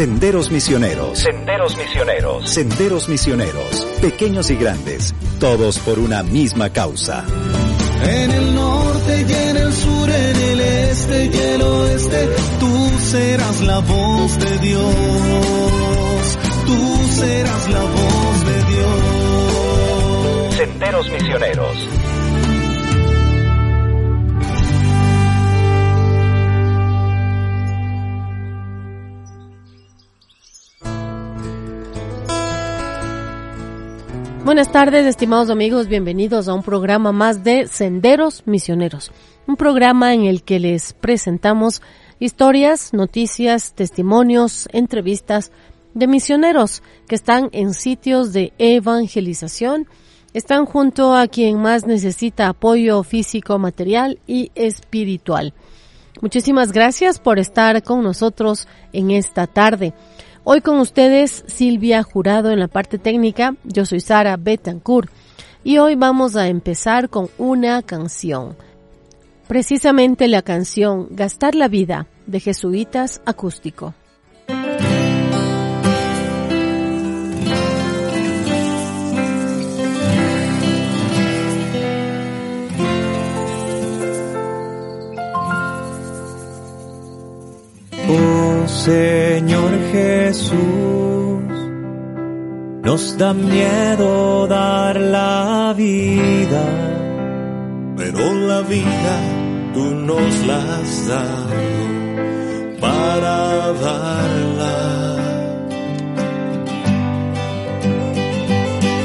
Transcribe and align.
Senderos 0.00 0.50
Misioneros. 0.50 1.18
Senderos 1.18 1.76
Misioneros. 1.76 2.48
Senderos 2.48 3.06
Misioneros. 3.10 3.86
Pequeños 4.00 4.50
y 4.50 4.56
grandes, 4.56 5.14
todos 5.38 5.78
por 5.80 5.98
una 5.98 6.22
misma 6.22 6.70
causa. 6.70 7.26
En 8.02 8.30
el 8.30 8.54
norte 8.54 9.26
y 9.28 9.32
en 9.50 9.56
el 9.58 9.70
sur, 9.74 10.08
en 10.08 10.36
el 10.36 10.60
este 10.60 11.26
y 11.26 11.36
el 11.36 11.60
oeste, 11.60 12.30
tú 12.58 12.90
serás 12.98 13.60
la 13.60 13.80
voz 13.80 14.38
de 14.38 14.58
Dios. 14.60 16.38
Tú 16.64 16.98
serás 17.10 17.68
la 17.68 17.82
voz 17.82 18.46
de 18.46 18.64
Dios. 18.72 20.54
Senderos 20.56 21.10
Misioneros. 21.10 21.99
Buenas 34.50 34.72
tardes, 34.72 35.06
estimados 35.06 35.48
amigos, 35.48 35.86
bienvenidos 35.86 36.48
a 36.48 36.54
un 36.54 36.64
programa 36.64 37.12
más 37.12 37.44
de 37.44 37.68
Senderos 37.68 38.48
Misioneros, 38.48 39.12
un 39.46 39.54
programa 39.54 40.12
en 40.12 40.24
el 40.24 40.42
que 40.42 40.58
les 40.58 40.92
presentamos 40.92 41.82
historias, 42.18 42.92
noticias, 42.92 43.74
testimonios, 43.74 44.68
entrevistas 44.72 45.52
de 45.94 46.08
misioneros 46.08 46.82
que 47.06 47.14
están 47.14 47.50
en 47.52 47.74
sitios 47.74 48.32
de 48.32 48.52
evangelización, 48.58 49.86
están 50.34 50.66
junto 50.66 51.14
a 51.14 51.28
quien 51.28 51.62
más 51.62 51.86
necesita 51.86 52.48
apoyo 52.48 53.04
físico, 53.04 53.56
material 53.60 54.18
y 54.26 54.50
espiritual. 54.56 55.54
Muchísimas 56.22 56.72
gracias 56.72 57.20
por 57.20 57.38
estar 57.38 57.84
con 57.84 58.02
nosotros 58.02 58.66
en 58.92 59.12
esta 59.12 59.46
tarde. 59.46 59.94
Hoy 60.42 60.62
con 60.62 60.78
ustedes 60.80 61.44
Silvia 61.46 62.02
Jurado 62.02 62.50
en 62.50 62.60
la 62.60 62.68
parte 62.68 62.98
técnica, 62.98 63.56
yo 63.64 63.84
soy 63.84 64.00
Sara 64.00 64.38
Betancourt 64.38 65.10
y 65.62 65.76
hoy 65.76 65.96
vamos 65.96 66.34
a 66.34 66.48
empezar 66.48 67.10
con 67.10 67.28
una 67.36 67.82
canción. 67.82 68.56
Precisamente 69.46 70.28
la 70.28 70.40
canción 70.40 71.08
Gastar 71.10 71.54
la 71.54 71.68
vida 71.68 72.06
de 72.26 72.40
Jesuitas 72.40 73.20
Acústico. 73.26 73.94
Señor 88.84 89.72
Jesús, 89.92 90.56
nos 92.82 93.18
da 93.18 93.34
miedo 93.34 94.46
dar 94.46 94.98
la 94.98 95.74
vida, 95.76 96.64
pero 97.94 98.32
la 98.32 98.62
vida 98.62 99.20
tú 99.74 99.84
nos 99.84 100.46
la 100.46 100.56
has 100.76 101.08
dado 101.08 101.60
para 102.80 103.72
darla. 103.84 104.78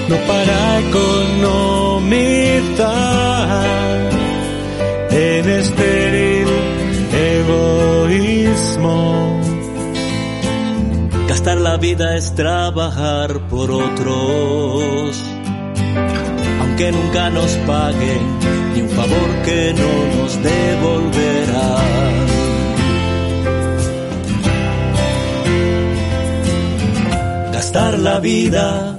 No 0.07 0.15
para 0.25 0.79
economizar 0.87 1.69
en 5.11 5.49
estéril 5.49 6.47
egoísmo. 7.35 9.05
Gastar 11.45 11.61
la 11.61 11.77
vida 11.77 12.17
es 12.17 12.33
trabajar 12.33 13.39
por 13.49 13.69
otros, 13.69 15.23
aunque 16.59 16.91
nunca 16.91 17.29
nos 17.29 17.51
paguen 17.67 18.39
ni 18.73 18.81
un 18.81 18.89
favor 18.89 19.29
que 19.45 19.71
no 19.77 20.05
nos 20.15 20.41
devolverán. 20.41 22.15
Gastar 27.53 27.99
la 27.99 28.19
vida 28.19 28.97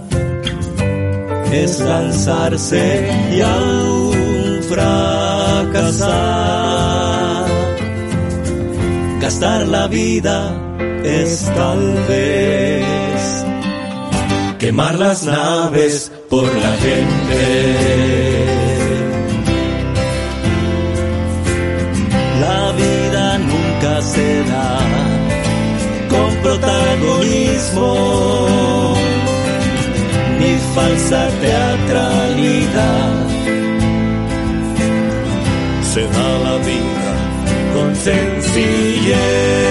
es 1.51 1.81
lanzarse 1.81 3.11
y 3.37 3.41
aún 3.41 4.61
fracasar. 4.69 6.07
Gastar 9.21 9.67
la 9.67 9.89
vida 9.89 10.66
tal 11.25 11.95
vez 12.09 12.85
quemar 14.59 14.99
las 14.99 15.25
naves 15.25 16.13
por 16.29 16.45
la 16.45 16.73
gente. 16.85 17.43
La 22.41 22.73
vida 22.73 23.39
nunca 23.39 24.03
se 24.03 24.45
da 24.45 24.79
con 26.11 26.31
protagonismo 26.43 27.91
ni 30.41 30.53
falsa 30.75 31.29
teatralidad. 31.41 33.15
Se 35.93 36.03
da 36.03 36.29
la 36.47 36.57
vida 36.59 37.15
con 37.75 37.89
sencillez 37.97 39.67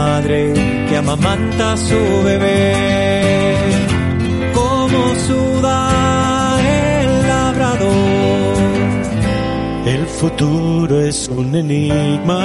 madre 0.00 0.40
que 0.88 0.94
amamanta 0.96 1.64
a 1.72 1.76
su 1.88 2.00
bebé, 2.28 2.74
como 4.58 5.00
suda 5.26 5.78
el 6.78 7.10
labrador. 7.32 8.56
El 9.94 10.04
futuro 10.18 10.94
es 11.10 11.18
un 11.28 11.48
enigma 11.54 12.44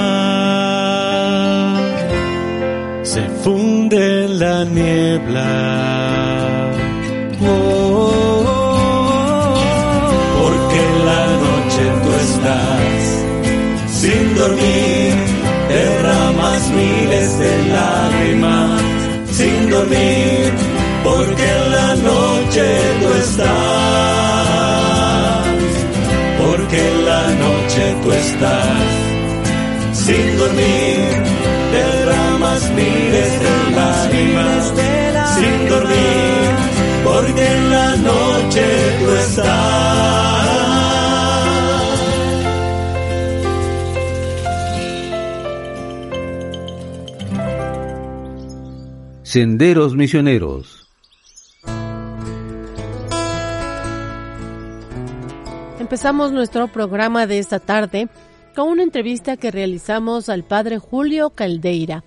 se 3.13 3.23
funde 3.44 4.25
en 4.25 4.39
la 4.39 4.63
niebla. 4.63 5.50
Oh, 7.41 8.44
oh, 8.47 8.56
oh, 8.56 9.56
porque 10.41 10.78
en 10.88 10.97
la 11.09 11.23
noche 11.44 11.61
porque 21.03 21.44
en 21.44 21.72
la 21.72 21.96
noche 21.96 22.63
tú 23.02 23.13
estás, 23.13 23.47
porque 26.40 26.78
en 26.88 27.06
la 27.06 27.24
noche 27.46 27.96
tú 28.03 28.12
estás. 28.12 28.68
Sin 29.94 30.38
dormir 30.38 31.24
derramas 31.72 32.69
miles 32.72 33.40
de 33.44 33.50
lágrimas. 33.75 34.74
Sin 35.35 35.69
dormir, 35.69 36.50
porque 37.03 37.44
en 37.56 37.69
la 37.69 37.96
noche 37.97 38.63
tú 39.00 39.12
estás. 39.16 40.50
Senderos 49.31 49.95
Misioneros. 49.95 50.89
Empezamos 55.80 56.33
nuestro 56.33 56.68
programa 56.68 57.28
de 57.28 57.39
esta 57.39 57.60
tarde 57.60 58.10
con 58.54 58.68
una 58.68 58.83
entrevista 58.83 59.38
que 59.38 59.50
realizamos 59.50 60.28
al 60.28 60.44
padre 60.44 60.80
Julio 60.80 61.30
Caldeira. 61.30 62.04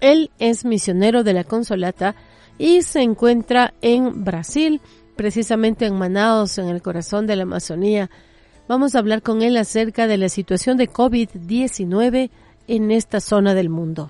Él 0.00 0.30
es 0.38 0.64
misionero 0.64 1.24
de 1.24 1.32
la 1.32 1.42
Consolata 1.42 2.14
y 2.56 2.82
se 2.82 3.02
encuentra 3.02 3.74
en 3.82 4.22
Brasil, 4.22 4.80
precisamente 5.16 5.86
en 5.86 5.96
Manaus, 5.98 6.58
en 6.58 6.68
el 6.68 6.82
corazón 6.82 7.26
de 7.26 7.34
la 7.34 7.42
Amazonía. 7.42 8.10
Vamos 8.68 8.94
a 8.94 9.00
hablar 9.00 9.22
con 9.22 9.42
él 9.42 9.56
acerca 9.56 10.06
de 10.06 10.18
la 10.18 10.28
situación 10.28 10.76
de 10.76 10.88
COVID-19 10.88 12.30
en 12.68 12.92
esta 12.92 13.18
zona 13.18 13.54
del 13.54 13.70
mundo. 13.70 14.08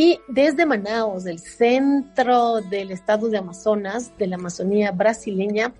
Y 0.00 0.20
desde 0.28 0.64
Manaus, 0.64 1.24
del 1.24 1.40
centro 1.40 2.60
del 2.60 2.92
estado 2.92 3.28
de 3.30 3.38
Amazonas, 3.38 4.16
de 4.16 4.28
la 4.28 4.36
Amazonía 4.36 4.92
brasileña, 4.92 5.74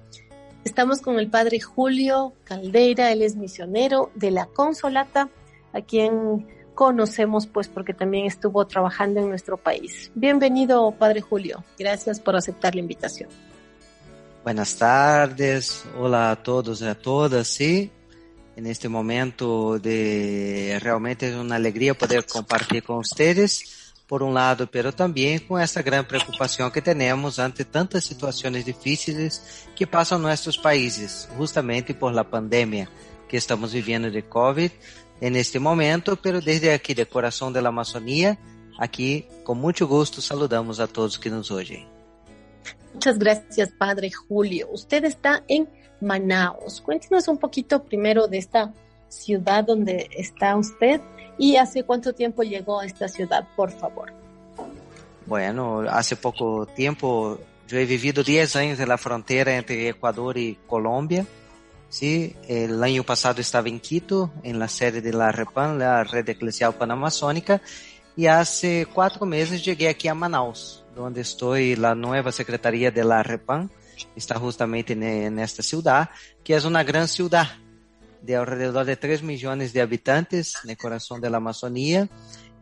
Estamos 0.64 1.00
con 1.00 1.20
el 1.20 1.30
padre 1.30 1.60
Julio 1.60 2.32
Caldeira, 2.42 3.12
él 3.12 3.22
es 3.22 3.36
misionero 3.36 4.10
de 4.16 4.32
la 4.32 4.46
Consolata, 4.46 5.30
a 5.72 5.80
quien 5.82 6.48
conocemos 6.74 7.46
pues 7.46 7.68
porque 7.68 7.94
también 7.94 8.26
estuvo 8.26 8.66
trabajando 8.66 9.20
en 9.20 9.28
nuestro 9.28 9.56
país. 9.56 10.10
Bienvenido, 10.16 10.90
Padre 10.90 11.20
Julio. 11.20 11.64
Gracias 11.78 12.18
por 12.18 12.34
aceptar 12.34 12.74
la 12.74 12.80
invitación. 12.80 13.30
Buenas 14.42 14.76
tardes, 14.76 15.84
hola 15.96 16.32
a 16.32 16.42
todos 16.42 16.82
y 16.82 16.86
a 16.86 16.96
todas, 16.96 17.46
sí. 17.46 17.92
En 18.56 18.66
este 18.66 18.88
momento 18.88 19.78
de 19.78 20.76
realmente 20.82 21.28
es 21.28 21.36
una 21.36 21.54
alegría 21.54 21.94
poder 21.94 22.26
compartir 22.26 22.82
con 22.82 22.96
ustedes, 22.96 23.87
por 24.08 24.22
un 24.22 24.34
lado, 24.34 24.66
pero 24.70 24.90
también 24.90 25.40
con 25.40 25.60
esta 25.60 25.82
gran 25.82 26.08
preocupación 26.08 26.70
que 26.70 26.80
tenemos 26.80 27.38
ante 27.38 27.64
tantas 27.64 28.04
situaciones 28.04 28.64
difíciles 28.64 29.66
que 29.76 29.86
en 30.10 30.22
nuestros 30.22 30.56
países, 30.56 31.28
justamente 31.36 31.94
por 31.94 32.14
la 32.14 32.28
pandemia 32.28 32.88
que 33.28 33.36
estamos 33.36 33.72
viviendo 33.72 34.10
de 34.10 34.22
COVID 34.22 34.70
en 35.20 35.36
este 35.36 35.60
momento, 35.60 36.16
pero 36.16 36.40
desde 36.40 36.72
aquí 36.72 36.94
de 36.94 37.04
corazón 37.04 37.52
de 37.52 37.60
la 37.60 37.68
Amazonía, 37.68 38.38
aquí 38.78 39.26
con 39.44 39.58
mucho 39.58 39.86
gusto 39.86 40.22
saludamos 40.22 40.80
a 40.80 40.86
todos 40.86 41.18
que 41.18 41.28
nos 41.28 41.50
oyen. 41.50 41.86
Muchas 42.94 43.18
gracias, 43.18 43.70
Padre 43.78 44.10
Julio. 44.10 44.68
Usted 44.72 45.04
está 45.04 45.44
en 45.48 45.68
Manaos. 46.00 46.80
Cuéntenos 46.80 47.28
un 47.28 47.36
poquito 47.36 47.84
primero 47.84 48.26
de 48.26 48.38
esta 48.38 48.72
ciudad 49.08 49.64
donde 49.64 50.08
está 50.12 50.56
usted 50.56 51.00
y 51.38 51.56
hace 51.56 51.84
cuánto 51.84 52.12
tiempo 52.12 52.42
llegó 52.42 52.80
a 52.80 52.86
esta 52.86 53.08
ciudad, 53.08 53.46
por 53.56 53.70
favor. 53.70 54.12
Bueno, 55.26 55.80
hace 55.88 56.16
poco 56.16 56.66
tiempo. 56.66 57.38
Yo 57.66 57.78
he 57.78 57.84
vivido 57.84 58.24
10 58.24 58.56
años 58.56 58.80
en 58.80 58.88
la 58.88 58.96
frontera 58.96 59.54
entre 59.54 59.90
Ecuador 59.90 60.38
y 60.38 60.58
Colombia. 60.66 61.26
Sí, 61.90 62.34
el 62.46 62.82
año 62.82 63.02
pasado 63.02 63.40
estaba 63.40 63.68
en 63.68 63.80
Quito, 63.80 64.30
en 64.42 64.58
la 64.58 64.68
sede 64.68 65.00
de 65.00 65.12
la 65.12 65.30
REPAN, 65.32 65.78
la 65.78 66.04
Red 66.04 66.28
Eclesial 66.28 66.74
Panamazónica, 66.74 67.62
y 68.16 68.26
hace 68.26 68.86
cuatro 68.92 69.24
meses 69.24 69.64
llegué 69.64 69.88
aquí 69.88 70.08
a 70.08 70.14
Manaus, 70.14 70.84
donde 70.94 71.22
estoy, 71.22 71.76
la 71.76 71.94
nueva 71.94 72.32
secretaría 72.32 72.90
de 72.90 73.04
la 73.04 73.22
REPAN, 73.22 73.70
está 74.16 74.38
justamente 74.38 74.92
en 74.92 75.38
esta 75.38 75.62
ciudad, 75.62 76.10
que 76.44 76.56
es 76.56 76.64
una 76.64 76.84
gran 76.84 77.08
ciudad 77.08 77.48
de 78.22 78.36
alrededor 78.36 78.84
de 78.84 78.96
3 78.96 79.22
millones 79.22 79.72
de 79.72 79.80
habitantes 79.80 80.54
en 80.64 80.70
el 80.70 80.76
corazón 80.76 81.20
de 81.20 81.30
la 81.30 81.38
Amazonía, 81.38 82.08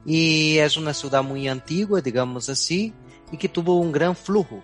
y 0.05 0.59
es 0.59 0.77
una 0.77 0.95
ciudad 0.95 1.23
muy 1.23 1.49
antigua, 1.49 2.01
digamos 2.01 2.49
así, 2.49 2.93
y 3.33 3.37
que 3.37 3.49
tuvo 3.49 3.81
un 3.81 3.91
gran 3.91 4.15
flujo 4.15 4.63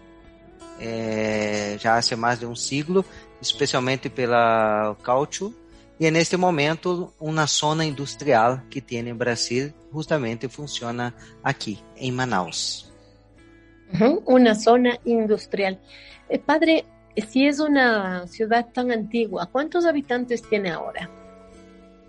eh, 0.83 1.77
já 1.81 1.97
há 1.97 2.17
mais 2.17 2.41
de 2.41 2.47
um 2.47 2.57
siglo, 2.57 3.05
especialmente 3.41 4.11
pela 4.11 4.97
caucho, 5.03 5.55
e 5.99 6.11
neste 6.11 6.37
momento 6.37 7.15
uma 7.21 7.47
zona 7.47 7.85
industrial 7.85 8.61
que 8.69 8.83
em 8.97 9.15
Brasil 9.15 9.73
justamente 9.93 10.49
funciona 10.49 11.15
aqui 11.43 11.79
em 11.97 12.11
Manaus. 12.11 12.93
Uma 14.27 14.55
zona 14.55 14.99
industrial. 15.07 15.79
Eh, 16.29 16.39
padre, 16.39 16.85
si 17.17 17.47
es 17.47 17.61
una 17.61 18.27
ciudad 18.27 18.67
tan 18.73 18.91
antigua, 18.91 19.47
¿cuántos 19.47 19.85
habitantes 19.85 20.43
tiene 20.43 20.71
ahora? 20.71 21.09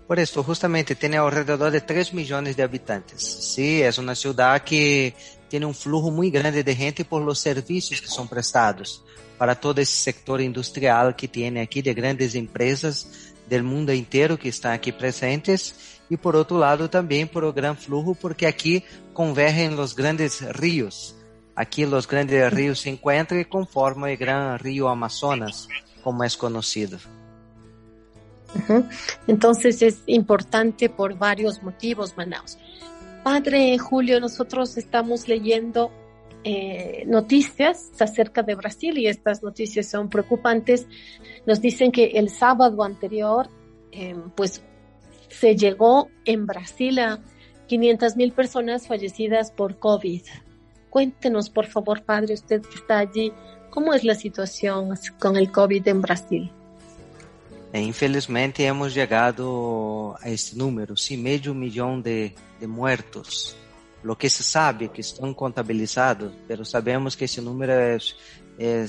Por 0.06 0.18
esto, 0.18 0.42
justamente 0.42 0.94
tiene 0.94 1.16
alrededor 1.16 1.70
de 1.70 1.80
3 1.80 2.12
millones 2.12 2.56
de 2.56 2.62
habitantes. 2.62 3.22
Sí, 3.22 3.82
es 3.82 3.96
una 3.98 4.14
ciudad 4.14 4.62
que 4.62 5.14
tiene 5.48 5.66
un 5.66 5.74
flujo 5.74 6.10
muy 6.10 6.30
grande 6.30 6.62
de 6.62 6.74
gente 6.74 7.04
por 7.04 7.22
los 7.22 7.38
servicios 7.38 8.00
que 8.00 8.08
son 8.08 8.28
prestados 8.28 9.02
para 9.38 9.54
todo 9.54 9.80
ese 9.80 9.96
sector 9.96 10.40
industrial 10.40 11.16
que 11.16 11.28
tiene 11.28 11.60
aquí 11.60 11.82
de 11.82 11.94
grandes 11.94 12.34
empresas 12.34 13.32
del 13.48 13.62
mundo 13.62 13.92
entero 13.92 14.38
que 14.38 14.48
están 14.48 14.72
aquí 14.72 14.92
presentes 14.92 16.00
y 16.08 16.16
por 16.16 16.36
otro 16.36 16.58
lado 16.58 16.88
también 16.88 17.28
por 17.28 17.44
el 17.44 17.52
gran 17.52 17.76
flujo 17.76 18.14
porque 18.14 18.46
aquí 18.46 18.84
convergen 19.12 19.76
los 19.76 19.94
grandes 19.94 20.40
ríos. 20.54 21.14
Aquí 21.56 21.86
los 21.86 22.08
grandes 22.08 22.52
ríos 22.52 22.80
se 22.80 22.90
encuentran 22.90 23.40
y 23.40 23.44
conforman 23.44 24.10
el 24.10 24.16
gran 24.16 24.58
río 24.58 24.88
Amazonas, 24.88 25.68
como 26.02 26.24
es 26.24 26.36
conocido. 26.36 26.98
Entonces 29.26 29.82
es 29.82 30.02
importante 30.06 30.88
por 30.88 31.18
varios 31.18 31.62
motivos, 31.62 32.16
Manaus. 32.16 32.58
Padre 33.22 33.76
Julio, 33.78 34.20
nosotros 34.20 34.76
estamos 34.76 35.28
leyendo 35.28 35.90
eh, 36.44 37.04
noticias 37.06 37.90
acerca 37.98 38.42
de 38.42 38.54
Brasil 38.54 38.98
y 38.98 39.06
estas 39.06 39.42
noticias 39.42 39.86
son 39.86 40.10
preocupantes. 40.10 40.86
Nos 41.46 41.60
dicen 41.60 41.90
que 41.90 42.04
el 42.04 42.28
sábado 42.28 42.82
anterior, 42.82 43.48
em, 43.92 44.30
pues 44.30 44.62
se 45.30 45.56
llegó 45.56 46.08
en 46.26 46.46
Brasil 46.46 46.98
a 46.98 47.18
500 47.66 48.16
mil 48.16 48.32
personas 48.32 48.86
fallecidas 48.86 49.50
por 49.50 49.78
COVID. 49.78 50.22
Cuéntenos, 50.94 51.48
por 51.48 51.66
favor, 51.66 52.04
padre, 52.04 52.34
usted 52.34 52.62
que 52.62 52.76
está 52.76 53.00
allí, 53.00 53.32
¿cómo 53.68 53.92
es 53.94 54.04
la 54.04 54.14
situación 54.14 54.96
con 55.18 55.36
el 55.36 55.50
COVID 55.50 55.88
en 55.88 56.00
Brasil? 56.00 56.52
Infelizmente 57.72 58.64
hemos 58.64 58.94
chegado 58.94 60.14
a 60.20 60.28
este 60.28 60.56
número, 60.56 60.96
sim, 60.96 61.16
meio 61.16 61.52
milhão 61.52 62.00
de, 62.00 62.32
de 62.60 62.68
muertos. 62.68 63.56
Lo 64.04 64.14
que 64.14 64.30
se 64.30 64.44
sabe 64.44 64.86
que 64.86 65.00
estão 65.00 65.34
contabilizados, 65.34 66.32
pero 66.46 66.64
sabemos 66.64 67.16
que 67.16 67.24
esse 67.24 67.40
número 67.40 67.72
é, 67.72 67.98
é, 68.60 68.86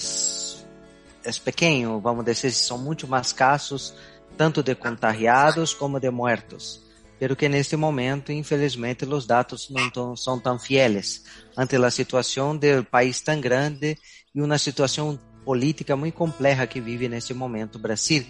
é 1.25 1.31
pequeno, 1.43 1.99
vamos 1.99 2.23
dizer, 2.23 2.51
são 2.51 2.77
muito 2.77 3.07
mais 3.07 3.33
casos, 3.33 3.95
tanto 4.37 4.61
de 4.61 4.75
contagiados 4.75 5.73
como 5.73 5.99
de 5.99 6.11
muertos. 6.11 6.84
Pero 7.19 7.35
que 7.35 7.47
neste 7.47 7.75
momento, 7.75 8.31
infelizmente, 8.31 9.05
os 9.05 9.25
dados 9.25 9.69
não 9.69 10.15
são 10.15 10.39
tão 10.39 10.59
fieles 10.59 11.23
ante 11.55 11.75
a 11.77 11.91
situação 11.91 12.57
do 12.57 12.83
país 12.83 13.21
tão 13.21 13.39
grande 13.39 13.97
e 14.33 14.41
uma 14.41 14.57
situação 14.57 15.17
política 15.45 15.95
muito 15.95 16.15
complexa 16.15 16.67
que 16.67 16.81
vive 16.81 17.07
neste 17.07 17.33
momento 17.33 17.75
o 17.75 17.79
Brasil 17.79 18.25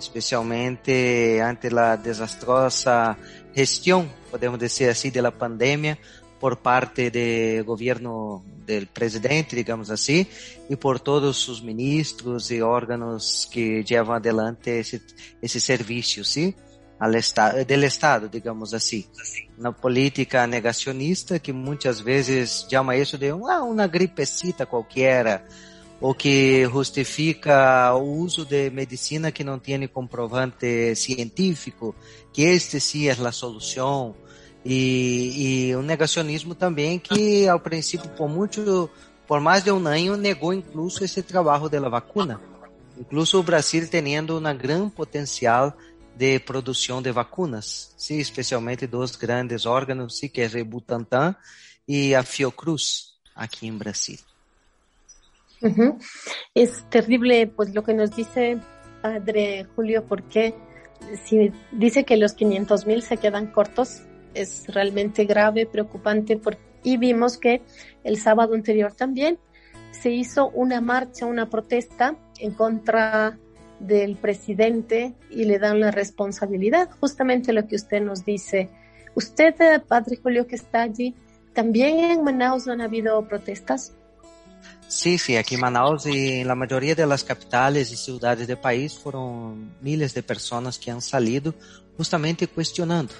especialmente 0.00 1.38
ante 1.40 1.68
a 1.78 1.94
desastrosa 1.94 3.16
gestão, 3.54 4.10
podemos 4.30 4.58
dizer 4.58 4.88
assim, 4.88 5.10
da 5.10 5.30
pandemia 5.30 5.98
por 6.40 6.56
parte 6.56 7.10
do 7.10 7.64
governo 7.64 8.42
do 8.66 8.86
presidente, 8.94 9.54
digamos 9.54 9.90
assim, 9.90 10.26
e 10.70 10.76
por 10.76 10.98
todos 10.98 11.46
os 11.48 11.60
ministros 11.60 12.50
e 12.50 12.62
órgãos 12.62 13.44
que 13.44 13.84
levam 13.88 14.14
adelante 14.14 14.70
esse, 14.70 15.02
esse 15.42 15.60
serviço, 15.60 16.24
sim? 16.24 16.54
Al 16.54 16.69
del 17.66 17.84
Estado, 17.84 18.28
digamos 18.28 18.74
assim. 18.74 19.06
Na 19.56 19.72
política 19.72 20.46
negacionista, 20.46 21.38
que 21.38 21.52
muitas 21.52 22.00
vezes 22.00 22.66
chama 22.70 22.96
isso 22.96 23.16
de 23.16 23.30
ah, 23.30 23.62
uma 23.62 23.86
gripecita 23.86 24.66
qualquer, 24.66 25.44
ou 26.00 26.14
que 26.14 26.64
justifica 26.66 27.94
o 27.94 28.18
uso 28.18 28.44
de 28.44 28.70
medicina 28.70 29.32
que 29.32 29.44
não 29.44 29.58
tem 29.58 29.86
comprovante 29.88 30.94
científico, 30.94 31.94
que 32.32 32.42
este 32.42 32.80
sim 32.80 33.08
é 33.08 33.12
a 33.12 33.32
solução, 33.32 34.14
e, 34.64 35.68
e 35.70 35.76
o 35.76 35.82
negacionismo 35.82 36.54
também 36.54 36.98
que 36.98 37.48
ao 37.48 37.58
princípio 37.58 38.10
por 38.10 38.28
muito, 38.28 38.90
por 39.26 39.40
mais 39.40 39.64
de 39.64 39.72
um 39.72 39.86
ano 39.86 40.16
negou 40.16 40.52
incluso 40.52 41.02
esse 41.02 41.22
trabalho 41.22 41.68
da 41.68 41.88
vacuna, 41.88 42.40
incluso 42.98 43.38
o 43.38 43.42
Brasil 43.42 43.88
tendo 43.88 44.38
um 44.38 44.56
grande 44.56 44.90
potencial 44.90 45.74
de 46.16 46.38
produção 46.38 47.00
de 47.00 47.10
vacunas, 47.10 47.94
sim, 47.96 48.18
especialmente 48.18 48.86
dos 48.86 49.16
grandes 49.16 49.66
órgãos, 49.66 50.18
sim, 50.18 50.28
que 50.28 50.40
é 50.40 50.46
o 50.46 50.64
Butantan 50.64 51.34
e 51.88 52.14
a 52.14 52.22
Fiocruz 52.22 53.14
aqui 53.34 53.66
em 53.66 53.76
Brasil. 53.76 54.18
Uh-huh. 55.62 55.98
Es 56.54 56.84
terrible 56.88 57.46
pues 57.46 57.74
lo 57.74 57.82
que 57.82 57.92
nos 57.92 58.10
dice 58.16 58.58
Padre 59.02 59.66
Julio 59.76 60.04
porque 60.06 60.54
si 61.24 61.52
dice 61.72 62.04
que 62.04 62.16
los 62.16 62.32
500 62.32 62.86
mil 62.86 63.02
se 63.02 63.16
quedan 63.16 63.46
cortos, 63.48 64.02
es 64.34 64.66
realmente 64.68 65.24
grave, 65.24 65.66
preocupante 65.66 66.36
por, 66.36 66.56
y 66.82 66.96
vimos 66.96 67.36
que 67.38 67.62
el 68.04 68.18
sábado 68.18 68.54
anterior 68.54 68.94
también 68.94 69.38
se 69.90 70.10
hizo 70.10 70.48
una 70.50 70.80
marcha, 70.80 71.26
una 71.26 71.50
protesta 71.50 72.16
en 72.38 72.52
contra 72.52 73.38
del 73.80 74.16
presidente 74.16 75.14
y 75.30 75.44
le 75.44 75.58
dan 75.58 75.80
la 75.80 75.90
responsabilidad, 75.90 76.88
justamente 77.00 77.52
lo 77.52 77.66
que 77.66 77.76
usted 77.76 78.00
nos 78.00 78.24
dice. 78.24 78.68
Usted, 79.14 79.82
Padre 79.88 80.18
Julio, 80.22 80.46
que 80.46 80.56
está 80.56 80.82
allí, 80.82 81.14
también 81.52 81.98
en 81.98 82.22
Manaus 82.22 82.68
han 82.68 82.80
habido 82.80 83.26
protestas. 83.26 83.92
Sí, 84.86 85.18
sí, 85.18 85.36
aquí 85.36 85.54
en 85.54 85.60
Manaus 85.60 86.06
y 86.06 86.40
en 86.40 86.48
la 86.48 86.54
mayoría 86.54 86.94
de 86.94 87.06
las 87.06 87.22
capitales 87.24 87.92
y 87.92 87.96
ciudades 87.96 88.46
del 88.46 88.58
país 88.58 88.98
fueron 88.98 89.72
miles 89.80 90.14
de 90.14 90.22
personas 90.22 90.78
que 90.78 90.90
han 90.90 91.00
salido 91.00 91.54
justamente 91.96 92.48
cuestionando. 92.48 93.14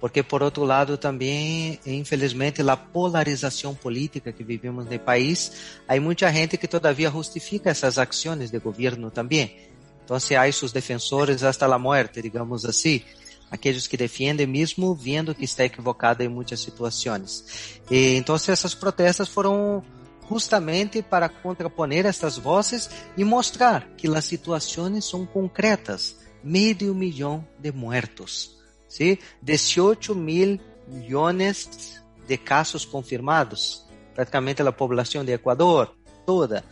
Porque 0.00 0.24
por 0.24 0.42
otro 0.42 0.66
lado 0.66 0.98
también, 0.98 1.78
infelizmente, 1.84 2.62
la 2.62 2.86
polarización 2.86 3.76
política 3.76 4.32
que 4.32 4.44
vivimos 4.44 4.86
en 4.86 4.94
el 4.94 5.00
país, 5.00 5.52
hay 5.86 6.00
mucha 6.00 6.32
gente 6.32 6.56
que 6.56 6.66
todavía 6.66 7.10
justifica 7.10 7.70
esas 7.70 7.98
acciones 7.98 8.50
de 8.50 8.58
gobierno 8.58 9.10
también. 9.10 9.52
Entonces 10.00 10.36
hay 10.36 10.52
sus 10.52 10.72
defensores 10.72 11.42
hasta 11.42 11.68
la 11.68 11.78
muerte, 11.78 12.22
digamos 12.22 12.64
así. 12.64 13.04
aquellos 13.52 13.88
que 13.88 13.96
defienden 13.96 14.50
mismo 14.50 14.94
viendo 14.94 15.34
que 15.34 15.44
está 15.44 15.64
equivocado 15.64 16.22
en 16.22 16.32
muchas 16.32 16.60
situaciones. 16.60 17.80
Y 17.90 18.16
entonces 18.16 18.60
esas 18.60 18.76
protestas 18.76 19.28
fueron 19.28 19.82
justamente 20.28 21.02
para 21.02 21.28
contraponer 21.28 22.06
estas 22.06 22.40
voces 22.40 22.88
y 23.16 23.24
mostrar 23.24 23.96
que 23.96 24.06
las 24.06 24.24
situaciones 24.24 25.04
son 25.04 25.26
concretas. 25.26 26.16
Medio 26.44 26.94
millón 26.94 27.46
de 27.58 27.72
muertos, 27.72 28.56
¿sí? 28.86 29.18
18 29.42 30.14
mil 30.14 30.60
millones 30.86 32.00
de 32.26 32.38
casos 32.42 32.86
confirmados, 32.86 33.86
prácticamente 34.14 34.64
la 34.64 34.74
población 34.74 35.26
de 35.26 35.34
Ecuador 35.34 35.94
toda. 36.24 36.64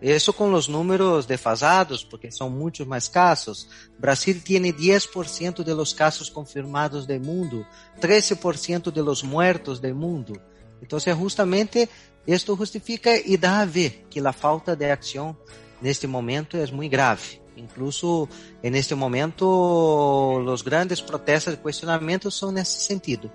Eso 0.00 0.34
con 0.34 0.52
los 0.52 0.68
números 0.68 1.26
desfasados, 1.26 2.04
porque 2.04 2.30
son 2.30 2.56
muchos 2.58 2.86
más 2.86 3.08
casos. 3.08 3.68
Brasil 3.98 4.42
tiene 4.42 4.74
10% 4.74 5.64
de 5.64 5.74
los 5.74 5.94
casos 5.94 6.30
confirmados 6.30 7.06
del 7.06 7.20
mundo, 7.20 7.66
13% 8.00 8.92
de 8.92 9.02
los 9.02 9.24
muertos 9.24 9.80
del 9.80 9.94
mundo. 9.94 10.34
Entonces, 10.82 11.14
justamente 11.14 11.88
esto 12.26 12.56
justifica 12.56 13.16
y 13.16 13.36
da 13.36 13.60
a 13.60 13.66
ver 13.66 14.04
que 14.10 14.20
la 14.20 14.32
falta 14.32 14.76
de 14.76 14.90
acción 14.90 15.38
neste 15.80 16.06
momento 16.06 16.58
es 16.58 16.70
muy 16.70 16.88
grave. 16.88 17.40
Incluso 17.56 18.28
en 18.62 18.74
este 18.74 18.94
momento, 18.94 20.42
los 20.44 20.62
grandes 20.62 21.00
protestos 21.00 21.54
y 21.54 21.56
cuestionamientos 21.56 22.34
son 22.34 22.54
nesse 22.54 22.80
sentido. 22.80 23.32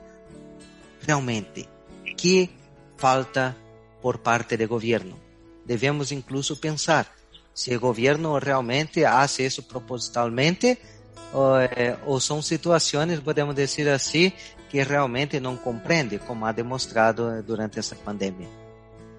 Realmente, 1.07 1.67
que 2.15 2.51
falta 2.97 3.57
por 3.99 4.21
parte 4.21 4.55
do 4.57 4.67
governo? 4.67 5.20
Devemos 5.65 6.11
incluso 6.11 6.59
pensar 6.59 7.11
se 7.53 7.75
o 7.75 7.79
governo 7.79 8.39
realmente 8.39 9.05
hace 9.05 9.45
isso 9.45 9.63
propositalmente 9.63 10.77
ou, 11.33 11.57
eh, 11.59 11.97
ou 12.05 12.19
são 12.19 12.41
situações, 12.41 13.19
podemos 13.19 13.55
dizer 13.55 13.89
assim, 13.89 14.31
que 14.69 14.81
realmente 14.83 15.39
não 15.39 15.57
compreende, 15.57 16.17
como 16.19 16.45
ha 16.45 16.51
demonstrado 16.51 17.43
durante 17.43 17.79
essa 17.79 17.95
pandemia. 17.95 18.47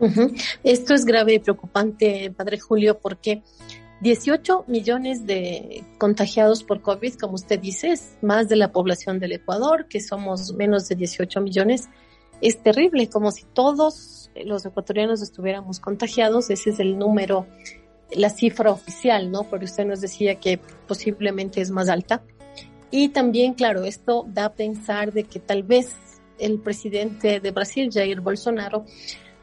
Uh 0.00 0.32
Esto 0.64 0.94
es 0.94 1.04
grave 1.04 1.34
y 1.34 1.38
preocupante, 1.38 2.32
Padre 2.36 2.58
Julio, 2.58 2.98
porque 2.98 3.42
18 4.00 4.64
millones 4.66 5.26
de 5.26 5.84
contagiados 5.98 6.64
por 6.64 6.80
COVID, 6.80 7.14
como 7.20 7.34
usted 7.34 7.60
dice, 7.60 7.92
es 7.92 8.16
más 8.20 8.48
de 8.48 8.56
la 8.56 8.72
población 8.72 9.20
del 9.20 9.32
Ecuador, 9.32 9.86
que 9.88 10.00
somos 10.00 10.52
menos 10.54 10.88
de 10.88 10.96
18 10.96 11.40
millones. 11.40 11.88
Es 12.42 12.60
terrible, 12.60 13.08
como 13.08 13.30
si 13.30 13.44
todos 13.44 14.30
los 14.44 14.66
ecuatorianos 14.66 15.22
estuviéramos 15.22 15.78
contagiados. 15.78 16.50
Ese 16.50 16.70
es 16.70 16.80
el 16.80 16.98
número, 16.98 17.46
la 18.10 18.30
cifra 18.30 18.72
oficial, 18.72 19.30
¿no? 19.30 19.44
Porque 19.44 19.66
usted 19.66 19.86
nos 19.86 20.00
decía 20.00 20.34
que 20.34 20.58
posiblemente 20.88 21.60
es 21.60 21.70
más 21.70 21.88
alta. 21.88 22.24
Y 22.90 23.10
también, 23.10 23.54
claro, 23.54 23.84
esto 23.84 24.26
da 24.28 24.46
a 24.46 24.52
pensar 24.54 25.12
de 25.12 25.22
que 25.24 25.38
tal 25.38 25.62
vez 25.62 25.94
el 26.40 26.58
presidente 26.58 27.38
de 27.38 27.50
Brasil, 27.52 27.90
Jair 27.92 28.20
Bolsonaro, 28.20 28.84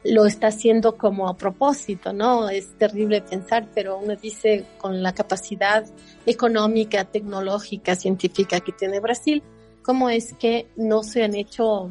lo 0.04 0.26
está 0.26 0.48
haciendo 0.48 0.98
como 0.98 1.26
a 1.26 1.38
propósito, 1.38 2.12
¿no? 2.12 2.50
Es 2.50 2.76
terrible 2.76 3.22
pensar, 3.22 3.66
pero 3.74 3.98
uno 3.98 4.14
dice 4.14 4.66
con 4.78 5.02
la 5.02 5.14
capacidad 5.14 5.86
económica, 6.26 7.04
tecnológica, 7.04 7.96
científica 7.96 8.60
que 8.60 8.72
tiene 8.72 9.00
Brasil, 9.00 9.42
¿cómo 9.82 10.10
es 10.10 10.34
que 10.34 10.68
no 10.76 11.02
se 11.02 11.24
han 11.24 11.34
hecho 11.34 11.90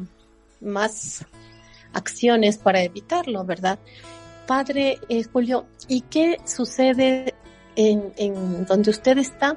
más 0.60 1.24
acciones 1.92 2.58
para 2.58 2.82
evitarlo, 2.82 3.44
verdad? 3.44 3.78
Padre 4.46 4.98
eh, 5.08 5.24
Julio, 5.24 5.66
¿y 5.88 6.02
qué 6.02 6.38
sucede 6.44 7.34
en, 7.76 8.12
en 8.16 8.66
donde 8.66 8.90
usted 8.90 9.18
está 9.18 9.56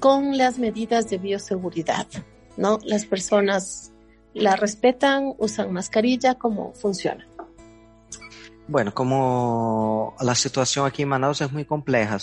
con 0.00 0.36
las 0.36 0.58
medidas 0.58 1.08
de 1.10 1.18
bioseguridad? 1.18 2.06
¿No? 2.56 2.78
Las 2.84 3.04
personas 3.04 3.92
la 4.34 4.56
respetan, 4.56 5.34
usan 5.38 5.72
mascarilla, 5.72 6.34
¿cómo 6.34 6.72
funciona? 6.74 7.26
Bueno, 8.68 8.92
como 8.92 10.14
la 10.20 10.34
situación 10.34 10.86
aquí 10.86 11.02
en 11.02 11.08
Manaus 11.08 11.40
es 11.40 11.52
muy 11.52 11.64
compleja, 11.64 12.18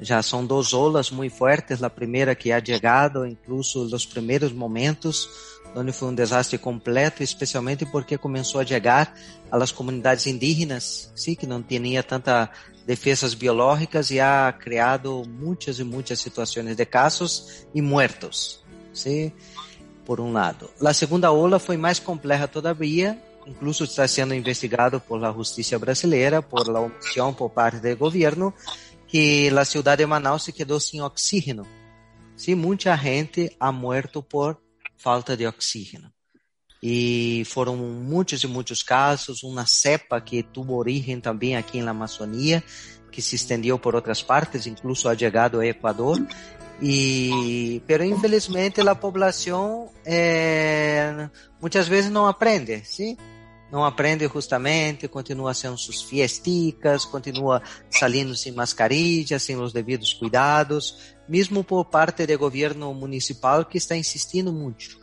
ya 0.00 0.22
son 0.22 0.46
dos 0.46 0.72
olas 0.74 1.12
muy 1.12 1.28
fuertes, 1.28 1.80
la 1.80 1.94
primera 1.94 2.34
que 2.34 2.54
ha 2.54 2.60
llegado, 2.60 3.26
incluso 3.26 3.84
los 3.84 4.06
primeros 4.06 4.54
momentos, 4.54 5.51
donde 5.74 5.92
fue 5.92 6.08
un 6.08 6.16
desastre 6.16 6.58
completo, 6.58 7.22
especialmente 7.22 7.86
porque 7.86 8.18
comenzó 8.18 8.58
a 8.58 8.64
llegar 8.64 9.14
a 9.50 9.58
las 9.58 9.72
comunidades 9.72 10.26
indígenas, 10.26 11.10
sí, 11.14 11.36
que 11.36 11.46
no 11.46 11.62
tenía 11.62 12.02
tanta 12.02 12.50
defensas 12.86 13.38
biológicas 13.38 14.10
y 14.10 14.18
ha 14.18 14.58
creado 14.60 15.24
muchas 15.24 15.78
y 15.78 15.84
muchas 15.84 16.18
situaciones 16.18 16.76
de 16.76 16.86
casos 16.86 17.66
y 17.72 17.80
muertos, 17.80 18.64
sí, 18.92 19.32
por 20.04 20.20
un 20.20 20.34
lado. 20.34 20.70
La 20.80 20.92
segunda 20.92 21.30
ola 21.30 21.58
fue 21.58 21.78
más 21.78 22.00
compleja 22.00 22.48
todavía, 22.48 23.22
incluso 23.46 23.84
está 23.84 24.06
sendo 24.06 24.34
investigado 24.34 25.00
por 25.00 25.20
la 25.20 25.32
justiça 25.32 25.78
brasileira 25.78 26.40
por 26.40 26.68
la 26.68 26.80
omisión 26.80 27.34
por 27.34 27.50
parte 27.52 27.80
do 27.80 27.96
governo 27.96 28.54
que 29.12 29.50
a 29.54 29.64
cidade 29.64 30.02
de 30.02 30.06
Manaus 30.06 30.44
se 30.44 30.52
quedou 30.52 30.80
sem 30.80 31.02
oxígeno. 31.02 31.66
Sí, 32.34 32.54
muita 32.54 32.96
gente 32.96 33.54
ha 33.60 33.70
muerto 33.70 34.22
por 34.22 34.61
falta 35.02 35.36
de 35.36 35.46
oxígeno. 35.46 36.10
E 36.82 37.44
foram 37.46 37.76
muitos 37.76 38.42
e 38.42 38.46
muitos 38.46 38.82
casos, 38.82 39.42
uma 39.42 39.66
cepa 39.66 40.20
que 40.20 40.42
tuvo 40.42 40.74
origem 40.74 41.20
também 41.20 41.56
aqui 41.56 41.80
na 41.80 41.92
Amazônia, 41.92 42.62
que 43.10 43.22
se 43.22 43.36
estendeu 43.36 43.78
por 43.78 43.94
outras 43.94 44.22
partes, 44.22 44.66
incluso 44.66 45.08
ha 45.08 45.16
chegado 45.16 45.58
ao 45.58 45.62
Equador. 45.62 46.18
E, 46.80 47.80
pero 47.86 48.02
infelizmente 48.04 48.80
a 48.80 48.94
população 48.94 49.88
eh, 50.04 51.28
muitas 51.60 51.86
vezes 51.86 52.10
não 52.10 52.26
aprende, 52.26 52.82
¿sí? 52.84 53.16
Não 53.72 53.86
aprende 53.86 54.28
justamente, 54.28 55.08
continua 55.08 55.54
sendo 55.54 55.78
suas 55.78 56.02
fiesticas, 56.02 57.06
continua 57.06 57.62
saindo 57.90 58.36
sem 58.36 58.52
mascarilla, 58.52 59.38
sem 59.38 59.56
os 59.56 59.72
devidos 59.72 60.12
cuidados, 60.12 60.98
mesmo 61.26 61.64
por 61.64 61.86
parte 61.86 62.26
do 62.26 62.38
governo 62.38 62.92
municipal 62.92 63.64
que 63.64 63.78
está 63.78 63.96
insistindo 63.96 64.52
muito 64.52 65.00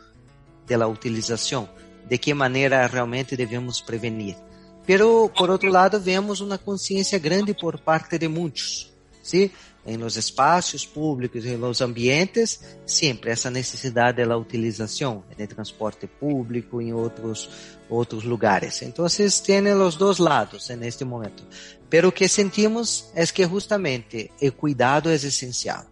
pela 0.67 0.85
utilização, 0.85 1.67
de 2.07 2.15
que 2.19 2.31
maneira 2.31 2.85
realmente 2.85 3.35
devemos 3.35 3.81
prevenir. 3.81 4.37
Pero, 4.85 5.31
por 5.35 5.49
outro 5.49 5.71
lado, 5.71 5.99
vemos 5.99 6.39
uma 6.39 6.59
consciência 6.59 7.17
grande 7.17 7.55
por 7.55 7.79
parte 7.79 8.19
de 8.19 8.27
muitos, 8.27 8.88
¿sí? 9.29 9.51
em 9.85 9.97
los 9.97 10.17
espaços 10.17 10.85
públicos, 10.85 11.45
em 11.45 11.57
los 11.57 11.81
ambientes, 11.81 12.59
sempre 12.85 13.31
essa 13.31 13.49
necessidade 13.49 14.25
da 14.25 14.37
utilização 14.37 15.23
de 15.35 15.47
transporte 15.47 16.05
público 16.05 16.81
em 16.81 16.93
outros 16.93 17.49
outros 17.89 18.23
lugares. 18.23 18.83
Então, 18.83 19.07
tem 19.43 19.73
os 19.73 19.95
dois 19.95 20.19
lados 20.19 20.69
neste 20.69 21.03
momento. 21.03 21.43
Pero 21.89 22.09
o 22.09 22.11
que 22.11 22.27
sentimos 22.27 23.09
é 23.15 23.25
que 23.25 23.47
justamente 23.47 24.31
o 24.39 24.51
cuidado 24.51 25.09
é 25.09 25.15
essencial, 25.15 25.85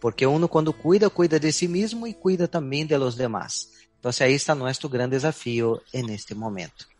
porque 0.00 0.24
uno 0.26 0.48
quando 0.48 0.72
cuida, 0.72 1.10
cuida 1.10 1.38
de 1.38 1.52
si 1.52 1.68
mesmo 1.68 2.06
e 2.06 2.14
cuida 2.14 2.48
também 2.48 2.86
de 2.86 2.96
los 2.96 3.16
demás. 3.16 3.68
Então, 4.00 4.10
aí 4.20 4.32
está 4.32 4.54
nosso 4.54 4.88
grande 4.88 5.16
desafio 5.16 5.82
neste 5.92 6.34
momento. 6.34 6.95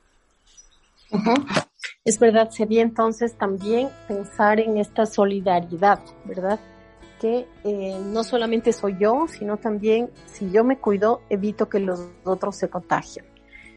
Es 2.05 2.19
verdad, 2.19 2.51
sería 2.51 2.83
entonces 2.83 3.37
también 3.37 3.89
pensar 4.09 4.61
en 4.61 4.79
esta 4.79 5.07
solidaridad, 5.07 6.01
¿verdad? 6.25 6.61
Que 7.21 7.47
eh, 7.65 7.99
no 8.05 8.25
solamente 8.25 8.73
soy 8.73 8.97
yo, 8.99 9.27
sino 9.29 9.57
también 9.57 10.11
si 10.27 10.51
yo 10.51 10.65
me 10.65 10.79
cuido, 10.79 11.23
evito 11.31 11.69
que 11.69 11.81
los 11.81 12.01
otros 12.25 12.57
se 12.57 12.69
contagien. 12.69 13.25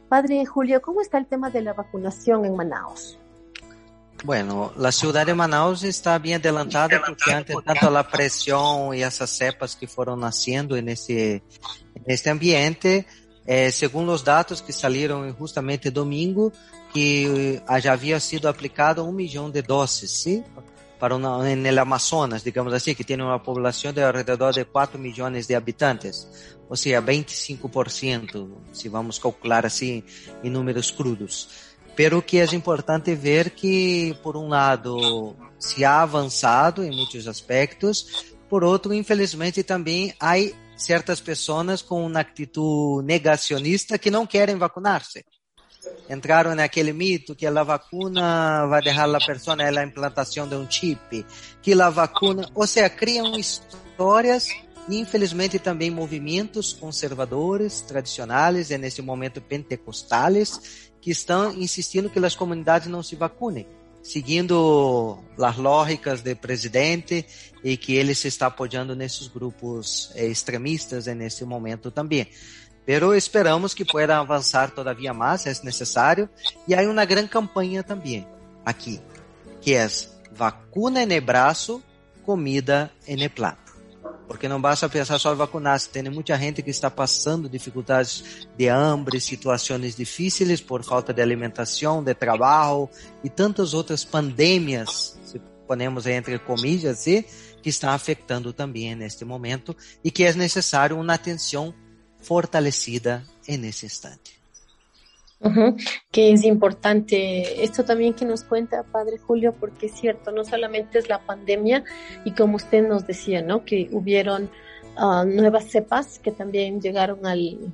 Padre 0.09 0.45
Julio, 0.45 0.81
¿cómo 0.81 1.01
está 1.01 1.17
el 1.17 1.27
tema 1.27 1.49
de 1.49 1.61
la 1.61 1.73
vacunación 1.73 2.45
en 2.45 2.55
Manaus? 2.55 3.17
Bueno, 4.23 4.73
la 4.75 4.91
ciudad 4.91 5.25
de 5.25 5.33
Manaus 5.33 5.83
está 5.83 6.19
bien 6.19 6.41
adelantada 6.41 7.01
porque 7.05 7.31
ante 7.31 7.53
tanto 7.63 7.89
la 7.89 8.07
presión 8.07 8.93
y 8.93 9.01
esas 9.01 9.29
cepas 9.29 9.75
que 9.75 9.87
fueron 9.87 10.19
naciendo 10.19 10.75
en 10.75 10.89
este, 10.89 11.35
en 11.95 12.03
este 12.05 12.29
ambiente, 12.29 13.07
eh, 13.45 13.71
según 13.71 14.05
los 14.05 14.23
datos 14.25 14.61
que 14.61 14.73
salieron 14.73 15.31
justamente 15.33 15.89
domingo, 15.89 16.51
que 16.91 17.61
já 17.81 17.93
havia 17.93 18.19
sido 18.19 18.47
aplicado 18.47 19.05
um 19.05 19.11
milhão 19.11 19.49
de 19.49 19.61
doses, 19.61 20.11
sim? 20.11 20.43
Para 20.99 21.15
o 21.15 21.19
no 21.19 21.41
Amazonas, 21.79 22.43
digamos 22.43 22.73
assim, 22.73 22.93
que 22.93 23.03
tem 23.03 23.21
uma 23.21 23.39
população 23.39 23.93
de 23.93 24.01
alrededor 24.01 24.51
de 24.51 24.65
4 24.65 24.99
milhões 24.99 25.47
de 25.47 25.55
habitantes, 25.55 26.27
ou 26.69 26.75
seja, 26.75 27.01
25%, 27.01 28.49
se 28.73 28.89
vamos 28.89 29.17
calcular 29.17 29.65
assim 29.65 30.03
em 30.43 30.49
números 30.49 30.91
crudos. 30.91 31.69
Pero 31.95 32.21
que 32.21 32.37
é 32.39 32.45
importante 32.53 33.15
ver 33.15 33.51
que, 33.51 34.17
por 34.21 34.35
um 34.35 34.49
lado, 34.49 35.35
se 35.57 35.85
ha 35.85 36.01
avançado 36.01 36.83
em 36.83 36.91
muitos 36.91 37.27
aspectos, 37.27 38.33
por 38.49 38.63
outro, 38.63 38.93
infelizmente, 38.93 39.63
também 39.63 40.13
há 40.19 40.33
certas 40.75 41.21
pessoas 41.21 41.81
com 41.81 42.05
uma 42.05 42.21
atitude 42.21 43.05
negacionista 43.05 43.97
que 43.97 44.11
não 44.11 44.25
querem 44.25 44.57
vacinar-se 44.57 45.23
entraram 46.09 46.55
naquele 46.55 46.91
mito 46.91 47.35
que 47.35 47.45
a 47.45 47.63
vacuna 47.63 48.65
vai 48.67 48.81
deixar 48.81 49.13
a 49.13 49.19
pessoa 49.19 49.55
na 49.55 49.83
implantação 49.83 50.47
de 50.47 50.55
um 50.55 50.69
chip, 50.69 51.25
que 51.61 51.79
a 51.79 51.89
vacuna, 51.89 52.49
ou 52.53 52.65
seja, 52.65 52.89
criam 52.89 53.37
histórias 53.37 54.47
e 54.89 54.97
infelizmente 54.97 55.59
também 55.59 55.91
movimentos 55.91 56.73
conservadores, 56.73 57.81
tradicionais, 57.81 58.71
e 58.71 58.77
nesse 58.77 59.01
momento 59.01 59.39
pentecostales, 59.39 60.89
que 60.99 61.11
estão 61.11 61.53
insistindo 61.53 62.09
que 62.09 62.19
as 62.19 62.35
comunidades 62.35 62.87
não 62.87 63.03
se 63.03 63.15
vacunem, 63.15 63.67
seguindo 64.01 65.19
as 65.37 65.57
lógicas 65.57 66.21
do 66.21 66.35
presidente 66.35 67.25
e 67.63 67.77
que 67.77 67.93
ele 67.93 68.15
se 68.15 68.27
está 68.27 68.47
apoiando 68.47 68.95
nesses 68.95 69.27
grupos 69.27 70.11
eh, 70.15 70.25
extremistas 70.25 71.05
nesse 71.05 71.45
momento 71.45 71.91
também. 71.91 72.27
Pero 72.89 73.13
esperamos 73.13 73.75
que 73.75 73.85
pueda 73.85 74.17
avançar 74.17 74.71
todavía 74.71 75.13
mais, 75.13 75.45
é 75.45 75.53
necessário. 75.63 76.27
E 76.67 76.73
há 76.73 76.81
uma 76.89 77.05
grande 77.05 77.29
campanha 77.29 77.83
também 77.83 78.25
aqui, 78.65 78.99
que 79.61 79.75
é 79.75 79.87
vacuna 80.31 81.03
en 81.03 81.11
el 81.11 81.21
braço, 81.21 81.83
comida 82.25 82.91
en 83.05 83.19
el 83.19 83.29
plato. 83.29 83.77
Porque 84.27 84.47
não 84.47 84.59
basta 84.59 84.89
pensar 84.89 85.19
só 85.19 85.31
em 85.31 85.37
vacunar-se, 85.37 85.87
tem 85.87 86.01
muita 86.09 86.35
gente 86.35 86.63
que 86.63 86.71
está 86.71 86.89
passando 86.89 87.47
dificuldades 87.47 88.47
de 88.57 88.67
hambre, 88.67 89.21
situações 89.21 89.95
difíceis 89.95 90.59
por 90.59 90.83
falta 90.83 91.13
de 91.13 91.21
alimentação, 91.21 92.03
de 92.03 92.15
trabalho 92.15 92.89
e 93.23 93.29
tantas 93.29 93.75
outras 93.75 94.03
pandemias, 94.03 95.19
se 95.25 95.39
ponemos 95.67 96.07
entre 96.07 96.39
comillas, 96.39 97.03
que 97.03 97.69
estão 97.69 97.91
afetando 97.91 98.51
também 98.51 98.95
neste 98.95 99.23
momento 99.23 99.77
e 100.03 100.09
que 100.09 100.23
é 100.23 100.33
necessário 100.33 100.99
uma 100.99 101.13
atenção 101.13 101.71
fortalecida 102.21 103.23
nesse 103.47 103.85
instante. 103.85 104.39
Ujú, 105.41 105.77
que 106.11 106.33
es 106.33 106.43
importante 106.43 107.63
esto 107.63 107.85
también 107.85 108.13
que 108.13 108.25
nos 108.25 108.43
cuenta 108.43 108.83
Padre 108.83 109.17
Julio, 109.17 109.55
porque 109.57 109.85
es 109.85 109.93
cierto, 109.93 110.31
no 110.31 110.43
solamente 110.43 110.99
es 110.99 111.07
la 111.07 111.19
pandemia 111.19 111.85
y 112.25 112.31
como 112.31 112.57
usted 112.57 112.85
nos 112.85 113.07
decía, 113.07 113.41
¿no? 113.41 113.63
Que 113.63 113.87
hubieron 113.93 114.49
ah, 114.97 115.23
nuevas 115.25 115.65
cepas 115.65 116.19
que 116.19 116.31
también 116.31 116.81
llegaron 116.81 117.25
al, 117.25 117.73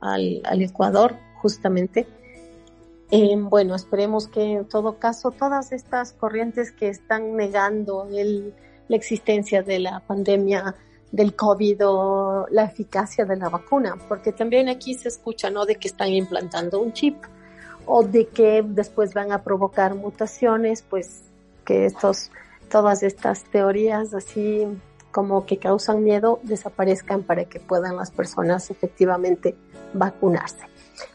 al, 0.00 0.40
al 0.44 0.62
Ecuador, 0.62 1.16
justamente. 1.36 2.06
Eh, 3.10 3.36
bueno, 3.36 3.74
esperemos 3.74 4.26
que 4.26 4.52
en 4.52 4.64
todo 4.66 4.98
caso 4.98 5.32
todas 5.32 5.72
estas 5.72 6.14
corrientes 6.14 6.72
que 6.72 6.88
están 6.88 7.36
negando 7.36 8.08
el, 8.10 8.54
la 8.88 8.96
existencia 8.96 9.62
de 9.62 9.80
la 9.80 10.00
pandemia 10.00 10.76
del 11.12 11.36
COVID 11.36 11.86
o 11.86 12.46
la 12.50 12.64
eficacia 12.64 13.24
de 13.24 13.36
la 13.36 13.48
vacuna, 13.48 13.96
porque 14.08 14.32
también 14.32 14.68
aquí 14.68 14.94
se 14.94 15.08
escucha, 15.08 15.50
¿no? 15.50 15.66
De 15.66 15.76
que 15.76 15.88
están 15.88 16.08
implantando 16.08 16.80
un 16.80 16.92
chip 16.92 17.16
o 17.86 18.02
de 18.02 18.26
que 18.28 18.64
después 18.66 19.12
van 19.12 19.30
a 19.30 19.42
provocar 19.42 19.94
mutaciones, 19.94 20.82
pues 20.82 21.22
que 21.64 21.86
estos, 21.86 22.30
todas 22.70 23.02
estas 23.02 23.44
teorías 23.44 24.14
así 24.14 24.66
como 25.10 25.44
que 25.44 25.58
causan 25.58 26.02
miedo 26.02 26.40
desaparezcan 26.42 27.22
para 27.22 27.44
que 27.44 27.60
puedan 27.60 27.96
las 27.96 28.10
personas 28.10 28.70
efectivamente 28.70 29.54
vacunarse. 29.92 30.66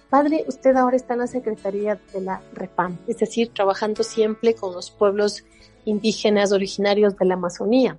Padre, 0.10 0.46
usted 0.48 0.76
ahora 0.76 0.96
está 0.96 1.16
en 1.16 1.22
la 1.22 1.28
Secretaría 1.28 2.00
de 2.14 2.22
la 2.22 2.42
REPAM, 2.54 2.98
es 3.08 3.18
decir, 3.18 3.52
trabajando 3.54 4.04
siempre 4.04 4.54
con 4.54 4.74
los 4.74 4.92
pueblos 4.92 5.44
indígenas 5.84 6.52
originarios 6.52 7.18
de 7.18 7.26
la 7.26 7.34
Amazonía. 7.34 7.98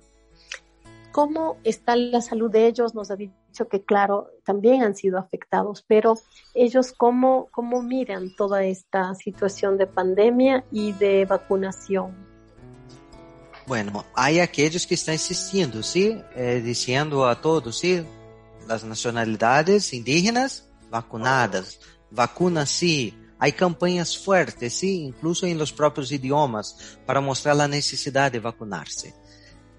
¿Cómo 1.11 1.57
está 1.63 1.95
la 1.95 2.21
salud 2.21 2.51
de 2.51 2.67
ellos? 2.67 2.93
Nos 2.93 3.09
ha 3.09 3.15
dicho 3.15 3.67
que, 3.67 3.83
claro, 3.83 4.29
también 4.45 4.83
han 4.83 4.95
sido 4.95 5.17
afectados, 5.17 5.83
pero 5.87 6.19
ellos, 6.53 6.93
¿cómo, 6.95 7.47
cómo 7.51 7.81
miran 7.81 8.35
toda 8.35 8.63
esta 8.63 9.15
situación 9.15 9.77
de 9.77 9.87
pandemia 9.87 10.63
y 10.71 10.91
de 10.93 11.25
vacunación? 11.25 12.15
Bueno, 13.65 14.05
hay 14.15 14.39
aquellos 14.39 14.85
que 14.85 14.95
están 14.95 15.15
insistindo, 15.15 15.83
¿sí? 15.83 16.19
Eh, 16.35 16.61
diciendo 16.63 17.27
a 17.27 17.39
todos, 17.39 17.79
¿sí? 17.79 18.03
Las 18.67 18.83
nacionalidades 18.83 19.93
indígenas 19.93 20.67
vacunadas, 20.89 21.79
vacuna 22.11 22.65
sí. 22.65 23.15
Hay 23.37 23.53
campañas 23.53 24.17
fuertes, 24.17 24.73
sí, 24.73 25.03
incluso 25.03 25.45
en 25.45 25.57
los 25.57 25.71
propios 25.71 26.11
idiomas, 26.11 26.97
para 27.05 27.21
mostrar 27.21 27.55
la 27.55 27.67
necesidad 27.67 28.31
de 28.31 28.39
vacunarse. 28.39 29.13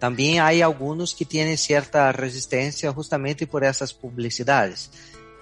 También 0.01 0.41
hay 0.41 0.63
algunos 0.63 1.15
que 1.15 1.27
tienen 1.27 1.59
cierta 1.59 2.11
resistencia 2.11 2.91
justamente 2.91 3.47
por 3.47 3.63
esas 3.63 3.93
publicidades. 3.93 4.91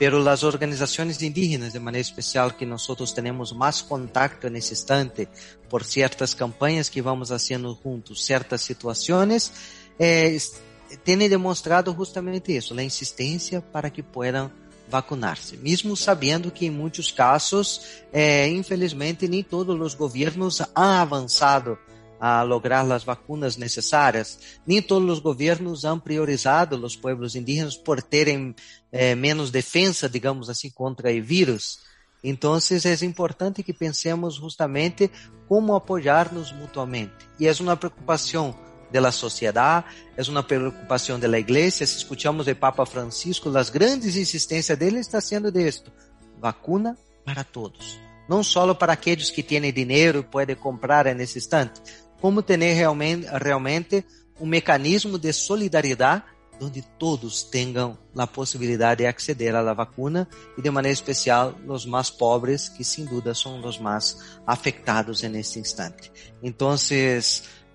Pero 0.01 0.21
las 0.21 0.42
organizaciones 0.42 1.23
indígenas, 1.23 1.73
de 1.73 1.81
manera 1.81 2.03
especial, 2.03 2.57
que 2.57 2.66
nosotros 2.66 3.14
tenemos 3.14 3.55
más 3.55 3.85
contacto 3.85 4.49
en 4.49 4.57
ese 4.57 4.75
instante 4.75 5.29
por 5.71 5.85
ciertas 5.85 6.35
campañas 6.35 6.90
que 6.90 7.01
vamos 7.01 7.31
haciendo 7.31 7.75
juntos, 7.77 8.21
ciertas 8.21 8.61
situaciones, 8.61 9.53
eh, 9.99 10.38
tienen 11.05 11.31
demostrado 11.31 11.94
justamente 11.94 12.57
eso, 12.57 12.75
la 12.75 12.83
insistencia 12.83 13.61
para 13.61 13.92
que 13.92 14.03
puedan 14.03 14.53
vacunarse, 14.90 15.57
mesmo 15.59 15.94
sabendo 15.94 16.53
que 16.53 16.66
em 16.66 16.71
muitos 16.71 17.12
casos, 17.12 17.83
eh, 18.12 18.51
infelizmente, 18.51 19.29
nem 19.29 19.42
todos 19.42 19.79
os 19.79 19.94
governos 19.94 20.62
han 20.75 20.99
avançado 20.99 21.79
a 22.20 22.42
lograr 22.42 22.90
as 22.90 23.04
vacunas 23.04 23.57
necessárias. 23.57 24.38
Nem 24.66 24.83
todos 24.83 25.11
os 25.11 25.18
governos 25.18 25.85
han 25.85 25.98
priorizado 25.98 26.76
os 26.85 26.96
pueblos 26.96 27.35
indígenas 27.35 27.76
por 27.76 28.02
terem 28.02 28.54
eh, 28.90 29.14
menos 29.14 29.50
defesa, 29.50 30.09
digamos 30.09 30.48
assim, 30.50 30.70
contra 30.70 31.11
o 31.11 31.22
vírus. 31.22 31.81
Então, 32.22 32.57
é 32.57 33.04
importante 33.04 33.62
que 33.62 33.72
pensemos 33.72 34.35
justamente 34.35 35.11
como 35.46 35.74
apoiar-nos 35.74 36.52
mutuamente. 36.52 37.14
E 37.38 37.46
é 37.46 37.52
uma 37.61 37.76
preocupação 37.76 38.54
da 38.90 39.12
sociedade, 39.12 39.87
é 40.16 40.22
uma 40.28 40.42
preocupação 40.42 41.18
da 41.18 41.38
igreja. 41.38 41.87
Se 41.87 41.98
escutamos 41.98 42.46
o 42.46 42.57
Papa 42.57 42.85
Francisco, 42.85 43.57
as 43.57 43.70
grandes 43.70 44.16
insistências 44.16 44.76
dele 44.76 44.98
está 44.98 45.20
sendo 45.20 45.52
disto: 45.52 45.92
vacuna 46.40 46.96
para 47.24 47.44
todos. 47.44 47.98
Não 48.28 48.42
só 48.42 48.74
para 48.74 48.92
aqueles 48.92 49.31
que 49.31 49.42
têm 49.42 49.72
dinheiro 49.72 50.18
e 50.18 50.22
podem 50.22 50.54
comprar 50.54 51.07
nesse 51.14 51.38
instante, 51.38 51.81
como 52.20 52.42
ter 52.42 52.59
realmente, 52.59 53.26
realmente 53.42 54.04
um 54.40 54.46
mecanismo 54.46 55.18
de 55.18 55.33
solidariedade 55.33 56.24
onde 56.61 56.83
todos 56.98 57.42
tenham 57.42 57.96
a 58.16 58.26
possibilidade 58.26 58.98
de 58.98 59.07
acceder 59.07 59.54
à 59.54 59.72
vacuna 59.72 60.28
e 60.57 60.62
de 60.62 60.70
maneira 60.70 60.92
especial 60.92 61.54
os 61.66 61.87
mais 61.87 62.11
pobres, 62.11 62.68
que 62.68 62.83
sem 62.83 63.04
dúvida 63.04 63.35
são 63.35 63.64
os 63.64 63.78
mais 63.78 64.16
afetados 64.46 65.22
nesse 65.22 65.61
instante. 65.61 66.11
Então, 66.42 66.74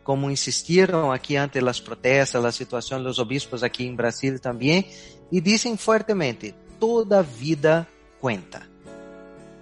como 0.03 0.29
insistiram 0.29 1.11
aqui 1.11 1.37
ante 1.37 1.59
as 1.59 1.79
protestas, 1.79 2.43
a 2.43 2.51
situação 2.51 3.01
dos 3.01 3.19
obispos 3.19 3.63
aqui 3.63 3.85
em 3.85 3.95
Brasil 3.95 4.37
também, 4.37 4.85
e 5.31 5.39
dizem 5.39 5.77
fortemente: 5.77 6.53
toda 6.77 7.23
vida 7.23 7.87
cuenta 8.19 8.72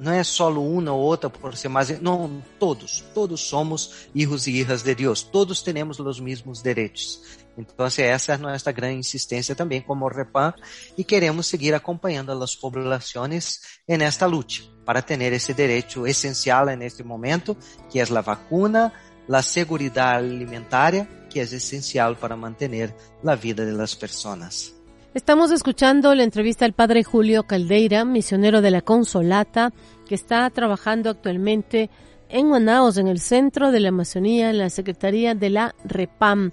não 0.02 0.12
é 0.12 0.24
só 0.24 0.52
uma 0.52 0.92
ou 0.92 1.00
outra 1.00 1.30
por 1.30 1.56
ser 1.56 1.70
mais, 1.70 2.02
não, 2.02 2.44
todos, 2.60 3.02
todos 3.14 3.40
somos 3.40 4.08
hijos 4.16 4.48
e 4.48 4.52
hijas 4.52 4.82
de 4.82 4.96
Deus, 4.96 5.22
todos 5.22 5.62
temos 5.62 6.00
os 6.00 6.20
mesmos 6.20 6.60
direitos. 6.62 7.22
Então, 7.56 7.86
essa 7.86 8.32
é 8.32 8.36
a 8.36 8.38
nossa 8.40 8.72
grande 8.72 8.98
insistência 8.98 9.54
também 9.54 9.80
como 9.80 10.08
REPAM 10.08 10.54
e 10.98 11.04
queremos 11.04 11.46
seguir 11.46 11.76
acompanhando 11.76 12.32
as 12.32 12.56
populações 12.56 13.60
nesta 13.88 14.26
luta 14.26 14.56
para 14.84 15.04
ter 15.04 15.22
esse 15.34 15.54
direito 15.54 16.08
essencial 16.08 16.66
neste 16.66 17.04
momento, 17.04 17.56
que 17.88 18.00
é 18.00 18.04
a 18.04 18.22
vacuna, 18.22 18.92
a 19.32 19.42
segurança 19.44 20.16
alimentar, 20.16 21.08
que 21.30 21.40
é 21.40 21.44
essencial 21.44 22.16
para 22.16 22.36
manter 22.36 22.92
a 23.24 23.36
vida 23.36 23.78
das 23.78 23.94
pessoas. 23.94 24.81
Estamos 25.13 25.52
escuchando 25.52 26.15
la 26.15 26.24
entrevista 26.24 26.63
al 26.63 26.71
padre 26.71 27.04
Julio 27.04 27.43
Caldeira, 27.43 28.06
misionero 28.06 28.62
de 28.62 28.71
la 28.71 28.82
Consolata, 28.82 29.74
que 30.08 30.15
está 30.15 30.50
trabajando 30.52 31.10
actualmente 31.10 31.89
en 32.30 32.50
Manaos, 32.50 32.95
en 32.95 33.10
el 33.10 33.19
centro 33.19 33.74
de 33.74 33.82
la 33.82 33.89
Amazonía, 33.89 34.50
en 34.50 34.58
la 34.58 34.69
Secretaría 34.69 35.36
de 35.36 35.50
la 35.50 35.76
REPAM, 35.84 36.52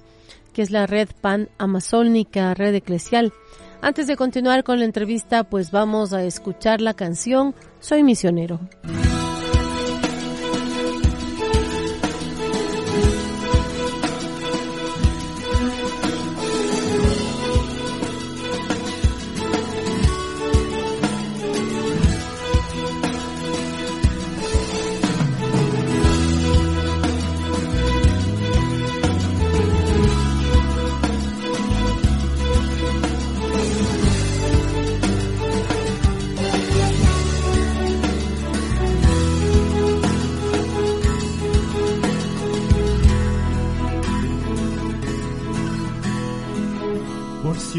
que 0.53 0.63
es 0.63 0.73
la 0.73 0.89
Red 0.89 1.11
Pan 1.21 1.49
Amazónica, 1.57 2.53
Red 2.53 2.75
Eclesial. 2.75 3.33
Antes 3.81 4.09
de 4.09 4.17
continuar 4.17 4.65
con 4.65 4.81
la 4.81 4.87
entrevista, 4.87 5.45
pues 5.45 5.71
vamos 5.71 6.13
a 6.13 6.25
escuchar 6.25 6.81
la 6.81 6.95
canción 6.95 7.55
Soy 7.79 8.03
misionero. 8.03 8.59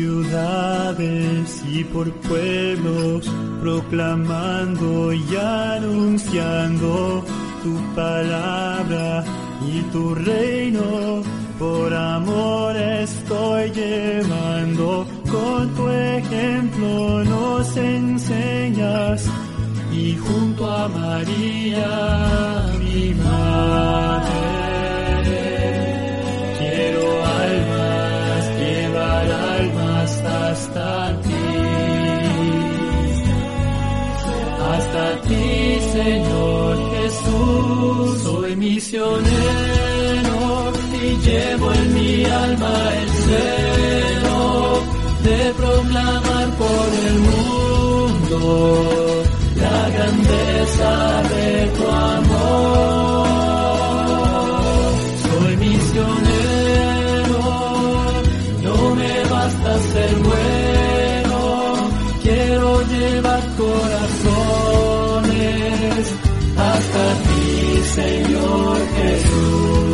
Ciudades 0.09 1.63
y 1.71 1.83
por 1.83 2.11
pueblos, 2.27 3.29
proclamando 3.61 5.13
y 5.13 5.35
anunciando 5.35 7.23
tu 7.63 7.75
palabra 7.95 9.23
y 9.71 9.81
tu 9.91 10.15
reino. 10.15 11.21
Por 11.59 11.93
amor 11.93 12.75
estoy 12.75 13.69
llevando, 13.71 15.05
con 15.29 15.75
tu 15.75 15.87
ejemplo 15.89 17.23
nos 17.25 17.77
enseñas 17.77 19.25
y 19.91 20.15
junto 20.15 20.71
a 20.71 20.87
María, 20.87 21.89
mi 22.79 23.13
madre, 23.13 24.58
Señor 35.99 36.77
Jesús, 36.95 38.21
soy 38.23 38.55
misionero 38.55 39.11
y 40.93 41.05
llevo 41.27 41.73
en 41.73 41.93
mi 41.93 42.23
alma 42.23 42.73
el 43.01 43.09
celo 43.25 44.81
de 45.27 45.53
proclamar 45.57 46.47
por 46.61 46.87
el 47.05 47.15
mundo 47.29 48.39
la 49.57 49.89
grandeza 49.89 50.91
de 51.33 51.67
tu 51.75 51.85
amor. 51.87 53.18
Señor 67.99 68.77
Jesús. 68.95 69.89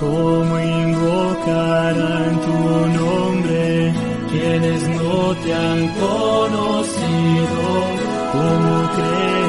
¿Cómo 0.00 0.54
invocarán 0.60 2.32
tu 2.46 2.58
nombre 3.00 3.92
quienes 4.30 4.80
no 4.88 5.34
te 5.42 5.50
han 5.54 5.80
conocido? 6.04 7.62
¿Cómo 8.32 8.74
creerán 8.94 9.47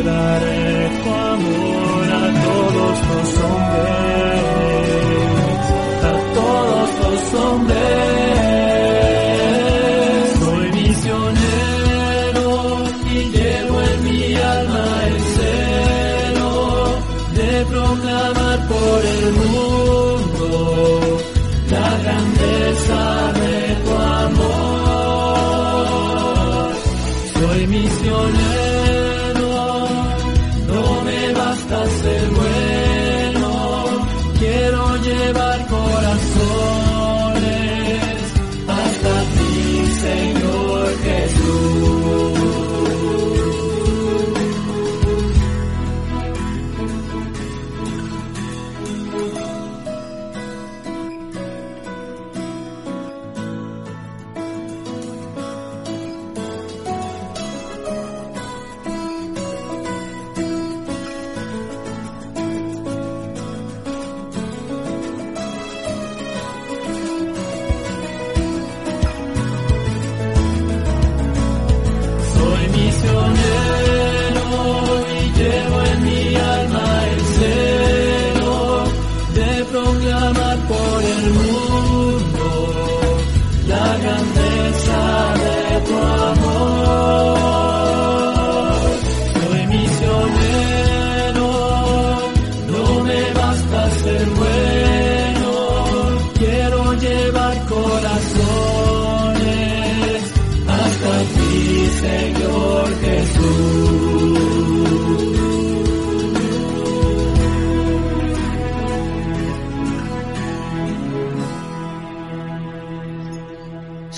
encontrar 0.00 0.49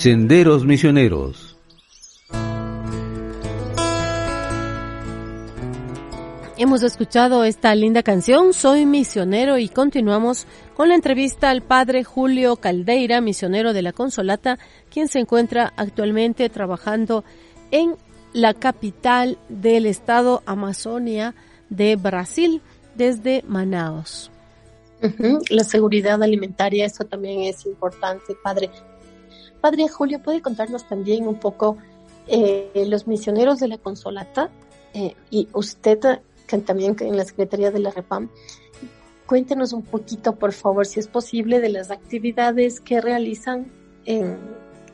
Senderos 0.03 0.65
Misioneros. 0.65 1.57
Hemos 6.57 6.83
escuchado 6.83 7.45
esta 7.45 7.73
linda 7.73 8.03
canción, 8.03 8.51
Soy 8.51 8.85
misionero, 8.85 9.57
y 9.57 9.69
continuamos 9.69 10.45
con 10.75 10.89
la 10.89 10.95
entrevista 10.95 11.51
al 11.51 11.61
padre 11.61 12.03
Julio 12.03 12.57
Caldeira, 12.57 13.21
misionero 13.21 13.71
de 13.71 13.81
la 13.81 13.93
Consolata, 13.93 14.59
quien 14.91 15.07
se 15.07 15.19
encuentra 15.19 15.71
actualmente 15.77 16.49
trabajando 16.49 17.23
en 17.71 17.95
la 18.33 18.53
capital 18.53 19.37
del 19.47 19.85
estado 19.85 20.43
Amazonia 20.45 21.33
de 21.69 21.95
Brasil, 21.95 22.61
desde 22.93 23.41
Manaos. 23.47 24.31
La 25.49 25.63
seguridad 25.63 26.21
alimentaria, 26.21 26.85
eso 26.85 27.05
también 27.05 27.43
es 27.43 27.65
importante, 27.65 28.35
padre. 28.43 28.69
Padre 29.63 29.87
Julio, 29.87 30.21
¿puede 30.21 30.41
contarnos 30.41 30.85
también 30.89 31.25
un 31.25 31.39
poco 31.39 31.77
eh, 32.27 32.69
los 32.89 33.07
misioneros 33.07 33.61
de 33.61 33.69
la 33.69 33.77
Consolata 33.77 34.49
eh, 34.93 35.15
y 35.31 35.47
usted 35.53 35.99
que 36.45 36.57
también 36.57 36.97
en 36.99 37.15
la 37.15 37.23
Secretaría 37.23 37.71
de 37.71 37.79
la 37.79 37.89
REPAM? 37.91 38.27
Cuéntenos 39.25 39.71
un 39.71 39.83
poquito, 39.83 40.35
por 40.35 40.51
favor, 40.51 40.85
si 40.85 40.99
es 40.99 41.07
posible, 41.07 41.61
de 41.61 41.69
las 41.69 41.91
actividades 41.91 42.81
que 42.81 42.99
realizan 42.99 43.71
en- 44.03 44.37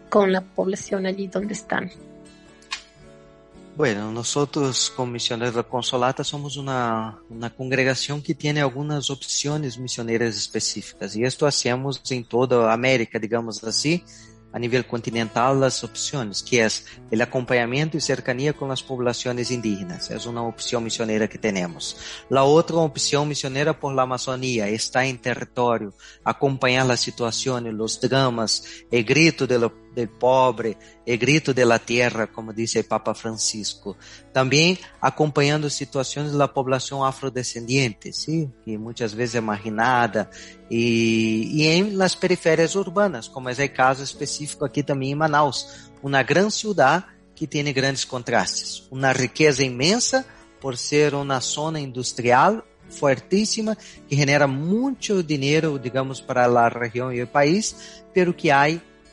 con 0.08 0.32
la 0.32 0.42
población 0.42 1.08
allí 1.08 1.26
donde 1.26 1.56
están. 1.56 1.90
Bueno, 3.76 4.12
nosotros 4.12 4.92
como 4.96 5.14
misioneros 5.14 5.56
de 5.56 5.62
la 5.62 5.68
Consolata 5.68 6.24
somos 6.24 6.58
una, 6.58 7.18
una 7.32 7.50
congregación 7.50 8.22
que 8.22 8.36
tiene 8.36 8.62
algunas 8.62 9.10
opciones 9.10 9.80
misioneras 9.80 10.36
específicas 10.36 11.16
y 11.16 11.24
esto 11.24 11.48
hacemos 11.48 12.00
en 12.12 12.24
toda 12.24 12.72
América, 12.72 13.18
digamos 13.18 13.64
así, 13.64 14.04
a 14.52 14.60
nivel 14.60 14.86
continental 14.86 15.60
las 15.60 15.84
opciones, 15.84 16.44
que 16.44 16.64
es 16.64 16.86
el 17.12 17.22
acompañamiento 17.22 17.98
y 17.98 18.02
cercanía 18.02 18.54
con 18.54 18.70
las 18.70 18.84
poblaciones 18.84 19.52
indígenas. 19.52 20.10
Es 20.12 20.26
una 20.26 20.42
opción 20.42 20.84
misionera 20.84 21.28
que 21.28 21.38
tenemos. 21.38 21.98
La 22.30 22.44
otra 22.44 22.78
opción 22.78 23.28
misionera 23.28 23.80
por 23.80 23.94
la 23.94 24.04
Amazonía 24.04 24.68
está 24.68 25.06
en 25.06 25.20
territorio, 25.20 25.94
acompañar 26.24 26.86
las 26.86 27.02
situaciones, 27.02 27.74
los 27.74 28.00
dramas, 28.02 28.64
el 28.92 29.04
grito 29.04 29.46
de 29.48 29.60
del 30.00 30.10
pobre, 30.10 30.78
el 31.06 31.18
grito 31.18 31.54
de 31.54 31.66
la 31.66 31.80
tierra, 31.80 32.28
como 32.28 32.54
dice 32.54 32.80
el 32.80 32.86
Papa 32.86 33.14
Francisco. 33.14 33.98
También 34.34 34.78
acompañando 35.00 35.70
situaciones 35.70 36.32
de 36.32 36.38
la 36.38 36.54
población 36.54 37.06
afrodescendiente, 37.06 38.14
¿sí? 38.14 38.50
que 38.66 38.78
muchas 38.78 39.14
veces 39.14 39.36
es 39.36 39.44
marginada, 39.44 40.30
y, 40.70 41.50
y 41.52 41.68
en 41.68 41.98
las 41.98 42.16
periferias 42.16 42.76
urbanas, 42.76 43.30
como 43.30 43.50
es 43.50 43.60
el 43.60 43.74
caso 43.74 44.04
específico 44.04 44.66
aquí 44.66 44.84
también 44.84 45.14
en 45.14 45.18
Manaus, 45.20 45.90
una 46.02 46.24
gran 46.24 46.52
ciudad 46.52 47.06
que 47.36 47.48
tiene 47.48 47.74
grandes 47.74 48.06
contrastes, 48.06 48.88
una 48.90 49.14
riqueza 49.14 49.64
inmensa 49.64 50.26
por 50.60 50.78
ser 50.78 51.16
una 51.16 51.40
zona 51.40 51.80
industrial 51.80 52.64
fuertísima 52.90 53.78
que 54.10 54.16
genera 54.16 54.48
mucho 54.48 55.24
dinero, 55.24 55.78
digamos, 55.78 56.22
para 56.22 56.48
la 56.48 56.70
región 56.70 57.16
y 57.16 57.20
el 57.20 57.28
país, 57.28 58.04
pero 58.14 58.36
que 58.36 58.52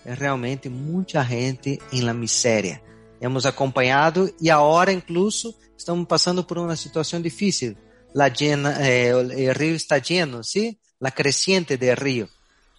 hay 0.07 0.15
realmente 0.15 0.69
mucha 0.69 1.25
gente 1.25 1.79
en 1.93 2.07
la 2.07 2.15
miseria. 2.15 2.83
Hemos 3.21 3.47
acompañado 3.47 4.29
y 4.39 4.49
ahora 4.49 4.93
incluso 4.93 5.55
estamos 5.77 6.07
pasando 6.07 6.47
por 6.47 6.59
una 6.59 6.77
situación 6.77 7.23
difícil. 7.23 7.77
La 8.13 8.29
llena, 8.29 8.89
eh, 8.89 9.09
el 9.09 9.55
río 9.55 9.75
está 9.75 9.99
lleno, 9.99 10.43
¿sí? 10.43 10.79
La 11.01 11.11
creciente 11.11 11.77
del 11.77 11.97
río. 11.97 12.29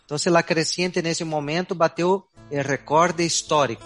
Entonces 0.02 0.32
la 0.32 0.44
creciente 0.44 1.00
en 1.02 1.08
ese 1.08 1.26
momento 1.26 1.76
bateu 1.76 2.28
el 2.50 2.64
récord 2.64 3.20
histórico. 3.20 3.84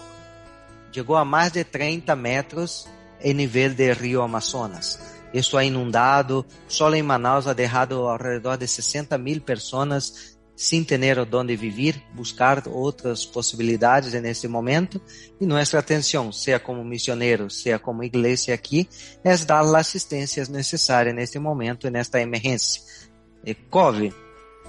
Llegó 0.92 1.18
a 1.18 1.24
más 1.24 1.52
de 1.52 1.64
30 1.64 2.14
metros 2.14 2.88
el 3.20 3.36
nivel 3.36 3.74
del 3.74 3.96
río 3.96 4.22
Amazonas. 4.22 5.00
Isso 5.32 5.56
ha 5.56 5.64
inundado, 5.64 6.46
solo 6.68 6.94
em 6.94 7.02
Manaus 7.02 7.46
ha 7.46 7.54
dejado 7.54 8.10
alrededor 8.10 8.58
de 8.58 8.68
60 8.68 9.16
mil 9.16 9.40
pessoas 9.40 10.31
sem 10.54 10.84
ter 10.84 11.18
onde 11.18 11.56
viver, 11.56 12.02
buscar 12.14 12.68
outras 12.68 13.24
possibilidades 13.24 14.12
nesse 14.14 14.46
momento. 14.46 15.00
E 15.40 15.46
nossa 15.46 15.78
atenção, 15.78 16.30
seja 16.30 16.60
como 16.60 16.84
missioneros, 16.84 17.62
seja 17.62 17.78
como 17.78 18.04
igreja 18.04 18.54
aqui, 18.54 18.88
é 19.24 19.36
dar 19.38 19.60
as 19.60 19.74
assistências 19.74 20.48
necessárias 20.48 21.14
neste 21.14 21.38
momento, 21.38 21.90
nesta 21.90 22.20
emergência. 22.20 22.82
E 23.44 23.54
COVE, 23.54 24.14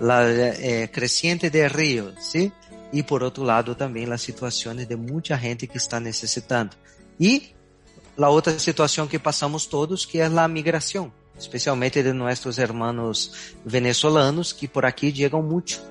a 0.01 0.23
eh, 0.23 0.87
crescente 0.87 1.49
de 1.49 1.67
rio, 1.67 2.13
¿sí? 2.19 2.51
E 2.91 3.03
por 3.03 3.23
outro 3.23 3.43
lado 3.43 3.75
também 3.75 4.11
as 4.11 4.21
situações 4.21 4.87
de 4.87 4.95
muita 4.95 5.37
gente 5.37 5.67
que 5.67 5.77
está 5.77 5.99
necessitando. 5.99 6.75
E 7.19 7.53
la 8.17 8.29
otra 8.29 8.57
situación 8.59 9.07
que 9.07 9.19
pasamos 9.19 9.67
todos, 9.67 10.05
que 10.05 10.21
es 10.21 10.31
la 10.31 10.47
migración, 10.47 11.11
especialmente 11.37 12.03
de 12.03 12.13
nuestros 12.13 12.57
hermanos 12.57 13.55
venezolanos 13.65 14.53
que 14.53 14.67
por 14.67 14.85
aquí 14.85 15.11
llegan 15.11 15.47
mucho, 15.47 15.81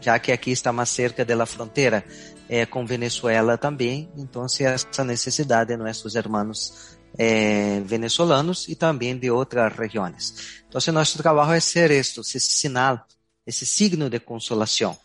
ya 0.00 0.20
que 0.20 0.32
aquí 0.32 0.52
está 0.52 0.72
más 0.72 0.88
cerca 0.88 1.24
de 1.24 1.36
la 1.36 1.46
frontera 1.46 2.04
eh, 2.48 2.66
con 2.66 2.86
Venezuela 2.86 3.56
también, 3.56 4.10
entonces 4.16 4.86
esa 4.90 5.04
necesidad 5.04 5.66
de 5.66 5.76
nuestros 5.76 6.14
hermanos 6.16 6.98
eh, 7.16 7.84
venezolanos 7.88 8.68
y 8.68 8.76
también 8.76 9.20
de 9.20 9.30
otras 9.30 9.74
regiones. 9.76 10.62
Entonces 10.64 10.92
nuestro 10.92 11.22
trabajo 11.22 11.52
es 11.54 11.64
ser 11.64 11.92
esto, 11.92 12.20
ese 12.20 12.40
sinal, 12.40 13.04
ese 13.44 13.66
signo 13.66 14.08
de 14.08 14.20
consolación. 14.20 14.96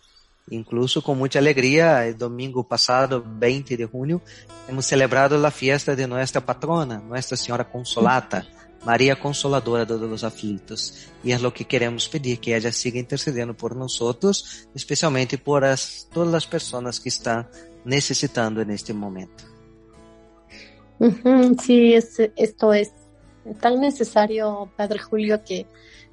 Incluso 0.49 1.01
com 1.01 1.17
muita 1.17 1.39
alegria, 1.39 2.13
domingo 2.13 2.67
passado, 2.67 3.23
20 3.25 3.75
de 3.75 3.85
junho, 3.85 4.21
hemos 4.67 4.85
celebrado 4.85 5.43
a 5.43 5.49
festa 5.49 5.95
de 5.95 6.07
nossa 6.07 6.39
patrona, 6.39 6.99
Nossa 6.99 7.35
Senhora 7.35 7.63
Consolata, 7.63 8.45
Maria 8.85 9.15
Consoladora 9.15 9.85
de 9.85 9.97
los 9.97 10.23
aflitos. 10.23 11.07
E 11.23 11.33
é 11.33 11.37
o 11.37 11.51
que 11.51 11.63
queremos 11.63 12.07
pedir, 12.07 12.37
que 12.37 12.51
ela 12.51 12.71
siga 12.71 12.99
intercedendo 12.99 13.53
por 13.53 13.75
nós, 13.75 14.67
especialmente 14.75 15.37
por 15.37 15.63
as, 15.63 16.07
todas 16.13 16.33
as 16.35 16.45
pessoas 16.45 16.99
que 16.99 17.09
estão 17.09 17.45
necessitando 17.83 18.63
neste 18.63 18.93
momento. 18.93 19.43
Sí, 21.61 21.93
es, 21.93 22.19
esto 22.37 22.73
es 22.73 22.93
tan 23.59 23.81
necesario, 23.81 24.71
Padre 24.77 24.99
Julio, 24.99 25.43
que 25.43 25.67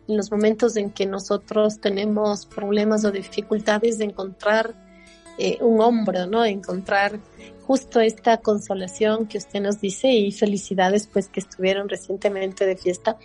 en 0.09 0.17
los 0.17 0.31
momentos 0.31 0.77
en 0.77 0.91
que 0.91 1.07
nosotros 1.07 1.81
tenemos 1.81 2.47
problemas 2.47 3.05
o 3.05 3.13
dificultades 3.13 3.99
de 3.99 4.07
encontrar 4.07 4.75
eh, 5.39 5.59
un 5.61 5.81
hombro, 5.81 6.27
¿no? 6.27 6.45
Encontrar 6.45 7.19
justo 7.67 8.01
esta 8.01 8.39
consolación 8.39 9.27
que 9.27 9.39
usted 9.39 9.61
nos 9.61 9.81
dice 9.81 10.11
y 10.11 10.33
felicidades 10.33 11.07
pues 11.07 11.29
que 11.29 11.41
estuvieron 11.41 11.89
recientemente 11.89 12.67
de 12.67 12.77
fiesta. 12.77 13.17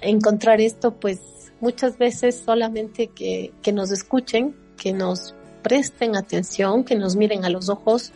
Encontrar 0.00 0.60
esto 0.60 0.94
pues 0.94 1.20
muchas 1.60 1.98
veces 1.98 2.42
solamente 2.44 3.08
que, 3.08 3.52
que 3.62 3.72
nos 3.72 3.90
escuchen, 3.90 4.56
que 4.76 4.92
nos 4.92 5.34
presten 5.62 6.16
atención, 6.16 6.84
que 6.84 6.94
nos 6.94 7.16
miren 7.16 7.44
a 7.44 7.48
los 7.48 7.68
ojos 7.68 8.12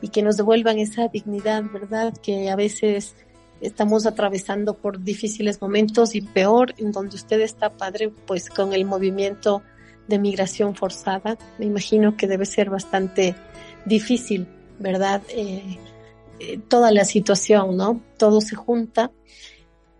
y 0.00 0.08
que 0.08 0.22
nos 0.22 0.36
devuelvan 0.36 0.78
esa 0.78 1.08
dignidad, 1.08 1.62
¿verdad? 1.72 2.14
Que 2.22 2.50
a 2.50 2.56
veces 2.56 3.14
estamos 3.60 4.06
atravesando 4.06 4.74
por 4.74 5.02
difíciles 5.02 5.60
momentos 5.60 6.14
y 6.14 6.20
peor 6.20 6.74
en 6.76 6.92
donde 6.92 7.16
usted 7.16 7.40
está, 7.40 7.70
padre, 7.70 8.12
pues 8.26 8.50
con 8.50 8.72
el 8.72 8.84
movimiento 8.84 9.62
de 10.08 10.18
migración 10.18 10.74
forzada. 10.74 11.38
Me 11.58 11.66
imagino 11.66 12.16
que 12.16 12.26
debe 12.26 12.46
ser 12.46 12.70
bastante 12.70 13.34
difícil, 13.84 14.46
¿verdad? 14.78 15.22
Eh, 15.28 15.78
eh, 16.40 16.58
toda 16.68 16.90
la 16.90 17.04
situación, 17.04 17.76
¿no? 17.76 18.00
Todo 18.16 18.40
se 18.40 18.56
junta. 18.56 19.10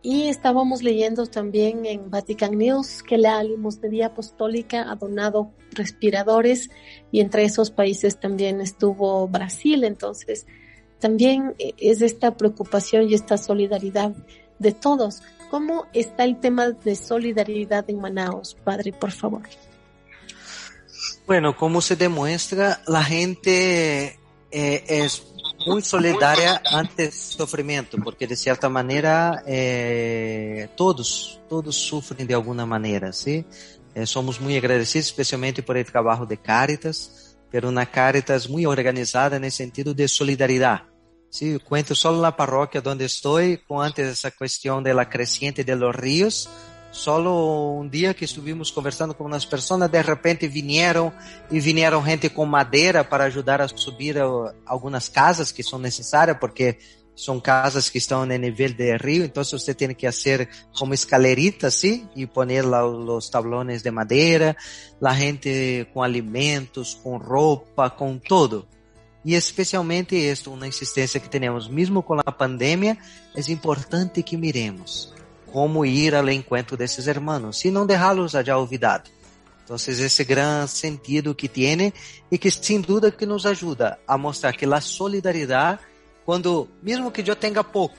Y 0.02 0.28
estábamos 0.28 0.82
leyendo 0.82 1.26
también 1.26 1.86
en 1.86 2.10
Vatican 2.10 2.58
News 2.58 3.02
que 3.02 3.16
la 3.16 3.42
limosnería 3.42 4.08
apostólica 4.08 4.90
ha 4.90 4.96
donado 4.96 5.50
respiradores 5.72 6.68
y 7.10 7.20
entre 7.20 7.44
esos 7.44 7.70
países 7.70 8.20
también 8.20 8.60
estuvo 8.60 9.26
Brasil. 9.28 9.82
Entonces, 9.84 10.46
también 10.98 11.54
eh, 11.58 11.72
es 11.78 12.02
esta 12.02 12.36
preocupación 12.36 13.08
y 13.08 13.14
esta 13.14 13.38
solidaridad 13.38 14.12
de 14.58 14.72
todos. 14.72 15.22
¿Cómo 15.50 15.86
está 15.92 16.24
el 16.24 16.38
tema 16.38 16.70
de 16.70 16.96
solidaridad 16.96 17.88
en 17.88 18.00
Manaus, 18.00 18.56
padre, 18.62 18.92
por 18.92 19.12
favor? 19.12 19.42
Bueno, 21.26 21.56
como 21.56 21.80
se 21.80 21.96
demuestra, 21.96 22.82
la 22.86 23.02
gente 23.02 24.18
eh, 24.50 24.84
es 24.86 25.34
muy 25.66 25.82
solidaria 25.82 26.62
ante 26.70 27.06
el 27.06 27.12
sufrimiento, 27.12 27.96
porque 28.02 28.26
de 28.26 28.36
cierta 28.36 28.68
manera 28.68 29.42
eh, 29.46 30.68
todos, 30.76 31.40
todos 31.48 31.74
sufren 31.74 32.26
de 32.26 32.34
alguna 32.34 32.66
manera, 32.66 33.12
¿sí? 33.12 33.44
Eh, 33.94 34.06
somos 34.06 34.40
muy 34.40 34.56
agradecidos, 34.56 35.06
especialmente 35.06 35.62
por 35.62 35.76
el 35.76 35.84
trabajo 35.84 36.26
de 36.26 36.36
Caritas, 36.36 37.36
pero 37.50 37.68
una 37.68 37.86
Caritas 37.86 38.48
muy 38.48 38.66
organizada 38.66 39.36
en 39.36 39.44
el 39.44 39.52
sentido 39.52 39.94
de 39.94 40.08
solidaridad. 40.08 40.82
Sí, 41.30 41.58
cuento 41.58 41.94
solo 41.94 42.20
la 42.20 42.36
parroquia 42.36 42.80
donde 42.80 43.06
estoy, 43.06 43.58
con 43.58 43.84
antes 43.84 44.06
esa 44.06 44.30
cuestión 44.30 44.84
de 44.84 44.94
la 44.94 45.08
creciente 45.08 45.64
de 45.64 45.74
los 45.74 45.94
ríos. 45.94 46.48
Solo 46.94 47.72
un 47.72 47.90
día 47.90 48.14
que 48.14 48.24
estuvimos 48.24 48.70
conversando 48.70 49.16
con 49.16 49.26
unas 49.26 49.44
personas, 49.44 49.90
de 49.90 50.00
repente 50.00 50.46
vinieron 50.46 51.12
y 51.50 51.59
vinieron 51.59 52.04
gente 52.04 52.33
con 52.33 52.48
madera 52.48 53.09
para 53.09 53.24
ayudar 53.24 53.61
a 53.61 53.66
subir 53.66 54.16
algunas 54.64 55.11
casas 55.11 55.52
que 55.52 55.64
son 55.64 55.83
necesarias 55.83 56.37
porque 56.40 56.78
son 57.12 57.40
casas 57.40 57.90
que 57.90 57.98
están 57.98 58.30
en 58.30 58.44
el 58.44 58.52
nivel 58.52 58.76
del 58.76 59.00
río, 59.00 59.24
entonces 59.24 59.54
usted 59.54 59.76
tiene 59.76 59.96
que 59.96 60.07
hacer 60.07 60.48
como 60.72 60.94
escaleritas, 60.94 61.74
¿sí? 61.74 62.07
Y 62.14 62.26
poner 62.26 62.64
los 62.64 63.28
tablones 63.28 63.83
de 63.83 63.90
madera, 63.90 64.57
la 65.00 65.16
gente 65.16 65.90
con 65.92 66.04
alimentos, 66.04 67.00
con 67.02 67.20
ropa, 67.20 67.96
con 67.96 68.20
todo. 68.20 68.68
E 69.24 69.35
especialmente 69.35 70.30
esto, 70.30 70.52
uma 70.52 70.68
insistência 70.68 71.18
que 71.18 71.28
temos, 71.28 71.68
mesmo 71.68 72.04
com 72.04 72.20
a 72.24 72.30
pandemia, 72.30 72.96
é 73.35 73.50
importante 73.50 74.22
que 74.22 74.37
miremos 74.37 75.13
como 75.54 75.86
ir 75.86 76.16
ao 76.16 76.28
encontro 76.28 76.76
desses 76.76 77.06
e 77.06 77.70
não 77.70 77.86
deixá-los 77.86 78.32
já 78.32 78.58
olvidados. 78.58 79.12
Então, 79.62 79.76
esse 79.76 80.24
grande 80.24 80.72
sentido 80.72 81.32
que 81.32 81.48
tem 81.48 81.92
e 82.28 82.36
que 82.36 82.50
sem 82.50 82.80
dúvida 82.80 83.12
que 83.12 83.24
nos 83.24 83.46
ajuda 83.46 83.96
a 84.04 84.18
mostrar 84.18 84.52
que 84.52 84.64
a 84.64 84.80
solidariedade, 84.80 85.78
quando 86.24 86.68
mesmo 86.82 87.08
que 87.12 87.22
eu 87.30 87.36
tenha 87.36 87.62
pouco, 87.62 87.96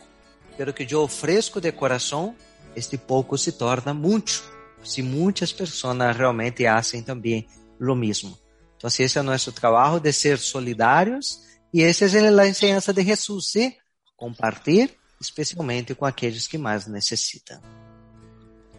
pero 0.57 0.73
que 0.73 0.85
eu 0.93 1.03
ofereço 1.03 1.61
de 1.61 1.71
coração, 1.71 2.35
este 2.75 2.97
pouco 2.97 3.37
se 3.37 3.53
torna 3.53 3.93
muito, 3.93 4.43
se 4.83 5.01
muitas 5.01 5.53
pessoas 5.53 5.97
realmente 6.13 6.65
fazem 6.65 7.03
também 7.03 7.47
o 7.79 7.95
mesmo. 7.95 8.37
Entonces 8.75 8.99
ese 8.99 9.19
es 9.19 9.23
nuestro 9.23 9.53
trabajo 9.53 9.97
de 10.01 10.11
ser 10.11 10.39
solidarios 10.39 11.39
y 11.71 11.83
esa 11.83 12.03
es 12.03 12.13
la 12.33 12.47
enseñanza 12.47 12.91
de 12.91 13.05
Jesús, 13.05 13.49
¿sí? 13.49 13.77
Compartir, 14.17 14.97
especialmente 15.19 15.95
con 15.95 16.10
aquellos 16.10 16.47
que 16.47 16.58
más 16.58 16.88
necesitan. 16.88 17.62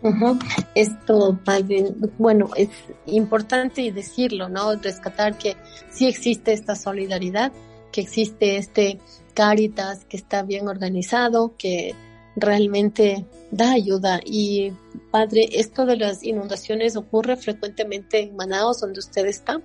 Uh 0.02 0.38
Esto, 0.74 1.38
padre, 1.44 1.92
bueno, 2.18 2.50
es 2.56 2.68
importante 3.06 3.90
decirlo, 3.92 4.48
¿no? 4.48 4.74
Rescatar 4.76 5.38
que 5.38 5.56
sí 5.90 6.06
existe 6.06 6.52
esta 6.52 6.76
solidaridad, 6.76 7.52
que 7.92 8.02
existe 8.02 8.58
este 8.58 9.00
Caritas 9.34 10.06
que 10.06 10.16
está 10.16 10.42
bien 10.42 10.66
organizado, 10.66 11.56
que 11.58 11.94
realmente 12.36 13.26
da 13.50 13.72
ayuda. 13.72 14.18
Y, 14.24 14.72
padre, 15.10 15.46
esto 15.52 15.84
de 15.84 15.98
las 15.98 16.22
inundaciones 16.22 16.96
ocurre 16.96 17.36
frecuentemente 17.36 18.20
en 18.20 18.34
Manaus, 18.34 18.80
donde 18.80 19.00
usted 19.00 19.26
está. 19.26 19.60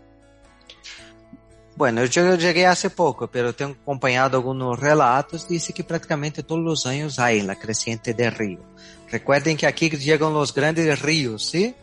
Bueno, 1.81 2.05
yo 2.05 2.35
llegué 2.35 2.67
hace 2.67 2.91
poco, 2.91 3.25
pero 3.25 3.55
tengo 3.55 3.71
acompañado 3.71 4.37
algunos 4.37 4.79
relatos, 4.79 5.47
dice 5.47 5.73
que 5.73 5.83
prácticamente 5.83 6.43
todos 6.43 6.61
los 6.61 6.85
años 6.85 7.17
hay 7.17 7.41
la 7.41 7.57
creciente 7.57 8.13
del 8.13 8.31
río. 8.33 8.59
Recuerden 9.09 9.57
que 9.57 9.65
aquí 9.65 9.89
llegan 9.89 10.31
los 10.31 10.53
grandes 10.53 11.01
ríos, 11.01 11.43
¿sí? 11.43 11.73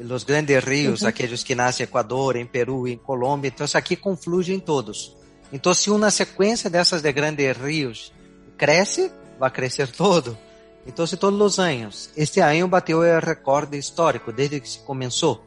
Los 0.00 0.26
grandes 0.26 0.64
ríos, 0.64 1.02
Ujú. 1.02 1.08
aquellos 1.08 1.44
que 1.44 1.54
nacen 1.54 1.84
en 1.84 1.88
Ecuador, 1.90 2.36
en 2.36 2.48
Perú, 2.48 2.88
en 2.88 2.98
Colombia, 2.98 3.50
entonces 3.50 3.76
aquí 3.76 3.96
confluyen 3.96 4.62
todos. 4.62 5.16
Entonces, 5.52 5.84
si 5.84 5.90
una 5.90 6.10
secuencia 6.10 6.68
de 6.68 6.80
esas 6.80 7.00
de 7.00 7.12
grandes 7.12 7.56
ríos 7.56 8.12
crece, 8.56 9.12
va 9.40 9.46
a 9.46 9.52
crecer 9.52 9.92
todo. 9.92 10.36
Entonces, 10.84 11.20
todos 11.20 11.34
los 11.34 11.60
años. 11.60 12.10
Este 12.16 12.42
año 12.42 12.66
bateu 12.66 13.04
el 13.04 13.22
recorde 13.22 13.76
histórico 13.78 14.32
desde 14.32 14.60
que 14.60 14.66
se 14.66 14.82
comenzó. 14.82 15.45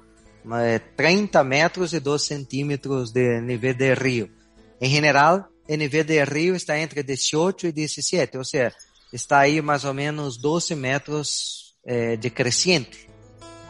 Eh, 0.62 0.80
30 0.96 1.44
metros 1.44 1.94
y 1.94 2.00
2 2.00 2.24
centímetros 2.24 3.14
de 3.14 3.42
nivel 3.42 3.78
del 3.78 3.96
río. 3.96 4.30
En 4.80 4.90
general, 4.90 5.48
el 5.68 5.80
nivel 5.80 6.06
del 6.06 6.26
río 6.26 6.56
está 6.56 6.80
entre 6.80 7.04
18 7.04 7.68
y 7.68 7.72
17, 7.72 8.38
o 8.38 8.44
sea, 8.44 8.74
está 9.12 9.42
ahí 9.42 9.62
más 9.62 9.86
o 9.86 9.94
menos 9.94 10.42
12 10.42 10.76
metros 10.76 11.78
eh, 11.84 12.18
de 12.20 12.34
creciente. 12.34 13.10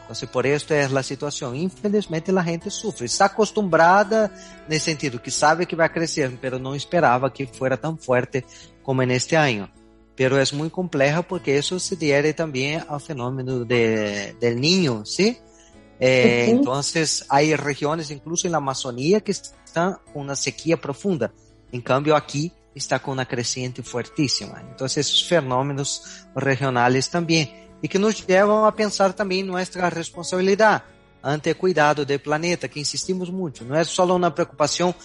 Entonces, 0.01 0.29
por 0.29 0.47
esto 0.47 0.73
es 0.73 0.91
la 0.91 1.03
situación. 1.03 1.55
Infelizmente, 1.55 2.31
la 2.31 2.43
gente 2.43 2.71
sufre. 2.71 3.05
Está 3.05 3.25
acostumbrada 3.25 4.31
en 4.65 4.73
el 4.73 4.79
sentido 4.79 5.21
que 5.21 5.29
sabe 5.29 5.67
que 5.67 5.75
va 5.75 5.85
a 5.85 5.93
crecer, 5.93 6.35
pero 6.41 6.57
no 6.57 6.73
esperaba 6.73 7.31
que 7.31 7.45
fuera 7.45 7.77
tan 7.77 7.99
fuerte 7.99 8.43
como 8.81 9.03
en 9.03 9.11
este 9.11 9.37
año. 9.37 9.71
Pero 10.15 10.39
es 10.39 10.51
muy 10.51 10.71
compleja 10.71 11.21
porque 11.21 11.59
eso 11.59 11.79
se 11.79 11.95
debe 11.95 12.33
también 12.33 12.83
al 12.89 12.99
fenómeno 12.99 13.63
de, 13.65 14.35
del 14.41 14.59
niño, 14.59 15.05
¿sí? 15.05 15.37
Eh, 15.99 16.45
Ujú. 16.47 16.57
Entonces, 16.59 17.25
hay 17.29 17.55
regiones, 17.55 18.11
incluso 18.11 18.47
en 18.47 18.53
la 18.53 18.57
Amazonía, 18.59 19.21
que 19.21 19.31
están 19.31 19.97
con 20.13 20.23
una 20.23 20.35
sequía 20.35 20.79
profunda. 20.79 21.31
En 21.71 21.81
cambio, 21.81 22.15
aquí 22.15 22.51
está 22.73 22.99
con 22.99 23.13
una 23.13 23.27
creciente 23.27 23.83
fuertísima. 23.83 24.61
Entonces, 24.61 25.07
esos 25.07 25.27
fenómenos 25.27 26.25
regionales 26.35 27.09
también. 27.09 27.69
Y 27.81 27.87
que 27.87 27.99
nos 27.99 28.25
llevan 28.25 28.65
a 28.65 28.75
pensar 28.75 29.13
también 29.13 29.47
nuestra 29.47 29.89
responsabilidad 29.89 30.83
ante 31.21 31.51
el 31.51 31.57
cuidado 31.57 32.05
del 32.05 32.19
planeta, 32.19 32.67
que 32.67 32.79
insistimos 32.79 33.31
mucho. 33.31 33.65
No 33.65 33.79
es 33.79 33.87
solo 33.87 34.15
una 34.15 34.33
preocupación 34.33 34.95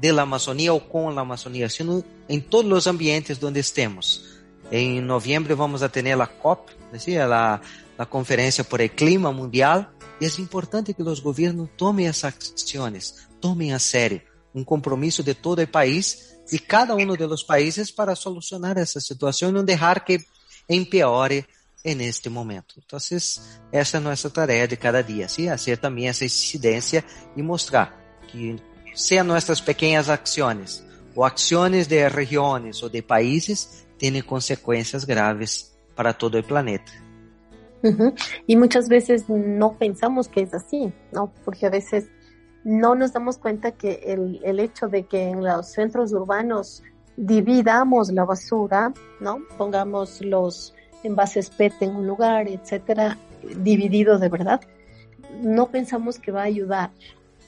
de 0.00 0.12
la 0.12 0.22
Amazonía 0.22 0.72
o 0.72 0.88
con 0.88 1.14
la 1.14 1.22
Amazonía, 1.22 1.68
sino 1.68 2.02
en 2.28 2.42
todos 2.42 2.64
los 2.64 2.86
ambientes 2.86 3.40
donde 3.40 3.60
estemos. 3.60 4.38
En 4.70 5.06
noviembre 5.06 5.54
vamos 5.54 5.82
a 5.82 5.88
tener 5.88 6.16
la 6.16 6.26
COP, 6.26 6.68
¿sí? 6.98 7.14
la, 7.14 7.60
la 7.96 8.06
conferencia 8.06 8.64
por 8.64 8.80
el 8.80 8.90
clima 8.90 9.30
mundial, 9.32 9.88
y 10.20 10.24
es 10.24 10.38
importante 10.38 10.94
que 10.94 11.02
los 11.02 11.22
gobiernos 11.22 11.70
tomen 11.76 12.06
esas 12.06 12.34
acciones, 12.34 13.28
tomen 13.40 13.72
a 13.72 13.78
serio 13.78 14.22
un 14.54 14.64
compromiso 14.64 15.22
de 15.22 15.34
todo 15.34 15.60
el 15.60 15.68
país 15.68 16.36
y 16.50 16.58
cada 16.58 16.94
uno 16.94 17.14
de 17.14 17.26
los 17.26 17.44
países 17.44 17.92
para 17.92 18.16
solucionar 18.16 18.78
esa 18.78 19.00
situación 19.00 19.50
y 19.50 19.54
no 19.54 19.62
dejar 19.62 20.04
que 20.04 20.24
empeore 20.66 21.46
en 21.84 22.00
este 22.00 22.28
momento. 22.28 22.74
Entonces, 22.76 23.60
esa 23.70 23.98
es 23.98 24.04
nuestra 24.04 24.30
tarea 24.30 24.66
de 24.66 24.76
cada 24.76 25.02
día, 25.02 25.28
¿sí? 25.28 25.48
Hacer 25.48 25.78
también 25.78 26.10
esa 26.10 26.24
incidencia 26.24 27.04
y 27.36 27.42
mostrar 27.42 28.18
que 28.30 28.56
sean 28.94 29.26
nuestras 29.26 29.62
pequeñas 29.62 30.08
acciones 30.08 30.84
o 31.14 31.24
acciones 31.24 31.88
de 31.88 32.08
regiones 32.08 32.82
o 32.82 32.88
de 32.88 33.02
países 33.02 33.86
tienen 33.96 34.22
consecuencias 34.22 35.06
graves 35.06 35.76
para 35.94 36.16
todo 36.16 36.38
el 36.38 36.44
planeta. 36.44 36.92
Y 38.46 38.56
muchas 38.56 38.88
veces 38.88 39.28
no 39.28 39.74
pensamos 39.74 40.28
que 40.28 40.42
es 40.42 40.54
así, 40.54 40.92
¿no? 41.12 41.32
Porque 41.44 41.66
a 41.66 41.70
veces 41.70 42.08
no 42.64 42.94
nos 42.94 43.12
damos 43.12 43.38
cuenta 43.38 43.72
que 43.72 44.00
el, 44.06 44.40
el 44.44 44.60
hecho 44.60 44.88
de 44.88 45.04
que 45.04 45.28
en 45.28 45.44
los 45.44 45.68
centros 45.68 46.12
urbanos 46.12 46.82
dividamos 47.16 48.12
la 48.12 48.24
basura, 48.24 48.92
¿no? 49.20 49.38
Pongamos 49.56 50.20
los 50.20 50.74
envases 51.02 51.50
PET 51.50 51.74
en 51.80 51.96
un 51.96 52.06
lugar, 52.06 52.48
etcétera, 52.48 53.16
dividido 53.56 54.18
de 54.18 54.28
verdad, 54.28 54.60
no 55.42 55.66
pensamos 55.66 56.18
que 56.18 56.32
va 56.32 56.42
a 56.42 56.44
ayudar. 56.44 56.90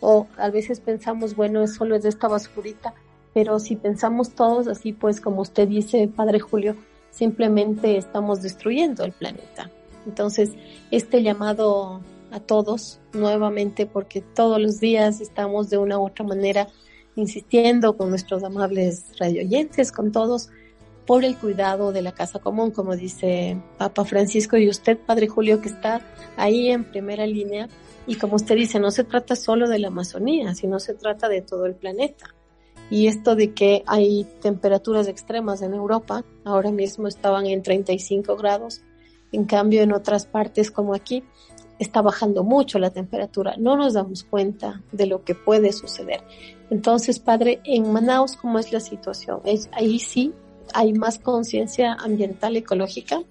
O 0.00 0.26
a 0.38 0.48
veces 0.50 0.80
pensamos, 0.80 1.36
bueno, 1.36 1.62
es 1.62 1.74
solo 1.74 1.94
es 1.94 2.02
de 2.02 2.08
esta 2.08 2.28
basurita, 2.28 2.94
pero 3.34 3.58
si 3.58 3.76
pensamos 3.76 4.30
todos 4.30 4.66
así, 4.66 4.92
pues 4.92 5.20
como 5.20 5.42
usted 5.42 5.68
dice, 5.68 6.08
Padre 6.08 6.40
Julio, 6.40 6.74
simplemente 7.10 7.96
estamos 7.96 8.42
destruyendo 8.42 9.04
el 9.04 9.12
planeta. 9.12 9.70
Entonces, 10.06 10.50
este 10.90 11.22
llamado 11.22 12.00
a 12.30 12.40
todos 12.40 13.00
nuevamente, 13.12 13.86
porque 13.86 14.20
todos 14.20 14.60
los 14.60 14.80
días 14.80 15.20
estamos 15.20 15.70
de 15.70 15.78
una 15.78 15.98
u 15.98 16.06
otra 16.06 16.24
manera 16.24 16.68
insistiendo 17.16 17.96
con 17.96 18.10
nuestros 18.10 18.42
amables 18.44 19.04
radioyentes, 19.18 19.92
con 19.92 20.12
todos, 20.12 20.50
por 21.06 21.24
el 21.24 21.36
cuidado 21.36 21.92
de 21.92 22.02
la 22.02 22.12
casa 22.12 22.38
común, 22.38 22.70
como 22.70 22.94
dice 22.94 23.60
Papa 23.78 24.04
Francisco 24.04 24.56
y 24.56 24.68
usted, 24.68 24.96
Padre 24.96 25.26
Julio, 25.26 25.60
que 25.60 25.68
está 25.68 26.00
ahí 26.36 26.68
en 26.68 26.84
primera 26.84 27.26
línea. 27.26 27.68
Y 28.06 28.14
como 28.14 28.36
usted 28.36 28.54
dice, 28.54 28.78
no 28.78 28.90
se 28.90 29.04
trata 29.04 29.34
solo 29.34 29.68
de 29.68 29.80
la 29.80 29.88
Amazonía, 29.88 30.54
sino 30.54 30.78
se 30.78 30.94
trata 30.94 31.28
de 31.28 31.42
todo 31.42 31.66
el 31.66 31.74
planeta. 31.74 32.34
Y 32.90 33.06
esto 33.06 33.34
de 33.34 33.54
que 33.54 33.82
hay 33.86 34.24
temperaturas 34.40 35.08
extremas 35.08 35.62
en 35.62 35.74
Europa, 35.74 36.24
ahora 36.44 36.70
mismo 36.70 37.08
estaban 37.08 37.46
en 37.46 37.62
35 37.62 38.36
grados, 38.36 38.82
en 39.32 39.44
cambio 39.44 39.82
en 39.82 39.92
otras 39.92 40.26
partes 40.26 40.70
como 40.70 40.94
aquí 40.94 41.24
está 41.78 42.02
bajando 42.02 42.44
mucho 42.44 42.78
la 42.78 42.90
temperatura, 42.90 43.54
no 43.58 43.76
nos 43.76 43.94
damos 43.94 44.22
cuenta 44.22 44.82
de 44.92 45.06
lo 45.06 45.24
que 45.24 45.34
puede 45.34 45.72
suceder. 45.72 46.20
Entonces, 46.68 47.18
padre, 47.18 47.60
en 47.64 47.90
Manaus, 47.90 48.36
¿cómo 48.36 48.58
es 48.58 48.70
la 48.70 48.80
situación? 48.80 49.40
¿Es, 49.44 49.70
ahí 49.72 49.98
sí 49.98 50.32
hay 50.74 50.92
más 50.92 51.18
conciencia 51.18 51.94
ambiental 51.94 52.56
ecológica? 52.56 53.22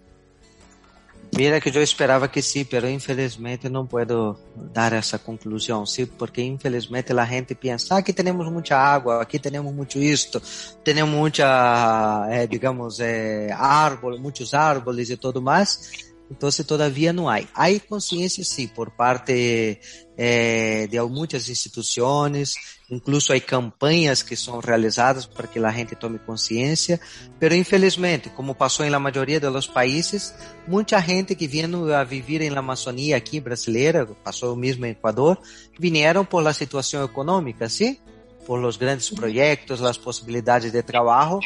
Mira 1.31 1.61
que 1.61 1.71
yo 1.71 1.79
esperaba 1.79 2.31
que 2.31 2.41
sí, 2.41 2.65
pero 2.65 2.89
infelizmente 2.89 3.69
no 3.69 3.87
puedo 3.87 4.39
dar 4.73 4.93
esa 4.95 5.19
conclusión, 5.19 5.85
sí, 5.85 6.05
porque 6.05 6.41
infelizmente 6.41 7.13
la 7.13 7.25
gente 7.25 7.55
piensa, 7.55 7.95
ah, 7.95 7.97
aquí 7.99 8.13
tenemos 8.13 8.51
mucha 8.51 8.93
agua, 8.93 9.21
aquí 9.21 9.37
tenemos 9.37 9.71
mucho 9.73 9.99
esto, 9.99 10.41
tenemos 10.83 11.15
mucha, 11.15 12.25
eh, 12.31 12.47
digamos, 12.47 12.99
eh, 12.99 13.49
árbol, 13.55 14.19
muchos 14.19 14.53
árboles 14.53 15.11
y 15.11 15.17
todo 15.17 15.39
más, 15.39 16.08
entonces 16.29 16.65
todavía 16.65 17.11
no 17.11 17.29
hay. 17.29 17.47
Hay 17.53 17.79
conciencia, 17.79 18.45
sí, 18.45 18.67
por 18.67 18.95
parte 18.95 19.81
eh, 20.15 20.87
de 20.89 21.01
muchas 21.03 21.49
instituciones, 21.49 22.55
incluso 22.89 23.33
hay 23.33 23.41
campañas 23.41 24.23
que 24.23 24.35
son 24.35 24.61
realizadas 24.61 25.25
para 25.25 25.49
que 25.49 25.59
la 25.59 25.73
gente 25.73 25.95
tome 25.95 26.19
conciencia, 26.19 26.99
pero 27.39 27.55
infelizmente, 27.55 28.31
como 28.35 28.55
pasó 28.55 28.83
en 28.83 28.91
la 28.91 28.99
mayoría 28.99 29.39
de 29.39 29.49
los 29.49 29.67
países, 29.67 30.35
mucha 30.67 31.01
gente 31.01 31.35
que 31.35 31.47
vino 31.47 31.85
a 31.93 32.03
vivir 32.03 32.43
en 32.43 32.53
la 32.53 32.59
Amazonía 32.59 33.17
aquí 33.17 33.39
brasileira, 33.39 34.05
pasó 34.23 34.55
mismo 34.55 34.85
en 34.85 34.91
Ecuador, 34.91 35.39
vinieron 35.79 36.27
por 36.27 36.43
la 36.43 36.53
situación 36.53 37.03
económica, 37.03 37.69
¿sí? 37.69 37.99
Por 38.45 38.59
los 38.59 38.77
grandes 38.77 39.09
proyectos, 39.11 39.79
las 39.79 39.97
posibilidades 39.97 40.71
de 40.71 40.83
trabajo, 40.83 41.39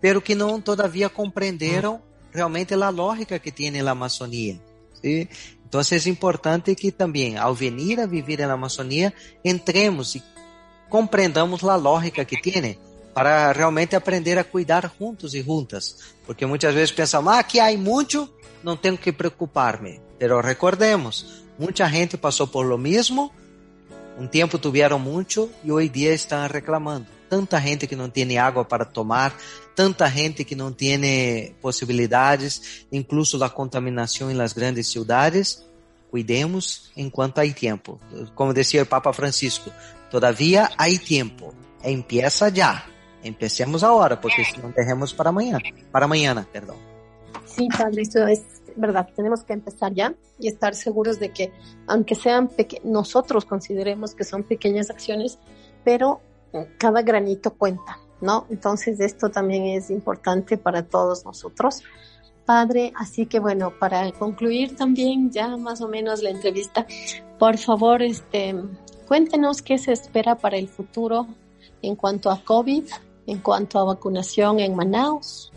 pero 0.00 0.22
que 0.22 0.34
no 0.34 0.62
todavía 0.62 1.10
compreenderam 1.10 2.00
realmente 2.32 2.76
la 2.76 2.90
lógica 2.90 3.38
que 3.38 3.52
tiene 3.52 3.82
la 3.82 3.92
Amazonía, 3.92 4.58
¿sí? 5.02 5.28
Entonces 5.64 6.02
es 6.02 6.06
importante 6.08 6.74
que 6.74 6.90
también, 6.90 7.38
al 7.38 7.54
venir 7.54 8.00
a 8.00 8.06
vivir 8.06 8.40
en 8.40 8.48
la 8.48 8.54
Amazonía, 8.54 9.14
entremos 9.44 10.16
y 10.16 10.22
compreendamos 10.88 11.62
la 11.62 11.78
lógica 11.78 12.24
que 12.24 12.38
tiene 12.38 12.76
para 13.14 13.52
realmente 13.52 13.96
aprender 13.96 14.38
a 14.38 14.44
cuidar 14.44 14.88
juntos 14.98 15.34
y 15.34 15.44
juntas. 15.44 15.96
Porque 16.26 16.46
muchas 16.46 16.74
veces 16.74 16.92
pensamos, 16.92 17.34
ah, 17.34 17.38
aquí 17.38 17.60
hay 17.60 17.76
mucho, 17.76 18.34
no 18.62 18.78
tengo 18.78 18.98
que 18.98 19.12
preocuparme. 19.12 20.00
Pero 20.18 20.42
recordemos, 20.42 21.44
mucha 21.56 21.88
gente 21.88 22.18
pasó 22.18 22.50
por 22.50 22.66
lo 22.66 22.76
mismo, 22.76 23.32
un 24.18 24.28
tiempo 24.28 24.58
tuvieron 24.58 25.00
mucho 25.00 25.50
y 25.64 25.70
hoy 25.70 25.88
día 25.88 26.12
están 26.12 26.48
reclamando. 26.48 27.08
Tanta 27.28 27.60
gente 27.60 27.86
que 27.86 27.96
no 27.96 28.10
tiene 28.10 28.38
agua 28.38 28.66
para 28.66 28.90
tomar, 28.90 29.32
tanta 29.80 30.10
gente 30.10 30.44
que 30.44 30.54
no 30.54 30.74
tiene 30.74 31.54
posibilidades, 31.62 32.84
incluso 32.90 33.38
la 33.38 33.48
contaminación 33.48 34.30
en 34.30 34.36
las 34.36 34.54
grandes 34.54 34.88
ciudades. 34.88 35.64
Cuidemos 36.10 36.92
enquanto 36.96 37.40
hay 37.40 37.52
tiempo. 37.52 37.98
Como 38.34 38.52
decía 38.52 38.82
el 38.82 38.86
Papa 38.86 39.14
Francisco, 39.14 39.70
todavía 40.10 40.70
hay 40.76 40.98
tiempo. 40.98 41.54
Empieza 41.82 42.50
ya. 42.50 42.84
Empecemos 43.22 43.82
ahora, 43.82 44.20
porque 44.20 44.44
si 44.44 44.60
no 44.60 44.70
dejemos 44.76 45.14
para 45.14 45.32
mañana, 45.32 45.60
para 45.90 46.06
mañana, 46.06 46.46
perdón. 46.52 46.76
Sí, 47.46 47.66
padre, 47.68 48.02
eso 48.02 48.26
es 48.26 48.42
verdad. 48.76 49.08
Tenemos 49.16 49.44
que 49.44 49.54
empezar 49.54 49.94
ya 49.94 50.14
y 50.38 50.48
estar 50.48 50.74
seguros 50.74 51.18
de 51.18 51.32
que, 51.32 51.54
aunque 51.86 52.14
sean 52.14 52.50
nosotros 52.84 53.46
consideremos 53.46 54.14
que 54.14 54.24
son 54.24 54.42
pequeñas 54.42 54.90
acciones, 54.90 55.38
pero 55.84 56.20
cada 56.76 57.00
granito 57.00 57.54
cuenta, 57.54 57.98
¿no? 58.20 58.46
Entonces 58.50 59.00
esto 59.00 59.30
también 59.30 59.66
es 59.66 59.90
importante 59.90 60.56
para 60.56 60.82
todos 60.82 61.24
nosotros. 61.24 61.82
Padre, 62.44 62.92
así 62.96 63.26
que 63.26 63.38
bueno, 63.38 63.72
para 63.78 64.10
concluir 64.12 64.76
también 64.76 65.30
ya 65.30 65.56
más 65.56 65.80
o 65.80 65.88
menos 65.88 66.22
la 66.22 66.30
entrevista, 66.30 66.86
por 67.38 67.58
favor, 67.58 68.02
este, 68.02 68.54
cuéntenos 69.06 69.62
qué 69.62 69.78
se 69.78 69.92
espera 69.92 70.34
para 70.34 70.56
el 70.56 70.68
futuro 70.68 71.26
en 71.82 71.96
cuanto 71.96 72.30
a 72.30 72.42
COVID, 72.42 72.84
en 73.26 73.38
cuanto 73.38 73.78
a 73.78 73.84
vacunación 73.84 74.60
en 74.60 74.74
Manaus? 74.74 75.52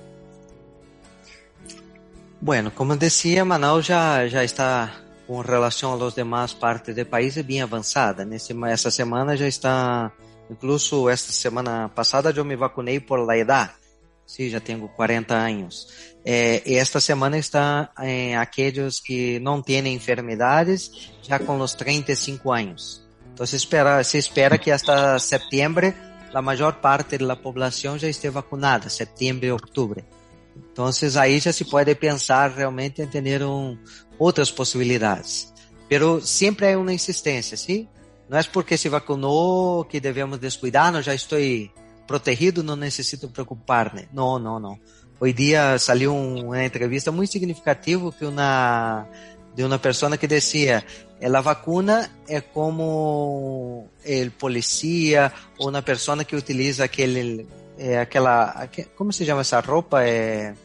Bueno, 2.39 2.71
como 2.75 2.95
decía, 2.95 3.45
Manaus 3.45 3.87
ya, 3.87 4.25
ya 4.25 4.43
está 4.43 5.03
com 5.25 5.39
relação 5.41 5.93
aos 5.93 6.13
demais 6.13 6.53
partes 6.53 6.95
do 6.95 7.05
país 7.05 7.37
é 7.37 7.43
bem 7.43 7.61
avançada. 7.61 8.27
Essa 8.69 8.91
semana 8.91 9.37
já 9.37 9.47
está, 9.47 10.11
incluso 10.49 11.09
esta 11.09 11.31
semana 11.31 11.89
passada 11.89 12.31
eu 12.35 12.45
me 12.45 12.55
vacunei 12.55 12.99
por 12.99 13.19
la 13.19 13.37
edad. 13.37 13.71
Sim, 14.25 14.49
já 14.49 14.59
tenho 14.59 14.87
40 14.87 15.35
anos. 15.35 15.87
É, 16.25 16.61
e 16.65 16.75
esta 16.75 16.99
semana 16.99 17.37
está 17.37 17.91
em 18.01 18.35
aqueles 18.35 18.99
que 18.99 19.39
não 19.39 19.61
têm 19.61 19.93
enfermidades 19.93 21.11
já 21.21 21.37
com 21.39 21.59
os 21.59 21.73
35 21.73 22.51
anos. 22.51 23.03
Então 23.33 23.45
se 23.45 23.55
espera, 23.55 24.03
se 24.03 24.17
espera 24.17 24.57
que 24.57 24.71
hasta 24.71 25.17
setembro 25.19 25.93
a 26.33 26.41
maior 26.41 26.73
parte 26.73 27.17
da 27.17 27.35
população 27.35 27.97
já 27.97 28.07
esteja 28.07 28.31
vacunada, 28.31 28.89
setembro 28.89 29.45
e 29.45 29.51
outubro. 29.51 30.03
Então 30.71 30.89
aí 31.19 31.39
já 31.39 31.51
se 31.51 31.65
pode 31.65 31.93
pensar 31.95 32.51
realmente 32.51 33.01
em 33.01 33.07
ter 33.07 33.43
um, 33.43 33.77
outras 34.17 34.49
possibilidades. 34.49 35.53
Pero 35.89 36.21
sempre 36.21 36.67
é 36.67 36.77
uma 36.77 36.93
insistência, 36.93 37.57
sim? 37.57 37.87
Não 38.33 38.39
é 38.39 38.43
porque 38.45 38.75
se 38.79 38.89
vacinou 38.89 39.85
que 39.85 39.99
devemos 39.99 40.39
descuidar, 40.39 40.91
não 40.91 41.03
já 41.03 41.13
estou 41.13 41.37
protegido, 42.07 42.63
não 42.63 42.75
necessito 42.75 43.29
preocupar-me. 43.29 44.07
Não, 44.11 44.39
não, 44.39 44.59
não. 44.59 44.79
Hoje 45.19 45.33
dia 45.33 45.77
saiu 45.77 46.15
uma 46.15 46.65
entrevista 46.65 47.11
muito 47.11 47.31
significativa 47.31 48.11
que 48.11 48.25
uma 48.25 49.07
de 49.53 49.63
uma 49.63 49.77
pessoa 49.77 50.17
que 50.17 50.25
dizia 50.25 50.83
a 51.21 51.41
vacuna 51.41 52.09
é 52.27 52.41
como 52.41 53.87
o 54.03 54.31
policia 54.39 55.31
ou 55.59 55.69
uma 55.69 55.83
pessoa 55.83 56.25
que 56.25 56.35
utiliza 56.35 56.85
aquele 56.85 57.47
é, 57.77 57.99
aquela 57.99 58.67
como 58.95 59.13
se 59.13 59.27
chama 59.27 59.41
essa 59.41 59.59
roupa 59.59 60.01
é 60.03 60.55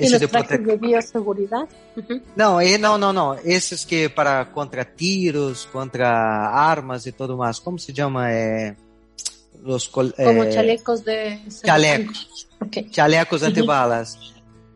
de, 0.00 0.28
prote... 0.28 0.58
de 0.58 0.76
bioseguridade? 0.76 1.68
Uhum. 1.96 2.20
Não, 2.36 2.60
e, 2.60 2.78
não, 2.78 2.96
não, 2.96 3.12
não. 3.12 3.38
Esses 3.44 3.84
que 3.84 4.08
para 4.08 4.44
contra 4.46 4.84
tiros, 4.84 5.64
contra 5.66 6.08
armas 6.08 7.06
e 7.06 7.12
tudo 7.12 7.36
mais. 7.36 7.58
Como 7.58 7.78
se 7.78 7.94
chama? 7.94 8.30
É, 8.30 8.74
los, 9.62 9.86
Como 9.88 10.12
é, 10.16 10.52
chalecos 10.52 11.00
de... 11.00 11.38
Chalecos. 11.64 12.48
Okay. 12.60 12.88
Chalecos 12.90 13.42
antibalas. 13.42 14.18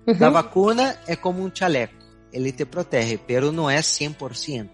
Uhum. 0.06 0.26
A 0.26 0.30
vacuna 0.30 0.98
é 1.06 1.16
como 1.16 1.42
um 1.42 1.50
chaleco. 1.52 1.94
Ele 2.32 2.52
te 2.52 2.64
protege, 2.64 3.18
pero 3.18 3.52
não 3.52 3.70
é 3.70 3.78
100%. 3.78 4.68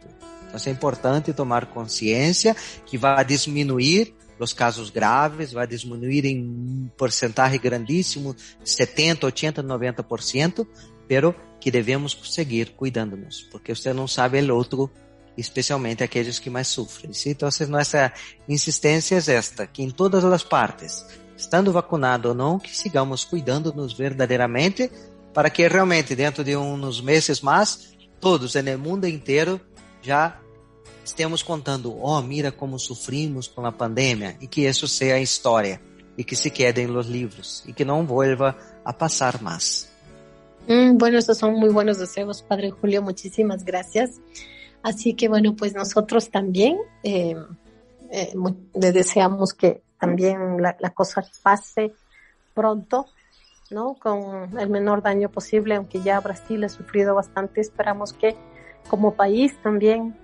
Então 0.48 0.60
é 0.66 0.70
importante 0.70 1.32
tomar 1.32 1.66
consciência 1.66 2.56
que 2.86 2.98
vai 2.98 3.24
diminuir 3.24 4.14
os 4.44 4.52
casos 4.52 4.90
graves, 4.90 5.52
vai 5.52 5.66
diminuir 5.66 6.24
em 6.24 6.38
um 6.40 6.90
porcentagem 6.96 7.60
grandíssimo, 7.60 8.34
70, 8.64 9.26
80, 9.26 9.62
90%, 9.62 10.66
pero 11.06 11.34
que 11.60 11.70
devemos 11.70 12.16
seguir 12.24 12.70
cuidando-nos, 12.70 13.42
porque 13.42 13.74
você 13.74 13.92
não 13.92 14.08
sabe 14.08 14.40
o 14.40 14.56
outro, 14.56 14.90
especialmente 15.36 16.02
aqueles 16.02 16.38
que 16.38 16.48
mais 16.48 16.68
sofrem. 16.68 17.10
Então, 17.26 17.48
nossa 17.68 18.12
insistência 18.48 19.16
é 19.16 19.34
esta, 19.34 19.66
que 19.66 19.82
em 19.82 19.90
todas 19.90 20.24
as 20.24 20.42
partes, 20.42 21.04
estando 21.36 21.72
vacunado 21.72 22.30
ou 22.30 22.34
não, 22.34 22.58
que 22.58 22.76
sigamos 22.76 23.24
cuidando-nos 23.24 23.92
verdadeiramente, 23.92 24.90
para 25.34 25.50
que 25.50 25.66
realmente 25.68 26.14
dentro 26.14 26.42
de 26.42 26.56
uns 26.56 27.00
meses 27.00 27.40
mais, 27.40 27.90
todos 28.20 28.54
no 28.54 28.78
mundo 28.78 29.06
inteiro 29.06 29.60
já 30.02 30.38
estemos 31.04 31.42
contando, 31.42 31.96
oh, 32.00 32.20
mira 32.22 32.52
como 32.52 32.78
sofrimos 32.78 33.48
com 33.48 33.64
a 33.66 33.72
pandemia, 33.72 34.36
e 34.40 34.46
que 34.46 34.68
isso 34.68 34.86
seja 34.86 35.14
a 35.14 35.20
história, 35.20 35.80
e 36.16 36.24
que 36.24 36.36
se 36.36 36.50
quede 36.50 36.86
nos 36.86 37.06
livros, 37.06 37.64
e 37.66 37.72
que 37.72 37.84
não 37.84 38.06
vuelva 38.06 38.56
a 38.84 38.92
passar 38.92 39.42
mais. 39.42 39.90
Mm, 40.68 40.98
bueno, 40.98 41.18
estos 41.18 41.38
son 41.38 41.54
muy 41.58 41.70
buenos 41.70 41.98
deseos, 41.98 42.42
Padre 42.42 42.70
Julio, 42.70 43.02
muchísimas 43.02 43.64
gracias. 43.64 44.20
Así 44.82 45.14
que 45.14 45.28
bueno, 45.28 45.54
pues 45.56 45.74
nosotros 45.74 46.30
también 46.30 46.78
eh, 47.02 47.36
eh, 48.10 48.32
le 48.74 48.92
deseamos 48.92 49.52
que 49.52 49.82
también 49.98 50.62
la, 50.62 50.76
la, 50.78 50.90
cosa 50.90 51.22
pase 51.42 51.92
pronto, 52.54 53.06
¿no? 53.70 53.94
Con 53.94 54.58
el 54.58 54.70
menor 54.70 55.02
daño 55.02 55.30
posible, 55.30 55.74
aunque 55.74 56.00
ya 56.00 56.20
Brasil 56.20 56.64
ha 56.64 56.68
sufrido 56.68 57.14
bastante, 57.14 57.60
esperamos 57.60 58.12
que 58.14 58.36
como 58.88 59.14
país 59.14 59.54
también 59.62 60.16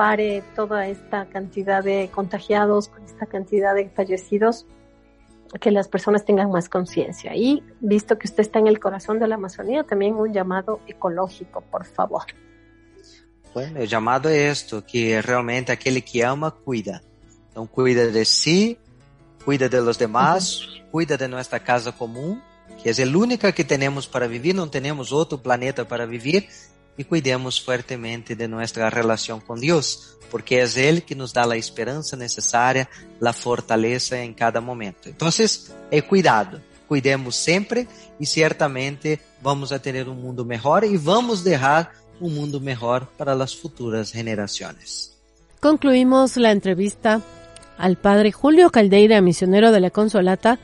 pare 0.00 0.42
toda 0.56 0.86
esta 0.86 1.26
cantidad 1.26 1.84
de 1.84 2.08
contagiados, 2.10 2.88
con 2.88 3.04
esta 3.04 3.26
cantidad 3.26 3.74
de 3.74 3.90
fallecidos, 3.90 4.64
que 5.60 5.70
las 5.70 5.88
personas 5.88 6.24
tengan 6.24 6.50
más 6.50 6.70
conciencia. 6.70 7.36
Y 7.36 7.62
visto 7.80 8.18
que 8.18 8.26
usted 8.26 8.40
está 8.40 8.60
en 8.60 8.66
el 8.66 8.80
corazón 8.80 9.18
de 9.18 9.28
la 9.28 9.34
Amazonía, 9.34 9.84
también 9.84 10.14
un 10.14 10.32
llamado 10.32 10.80
ecológico, 10.86 11.60
por 11.60 11.84
favor. 11.84 12.22
Bueno, 13.52 13.78
el 13.78 13.88
llamado 13.88 14.30
es 14.30 14.62
esto, 14.62 14.86
que 14.86 15.20
realmente 15.20 15.70
aquel 15.70 16.02
que 16.02 16.24
ama, 16.24 16.50
cuida. 16.50 17.02
Entonces, 17.48 17.74
cuida 17.74 18.06
de 18.06 18.24
sí, 18.24 18.78
cuida 19.44 19.68
de 19.68 19.82
los 19.82 19.98
demás, 19.98 20.66
cuida 20.90 21.18
de 21.18 21.28
nuestra 21.28 21.60
casa 21.60 21.92
común, 21.92 22.42
que 22.82 22.88
es 22.88 22.98
el 23.00 23.14
única 23.14 23.52
que 23.52 23.64
tenemos 23.64 24.08
para 24.08 24.26
vivir, 24.26 24.54
no 24.54 24.70
tenemos 24.70 25.12
otro 25.12 25.42
planeta 25.42 25.86
para 25.86 26.06
vivir, 26.06 26.48
e 26.96 27.04
cuidemos 27.04 27.58
fuertemente 27.58 28.34
de 28.34 28.46
nossa 28.46 28.88
relação 28.88 29.40
com 29.40 29.54
Deus, 29.54 30.18
porque 30.30 30.56
é 30.56 30.64
Ele 30.76 31.00
que 31.00 31.14
nos 31.14 31.32
dá 31.32 31.50
a 31.50 31.56
esperança 31.56 32.16
necessária, 32.16 32.88
a 33.24 33.32
fortaleza 33.32 34.18
em 34.18 34.32
cada 34.32 34.60
momento. 34.60 35.08
Então, 35.08 35.28
é 35.90 36.00
cuidado, 36.00 36.60
cuidemos 36.86 37.36
sempre 37.36 37.88
e 38.18 38.26
certamente 38.26 39.18
vamos 39.40 39.72
a 39.72 39.78
ter 39.78 40.08
um 40.08 40.14
mundo 40.14 40.44
melhor 40.44 40.84
e 40.84 40.96
vamos 40.96 41.42
deixar 41.42 41.94
um 42.20 42.28
mundo 42.28 42.60
melhor 42.60 43.06
para 43.16 43.32
as 43.32 43.54
futuras 43.54 44.10
gerações. 44.10 45.10
Concluímos 45.60 46.36
a 46.36 46.52
entrevista 46.52 47.22
al 47.78 47.96
padre 47.96 48.30
Julio 48.30 48.70
Caldeira, 48.70 49.20
misionero 49.20 49.72
de 49.72 49.80
la 49.80 49.90
Consolata, 49.90 50.58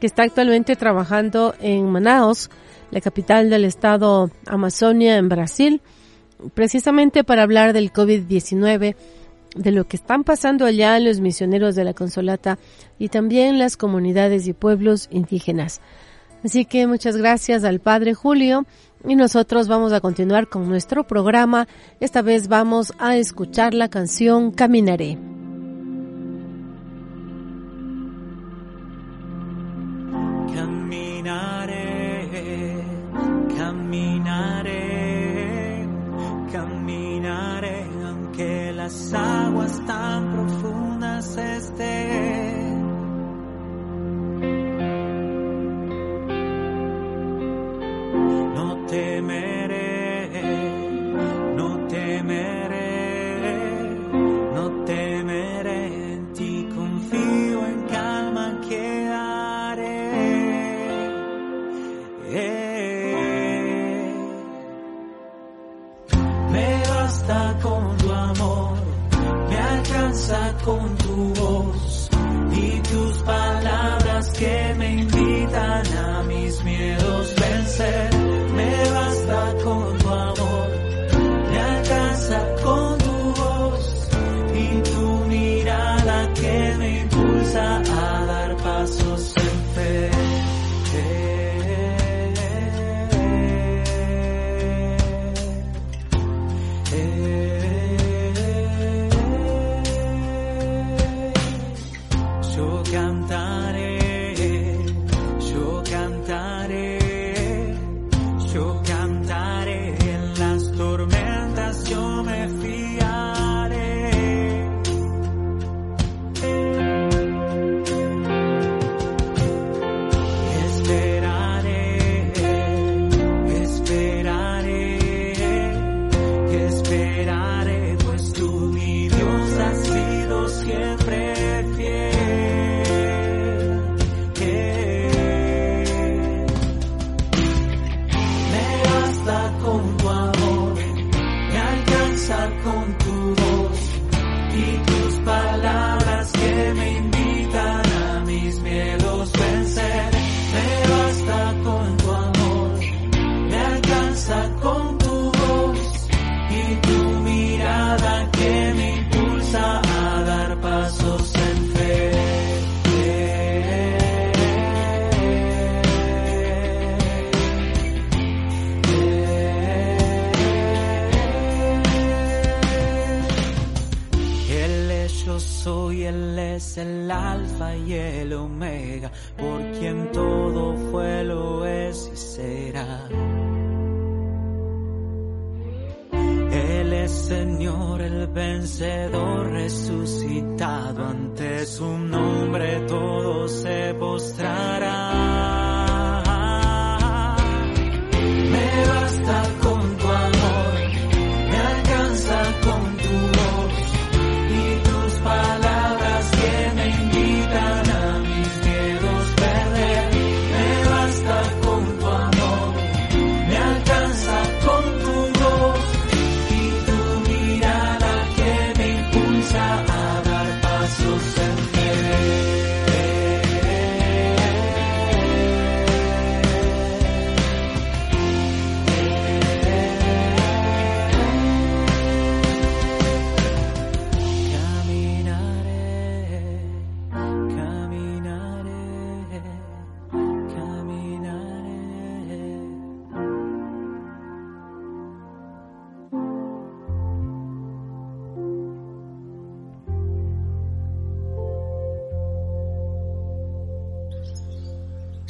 que 0.00 0.06
está 0.06 0.24
actualmente 0.24 0.76
trabajando 0.76 1.54
en 1.60 1.84
Manaus, 1.90 2.50
la 2.94 3.00
capital 3.00 3.50
del 3.50 3.64
estado 3.64 4.30
Amazonia 4.46 5.16
en 5.16 5.28
Brasil, 5.28 5.82
precisamente 6.54 7.24
para 7.24 7.42
hablar 7.42 7.72
del 7.72 7.92
COVID-19, 7.92 8.94
de 9.56 9.70
lo 9.72 9.88
que 9.88 9.96
están 9.96 10.22
pasando 10.22 10.64
allá 10.64 11.00
los 11.00 11.18
misioneros 11.18 11.74
de 11.74 11.82
la 11.82 11.92
Consolata 11.92 12.56
y 12.96 13.08
también 13.08 13.58
las 13.58 13.76
comunidades 13.76 14.46
y 14.46 14.52
pueblos 14.52 15.08
indígenas. 15.10 15.80
Así 16.44 16.66
que 16.66 16.86
muchas 16.86 17.16
gracias 17.16 17.64
al 17.64 17.80
Padre 17.80 18.14
Julio 18.14 18.64
y 19.04 19.16
nosotros 19.16 19.66
vamos 19.66 19.92
a 19.92 20.00
continuar 20.00 20.46
con 20.48 20.68
nuestro 20.68 21.04
programa. 21.04 21.66
Esta 21.98 22.22
vez 22.22 22.46
vamos 22.46 22.92
a 22.98 23.16
escuchar 23.16 23.74
la 23.74 23.88
canción 23.88 24.52
Caminaré. 24.52 25.33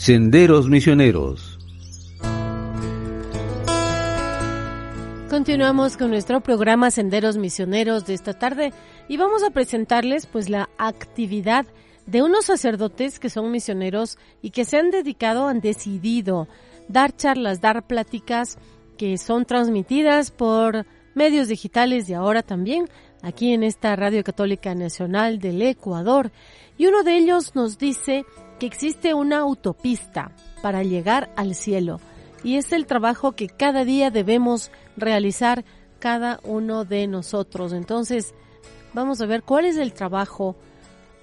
Senderos 0.04 0.68
Misioneros. 0.68 1.58
Continuamos 5.30 5.96
con 5.96 6.10
nuestro 6.10 6.42
programa 6.42 6.90
Senderos 6.90 7.38
Misioneros 7.38 8.04
de 8.04 8.12
esta 8.12 8.34
tarde 8.34 8.74
y 9.08 9.16
vamos 9.16 9.42
a 9.42 9.48
presentarles 9.48 10.26
pues 10.26 10.50
la 10.50 10.68
actividad 10.76 11.64
de 12.04 12.22
unos 12.22 12.44
sacerdotes 12.44 13.18
que 13.18 13.30
son 13.30 13.50
misioneros 13.50 14.18
y 14.42 14.50
que 14.50 14.66
se 14.66 14.76
han 14.76 14.90
dedicado, 14.90 15.48
han 15.48 15.60
decidido 15.60 16.48
dar 16.86 17.16
charlas, 17.16 17.62
dar 17.62 17.86
pláticas 17.86 18.58
que 18.98 19.16
son 19.16 19.46
transmitidas 19.46 20.30
por 20.30 20.84
medios 21.14 21.48
digitales 21.48 22.10
y 22.10 22.12
ahora 22.12 22.42
también 22.42 22.90
aquí 23.22 23.54
en 23.54 23.62
esta 23.62 23.96
Radio 23.96 24.22
Católica 24.22 24.74
Nacional 24.74 25.38
del 25.38 25.62
Ecuador. 25.62 26.30
Y 26.76 26.88
uno 26.88 27.04
de 27.04 27.16
ellos 27.16 27.54
nos 27.54 27.78
dice 27.78 28.26
que 28.58 28.66
existe 28.66 29.14
una 29.14 29.38
autopista 29.38 30.32
para 30.62 30.82
llegar 30.82 31.30
al 31.36 31.54
cielo 31.54 32.00
y 32.42 32.56
es 32.56 32.72
el 32.72 32.86
trabajo 32.86 33.32
que 33.32 33.48
cada 33.48 33.84
día 33.84 34.10
debemos 34.10 34.70
realizar 34.96 35.64
cada 35.98 36.38
uno 36.44 36.84
de 36.84 37.06
nosotros. 37.06 37.72
Entonces, 37.72 38.34
vamos 38.92 39.20
a 39.20 39.26
ver 39.26 39.42
cuál 39.42 39.64
es 39.64 39.78
el 39.78 39.94
trabajo, 39.94 40.54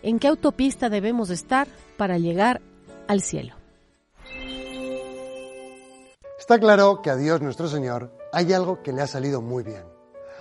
en 0.02 0.18
qué 0.18 0.28
autopista 0.28 0.90
debemos 0.90 1.30
estar 1.30 1.68
para 1.96 2.18
llegar 2.18 2.62
al 3.08 3.22
cielo. 3.22 3.54
Está 6.40 6.60
claro 6.60 7.02
que 7.04 7.12
a 7.12 7.16
Dios 7.16 7.40
nuestro 7.42 7.68
Señor 7.68 8.12
hay 8.34 8.52
algo 8.52 8.82
que 8.82 8.92
le 8.92 9.04
ha 9.04 9.08
salido 9.08 9.42
muy 9.42 9.64
bien. 9.64 9.84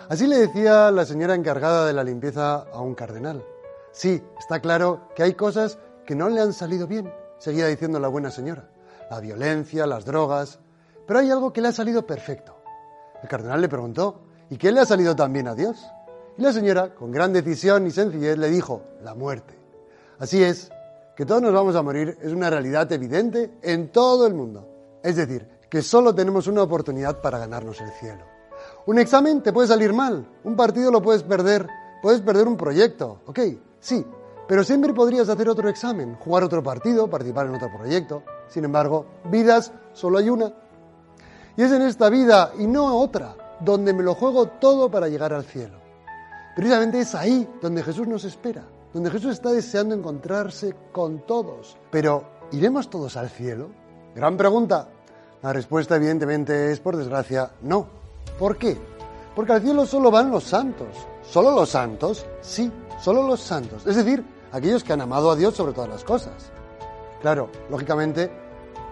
Así 0.08 0.26
le 0.26 0.38
decía 0.38 0.90
la 0.90 1.04
señora 1.04 1.34
encargada 1.34 1.86
de 1.86 1.92
la 1.92 2.02
limpieza 2.02 2.64
a 2.72 2.80
un 2.80 2.94
cardenal. 2.94 3.44
Sí, 3.92 4.22
está 4.38 4.60
claro 4.60 5.08
que 5.14 5.22
hay 5.22 5.34
cosas 5.34 5.78
que 6.10 6.16
no 6.16 6.28
le 6.28 6.40
han 6.40 6.52
salido 6.52 6.88
bien, 6.88 7.08
seguía 7.38 7.68
diciendo 7.68 8.00
la 8.00 8.08
buena 8.08 8.32
señora. 8.32 8.68
La 9.12 9.20
violencia, 9.20 9.86
las 9.86 10.04
drogas. 10.04 10.58
Pero 11.06 11.20
hay 11.20 11.30
algo 11.30 11.52
que 11.52 11.60
le 11.60 11.68
ha 11.68 11.72
salido 11.72 12.04
perfecto. 12.04 12.52
El 13.22 13.28
cardenal 13.28 13.60
le 13.60 13.68
preguntó, 13.68 14.22
¿y 14.50 14.56
qué 14.56 14.72
le 14.72 14.80
ha 14.80 14.84
salido 14.84 15.14
tan 15.14 15.32
bien 15.32 15.46
a 15.46 15.54
Dios? 15.54 15.86
Y 16.36 16.42
la 16.42 16.52
señora, 16.52 16.96
con 16.96 17.12
gran 17.12 17.32
decisión 17.32 17.86
y 17.86 17.92
sencillez, 17.92 18.36
le 18.38 18.50
dijo, 18.50 18.82
la 19.04 19.14
muerte. 19.14 19.54
Así 20.18 20.42
es, 20.42 20.72
que 21.14 21.24
todos 21.24 21.42
nos 21.42 21.52
vamos 21.52 21.76
a 21.76 21.82
morir 21.82 22.18
es 22.20 22.32
una 22.32 22.50
realidad 22.50 22.90
evidente 22.90 23.52
en 23.62 23.92
todo 23.92 24.26
el 24.26 24.34
mundo. 24.34 24.66
Es 25.04 25.14
decir, 25.14 25.46
que 25.68 25.80
solo 25.80 26.12
tenemos 26.12 26.48
una 26.48 26.64
oportunidad 26.64 27.20
para 27.20 27.38
ganarnos 27.38 27.80
el 27.80 27.90
cielo. 28.00 28.24
Un 28.86 28.98
examen 28.98 29.44
te 29.44 29.52
puede 29.52 29.68
salir 29.68 29.92
mal, 29.92 30.26
un 30.42 30.56
partido 30.56 30.90
lo 30.90 31.02
puedes 31.02 31.22
perder, 31.22 31.68
puedes 32.02 32.20
perder 32.20 32.48
un 32.48 32.56
proyecto, 32.56 33.20
ok, 33.26 33.38
sí, 33.78 34.04
pero 34.50 34.64
siempre 34.64 34.92
podrías 34.92 35.28
hacer 35.28 35.48
otro 35.48 35.68
examen, 35.68 36.16
jugar 36.16 36.42
otro 36.42 36.60
partido, 36.60 37.08
participar 37.08 37.46
en 37.46 37.54
otro 37.54 37.68
proyecto. 37.70 38.24
Sin 38.48 38.64
embargo, 38.64 39.06
vidas 39.30 39.72
solo 39.92 40.18
hay 40.18 40.28
una. 40.28 40.52
Y 41.56 41.62
es 41.62 41.70
en 41.70 41.82
esta 41.82 42.10
vida 42.10 42.50
y 42.58 42.66
no 42.66 42.98
otra 42.98 43.36
donde 43.60 43.92
me 43.92 44.02
lo 44.02 44.16
juego 44.16 44.46
todo 44.46 44.90
para 44.90 45.06
llegar 45.06 45.32
al 45.32 45.44
cielo. 45.44 45.78
Precisamente 46.56 46.98
es 46.98 47.14
ahí 47.14 47.48
donde 47.62 47.84
Jesús 47.84 48.08
nos 48.08 48.24
espera, 48.24 48.64
donde 48.92 49.12
Jesús 49.12 49.34
está 49.34 49.52
deseando 49.52 49.94
encontrarse 49.94 50.74
con 50.90 51.24
todos. 51.26 51.76
Pero, 51.92 52.24
¿iremos 52.50 52.90
todos 52.90 53.16
al 53.16 53.30
cielo? 53.30 53.70
Gran 54.16 54.36
pregunta. 54.36 54.88
La 55.42 55.52
respuesta 55.52 55.94
evidentemente 55.94 56.72
es, 56.72 56.80
por 56.80 56.96
desgracia, 56.96 57.52
no. 57.62 57.86
¿Por 58.36 58.58
qué? 58.58 58.76
Porque 59.36 59.52
al 59.52 59.62
cielo 59.62 59.86
solo 59.86 60.10
van 60.10 60.28
los 60.28 60.42
santos. 60.42 60.88
¿Solo 61.22 61.52
los 61.52 61.70
santos? 61.70 62.26
Sí, 62.40 62.68
solo 63.00 63.22
los 63.22 63.38
santos. 63.38 63.86
Es 63.86 63.94
decir, 63.94 64.39
aquellos 64.52 64.84
que 64.84 64.92
han 64.92 65.00
amado 65.00 65.30
a 65.30 65.36
Dios 65.36 65.54
sobre 65.54 65.72
todas 65.72 65.90
las 65.90 66.04
cosas. 66.04 66.52
Claro, 67.20 67.50
lógicamente, 67.68 68.30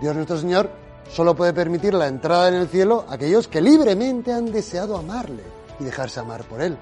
Dios 0.01 0.15
nuestro 0.15 0.39
Señor 0.39 0.71
solo 1.11 1.35
puede 1.35 1.53
permitir 1.53 1.95
la 1.95 2.07
entrada 2.07 2.49
en 2.49 2.55
el 2.55 2.69
cielo 2.69 3.05
a 3.09 3.15
aquellos 3.15 3.49
que 3.49 3.61
libremente 3.61 4.33
han 4.33 4.53
deseado 4.53 4.97
amarle 4.97 5.43
y 5.81 5.85
dejarse 5.85 6.21
amar 6.21 6.45
por 6.45 6.61
Él. 6.61 6.77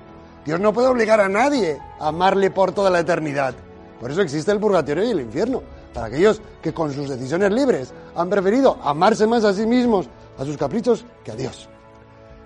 Dios 0.44 0.60
no 0.60 0.72
puede 0.72 0.88
obligar 0.88 1.20
a 1.20 1.28
nadie 1.28 1.80
a 1.98 2.08
amarle 2.08 2.50
por 2.50 2.72
toda 2.72 2.90
la 2.90 3.00
eternidad. 3.00 3.54
Por 4.00 4.10
eso 4.10 4.20
existe 4.20 4.52
el 4.52 4.60
purgatorio 4.60 5.04
y 5.04 5.10
el 5.10 5.20
infierno, 5.20 5.62
para 5.94 6.06
aquellos 6.06 6.40
que 6.62 6.74
con 6.74 6.92
sus 6.92 7.08
decisiones 7.08 7.50
libres 7.52 7.92
han 8.14 8.28
preferido 8.28 8.78
amarse 8.82 9.26
más 9.26 9.44
a 9.44 9.54
sí 9.54 9.66
mismos, 9.66 10.08
a 10.38 10.44
sus 10.44 10.56
caprichos, 10.56 11.04
que 11.24 11.32
a 11.32 11.36
Dios. 11.36 11.68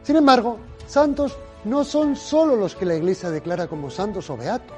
Sin 0.03 0.16
embargo, 0.16 0.59
santos 0.87 1.37
no 1.64 1.85
son 1.85 2.16
solo 2.16 2.57
los 2.57 2.74
que 2.74 2.87
la 2.87 2.95
Iglesia 2.95 3.31
declara 3.31 3.66
como 3.66 3.91
santos 3.91 4.31
o 4.31 4.37
beatos. 4.37 4.76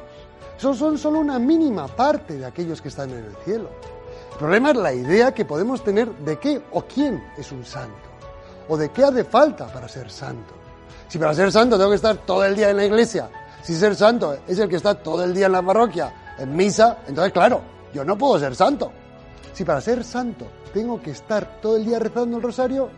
Esos 0.62 0.78
son 0.78 0.96
solo 0.96 1.18
una 1.18 1.40
mínima 1.40 1.88
parte 1.88 2.36
de 2.36 2.46
aquellos 2.46 2.80
que 2.80 2.86
están 2.86 3.10
en 3.10 3.24
el 3.24 3.34
cielo. 3.44 3.68
El 4.30 4.38
problema 4.38 4.70
es 4.70 4.76
la 4.76 4.92
idea 4.92 5.34
que 5.34 5.44
podemos 5.44 5.82
tener 5.82 6.08
de 6.18 6.38
qué 6.38 6.62
o 6.70 6.82
quién 6.82 7.20
es 7.36 7.50
un 7.50 7.66
santo, 7.66 8.08
o 8.68 8.76
de 8.76 8.88
qué 8.90 9.02
hace 9.02 9.24
falta 9.24 9.66
para 9.66 9.88
ser 9.88 10.08
santo. 10.08 10.54
Si 11.08 11.18
para 11.18 11.34
ser 11.34 11.50
santo 11.50 11.76
tengo 11.76 11.90
que 11.90 11.96
estar 11.96 12.16
todo 12.18 12.44
el 12.44 12.54
día 12.54 12.70
en 12.70 12.76
la 12.76 12.84
iglesia, 12.84 13.28
si 13.60 13.74
ser 13.74 13.96
santo 13.96 14.36
es 14.46 14.56
el 14.60 14.68
que 14.68 14.76
está 14.76 14.94
todo 14.94 15.24
el 15.24 15.34
día 15.34 15.46
en 15.46 15.52
la 15.52 15.62
parroquia, 15.62 16.36
en 16.38 16.54
misa, 16.54 16.98
entonces 17.08 17.32
claro, 17.32 17.60
yo 17.92 18.04
no 18.04 18.16
puedo 18.16 18.38
ser 18.38 18.54
santo. 18.54 18.92
Si 19.52 19.64
para 19.64 19.80
ser 19.80 20.04
santo 20.04 20.46
tengo 20.72 21.02
que 21.02 21.10
estar 21.10 21.60
todo 21.60 21.76
el 21.76 21.84
día 21.84 21.98
rezando 21.98 22.36
el 22.36 22.42
rosario, 22.44 22.88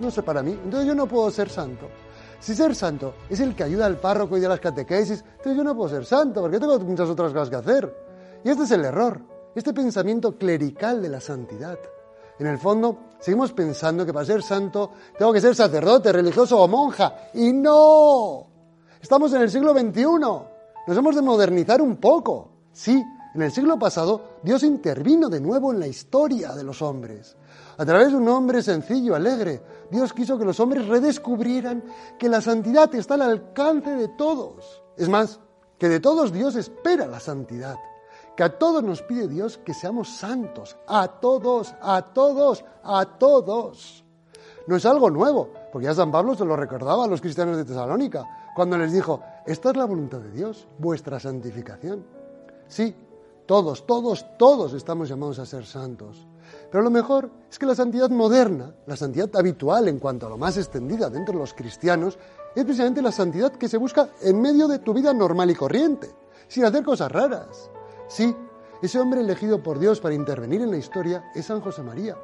no 0.00 0.10
sé 0.10 0.24
para 0.24 0.42
mí, 0.42 0.50
entonces 0.50 0.88
yo 0.88 0.96
no 0.96 1.06
puedo 1.06 1.30
ser 1.30 1.48
santo. 1.48 1.88
Si 2.42 2.56
ser 2.56 2.74
santo 2.74 3.14
es 3.30 3.38
el 3.38 3.54
que 3.54 3.62
ayuda 3.62 3.86
al 3.86 3.98
párroco 3.98 4.36
y 4.36 4.40
de 4.40 4.48
las 4.48 4.58
catequesis, 4.58 5.20
entonces 5.20 5.56
yo 5.56 5.62
no 5.62 5.76
puedo 5.76 5.88
ser 5.88 6.04
santo 6.04 6.40
porque 6.40 6.58
tengo 6.58 6.76
muchas 6.80 7.08
otras 7.08 7.32
cosas 7.32 7.48
que 7.48 7.54
hacer. 7.56 7.96
Y 8.42 8.50
este 8.50 8.64
es 8.64 8.70
el 8.72 8.84
error, 8.84 9.20
este 9.54 9.72
pensamiento 9.72 10.36
clerical 10.36 11.00
de 11.00 11.08
la 11.08 11.20
santidad. 11.20 11.78
En 12.40 12.48
el 12.48 12.58
fondo, 12.58 12.98
seguimos 13.20 13.52
pensando 13.52 14.04
que 14.04 14.12
para 14.12 14.26
ser 14.26 14.42
santo 14.42 14.90
tengo 15.16 15.32
que 15.32 15.40
ser 15.40 15.54
sacerdote, 15.54 16.10
religioso 16.10 16.58
o 16.58 16.66
monja. 16.66 17.28
Y 17.34 17.52
no, 17.52 18.48
estamos 19.00 19.32
en 19.34 19.42
el 19.42 19.50
siglo 19.50 19.72
XXI. 19.72 20.02
Nos 20.02 20.96
hemos 20.96 21.14
de 21.14 21.22
modernizar 21.22 21.80
un 21.80 21.98
poco. 21.98 22.48
Sí, 22.72 23.00
en 23.36 23.42
el 23.42 23.52
siglo 23.52 23.78
pasado 23.78 24.38
Dios 24.42 24.64
intervino 24.64 25.28
de 25.28 25.40
nuevo 25.40 25.72
en 25.72 25.78
la 25.78 25.86
historia 25.86 26.54
de 26.54 26.64
los 26.64 26.82
hombres. 26.82 27.36
A 27.78 27.84
través 27.84 28.10
de 28.10 28.16
un 28.16 28.28
hombre 28.28 28.62
sencillo, 28.62 29.14
alegre, 29.14 29.62
Dios 29.92 30.14
quiso 30.14 30.38
que 30.38 30.46
los 30.46 30.58
hombres 30.58 30.88
redescubrieran 30.88 31.84
que 32.18 32.30
la 32.30 32.40
santidad 32.40 32.92
está 32.94 33.14
al 33.14 33.22
alcance 33.22 33.90
de 33.90 34.08
todos. 34.08 34.82
Es 34.96 35.06
más, 35.06 35.38
que 35.78 35.90
de 35.90 36.00
todos 36.00 36.32
Dios 36.32 36.56
espera 36.56 37.06
la 37.06 37.20
santidad. 37.20 37.76
Que 38.34 38.42
a 38.42 38.58
todos 38.58 38.82
nos 38.82 39.02
pide 39.02 39.28
Dios 39.28 39.58
que 39.58 39.74
seamos 39.74 40.08
santos. 40.08 40.78
A 40.86 41.06
todos, 41.06 41.74
a 41.82 42.00
todos, 42.00 42.64
a 42.82 43.04
todos. 43.04 44.02
No 44.66 44.76
es 44.76 44.86
algo 44.86 45.10
nuevo, 45.10 45.50
porque 45.70 45.84
ya 45.84 45.94
San 45.94 46.10
Pablo 46.10 46.34
se 46.34 46.46
lo 46.46 46.56
recordaba 46.56 47.04
a 47.04 47.08
los 47.08 47.20
cristianos 47.20 47.58
de 47.58 47.66
Tesalónica, 47.66 48.24
cuando 48.56 48.78
les 48.78 48.92
dijo, 48.92 49.20
esta 49.44 49.70
es 49.70 49.76
la 49.76 49.84
voluntad 49.84 50.20
de 50.20 50.30
Dios, 50.30 50.66
vuestra 50.78 51.20
santificación. 51.20 52.06
Sí, 52.66 52.96
todos, 53.44 53.84
todos, 53.84 54.24
todos 54.38 54.72
estamos 54.72 55.10
llamados 55.10 55.38
a 55.38 55.44
ser 55.44 55.66
santos. 55.66 56.26
Pero 56.72 56.84
lo 56.84 56.90
mejor 56.90 57.30
es 57.50 57.58
que 57.58 57.66
la 57.66 57.74
santidad 57.74 58.08
moderna, 58.08 58.74
la 58.86 58.96
santidad 58.96 59.28
habitual 59.36 59.88
en 59.88 59.98
cuanto 59.98 60.26
a 60.26 60.30
lo 60.30 60.38
más 60.38 60.56
extendida 60.56 61.10
dentro 61.10 61.34
de 61.34 61.40
los 61.40 61.52
cristianos, 61.52 62.18
es 62.56 62.64
precisamente 62.64 63.02
la 63.02 63.12
santidad 63.12 63.52
que 63.52 63.68
se 63.68 63.76
busca 63.76 64.08
en 64.22 64.40
medio 64.40 64.66
de 64.66 64.78
tu 64.78 64.94
vida 64.94 65.12
normal 65.12 65.50
y 65.50 65.54
corriente, 65.54 66.08
sin 66.48 66.64
hacer 66.64 66.82
cosas 66.82 67.12
raras. 67.12 67.70
Sí, 68.08 68.34
ese 68.80 68.98
hombre 68.98 69.20
elegido 69.20 69.62
por 69.62 69.78
Dios 69.78 70.00
para 70.00 70.14
intervenir 70.14 70.62
en 70.62 70.70
la 70.70 70.78
historia 70.78 71.30
es 71.34 71.44
San 71.44 71.60
José 71.60 71.82
María, 71.82 72.16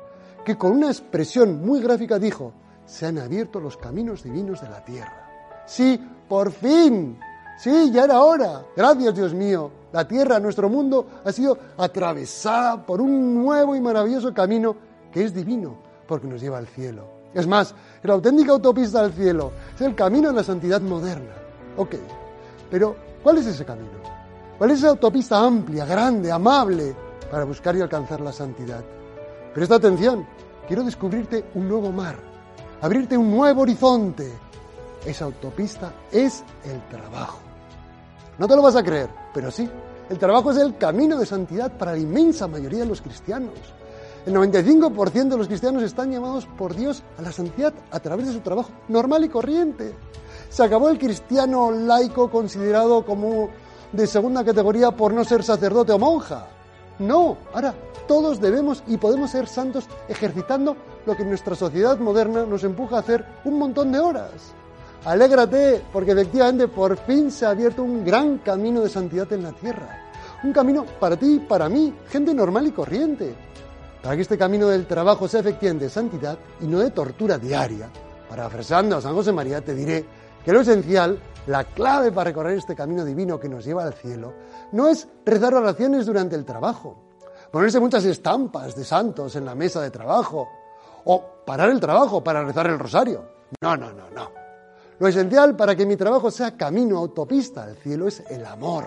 que 0.46 0.56
con 0.56 0.72
una 0.72 0.86
expresión 0.86 1.60
muy 1.60 1.82
gráfica 1.82 2.18
dijo, 2.18 2.54
se 2.86 3.04
han 3.04 3.18
abierto 3.18 3.60
los 3.60 3.76
caminos 3.76 4.22
divinos 4.22 4.62
de 4.62 4.70
la 4.70 4.82
tierra. 4.82 5.28
Sí, 5.66 6.02
por 6.26 6.52
fin. 6.52 7.20
Sí, 7.58 7.90
ya 7.92 8.04
era 8.04 8.22
hora. 8.22 8.64
Gracias, 8.74 9.14
Dios 9.14 9.34
mío. 9.34 9.70
La 9.92 10.06
tierra, 10.06 10.38
nuestro 10.38 10.68
mundo, 10.68 11.06
ha 11.24 11.32
sido 11.32 11.56
atravesada 11.76 12.84
por 12.84 13.00
un 13.00 13.34
nuevo 13.34 13.74
y 13.74 13.80
maravilloso 13.80 14.34
camino 14.34 14.76
que 15.12 15.24
es 15.24 15.34
divino, 15.34 15.76
porque 16.06 16.26
nos 16.26 16.40
lleva 16.40 16.58
al 16.58 16.66
cielo. 16.66 17.18
Es 17.32 17.46
más, 17.46 17.74
la 18.02 18.14
auténtica 18.14 18.52
autopista 18.52 19.00
al 19.00 19.12
cielo 19.12 19.52
es 19.74 19.80
el 19.80 19.94
camino 19.94 20.28
de 20.28 20.34
la 20.34 20.44
santidad 20.44 20.80
moderna. 20.80 21.34
Ok, 21.76 21.94
pero 22.70 22.96
¿cuál 23.22 23.38
es 23.38 23.46
ese 23.46 23.64
camino? 23.64 23.98
¿Cuál 24.58 24.72
es 24.72 24.78
esa 24.78 24.88
autopista 24.88 25.38
amplia, 25.38 25.86
grande, 25.86 26.32
amable 26.32 26.94
para 27.30 27.44
buscar 27.44 27.76
y 27.76 27.80
alcanzar 27.80 28.20
la 28.20 28.32
santidad? 28.32 28.82
Presta 29.54 29.76
atención, 29.76 30.26
quiero 30.66 30.84
descubrirte 30.84 31.44
un 31.54 31.68
nuevo 31.68 31.92
mar, 31.92 32.16
abrirte 32.82 33.16
un 33.16 33.30
nuevo 33.30 33.62
horizonte. 33.62 34.30
Esa 35.06 35.26
autopista 35.26 35.92
es 36.10 36.42
el 36.64 36.80
trabajo. 36.88 37.47
No 38.38 38.46
te 38.46 38.54
lo 38.54 38.62
vas 38.62 38.76
a 38.76 38.84
creer, 38.84 39.10
pero 39.34 39.50
sí, 39.50 39.68
el 40.08 40.18
trabajo 40.18 40.52
es 40.52 40.58
el 40.58 40.76
camino 40.76 41.18
de 41.18 41.26
santidad 41.26 41.72
para 41.72 41.92
la 41.92 41.98
inmensa 41.98 42.46
mayoría 42.46 42.80
de 42.80 42.86
los 42.86 43.02
cristianos. 43.02 43.52
El 44.24 44.34
95% 44.34 45.28
de 45.28 45.36
los 45.36 45.48
cristianos 45.48 45.82
están 45.82 46.12
llamados 46.12 46.46
por 46.46 46.74
Dios 46.74 47.02
a 47.18 47.22
la 47.22 47.32
santidad 47.32 47.74
a 47.90 47.98
través 47.98 48.26
de 48.26 48.32
su 48.32 48.40
trabajo 48.40 48.70
normal 48.88 49.24
y 49.24 49.28
corriente. 49.28 49.94
Se 50.50 50.62
acabó 50.62 50.88
el 50.88 50.98
cristiano 50.98 51.70
laico 51.72 52.30
considerado 52.30 53.04
como 53.04 53.50
de 53.92 54.06
segunda 54.06 54.44
categoría 54.44 54.92
por 54.92 55.12
no 55.12 55.24
ser 55.24 55.42
sacerdote 55.42 55.92
o 55.92 55.98
monja. 55.98 56.46
No, 57.00 57.38
ahora 57.52 57.74
todos 58.06 58.40
debemos 58.40 58.84
y 58.86 58.98
podemos 58.98 59.30
ser 59.30 59.48
santos 59.48 59.86
ejercitando 60.08 60.76
lo 61.06 61.16
que 61.16 61.24
nuestra 61.24 61.54
sociedad 61.54 61.98
moderna 61.98 62.44
nos 62.44 62.64
empuja 62.64 62.96
a 62.96 63.00
hacer 63.00 63.24
un 63.44 63.58
montón 63.58 63.90
de 63.92 63.98
horas. 63.98 64.54
Alégrate, 65.04 65.82
porque 65.92 66.12
efectivamente 66.12 66.68
por 66.68 66.96
fin 66.98 67.30
se 67.30 67.46
ha 67.46 67.50
abierto 67.50 67.82
un 67.82 68.04
gran 68.04 68.38
camino 68.38 68.82
de 68.82 68.88
santidad 68.88 69.32
en 69.32 69.44
la 69.44 69.52
tierra. 69.52 70.10
Un 70.42 70.52
camino 70.52 70.84
para 70.98 71.16
ti 71.16 71.44
para 71.48 71.68
mí, 71.68 71.94
gente 72.10 72.34
normal 72.34 72.66
y 72.66 72.72
corriente. 72.72 73.34
Para 74.02 74.16
que 74.16 74.22
este 74.22 74.38
camino 74.38 74.68
del 74.68 74.86
trabajo 74.86 75.26
sea 75.28 75.40
efectivamente 75.40 75.86
de 75.86 75.90
santidad 75.90 76.38
y 76.60 76.66
no 76.66 76.78
de 76.80 76.90
tortura 76.90 77.38
diaria, 77.38 77.88
parafraseando 78.28 78.96
a 78.96 79.00
San 79.00 79.14
José 79.14 79.32
María, 79.32 79.60
te 79.60 79.74
diré 79.74 80.04
que 80.44 80.52
lo 80.52 80.60
esencial, 80.60 81.18
la 81.46 81.64
clave 81.64 82.12
para 82.12 82.30
recorrer 82.30 82.58
este 82.58 82.76
camino 82.76 83.04
divino 83.04 83.40
que 83.40 83.48
nos 83.48 83.64
lleva 83.64 83.84
al 83.84 83.94
cielo, 83.94 84.34
no 84.72 84.88
es 84.88 85.08
rezar 85.24 85.54
oraciones 85.54 86.06
durante 86.06 86.36
el 86.36 86.44
trabajo, 86.44 86.96
ponerse 87.50 87.80
muchas 87.80 88.04
estampas 88.04 88.76
de 88.76 88.84
santos 88.84 89.34
en 89.36 89.44
la 89.44 89.54
mesa 89.54 89.80
de 89.80 89.90
trabajo, 89.90 90.48
o 91.04 91.24
parar 91.44 91.70
el 91.70 91.80
trabajo 91.80 92.22
para 92.22 92.44
rezar 92.44 92.66
el 92.66 92.78
rosario. 92.78 93.24
No, 93.60 93.76
no, 93.76 93.92
no, 93.92 94.10
no. 94.10 94.47
Lo 94.98 95.06
esencial 95.06 95.54
para 95.54 95.76
que 95.76 95.86
mi 95.86 95.96
trabajo 95.96 96.30
sea 96.30 96.56
camino 96.56 96.98
autopista 96.98 97.62
al 97.62 97.76
cielo 97.76 98.08
es 98.08 98.20
el 98.30 98.44
amor. 98.44 98.86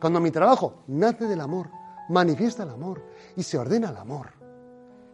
Cuando 0.00 0.20
mi 0.20 0.30
trabajo 0.30 0.84
nace 0.86 1.26
del 1.26 1.40
amor, 1.40 1.68
manifiesta 2.08 2.62
el 2.62 2.70
amor 2.70 3.02
y 3.36 3.42
se 3.42 3.58
ordena 3.58 3.90
el 3.90 3.96
amor. 3.96 4.28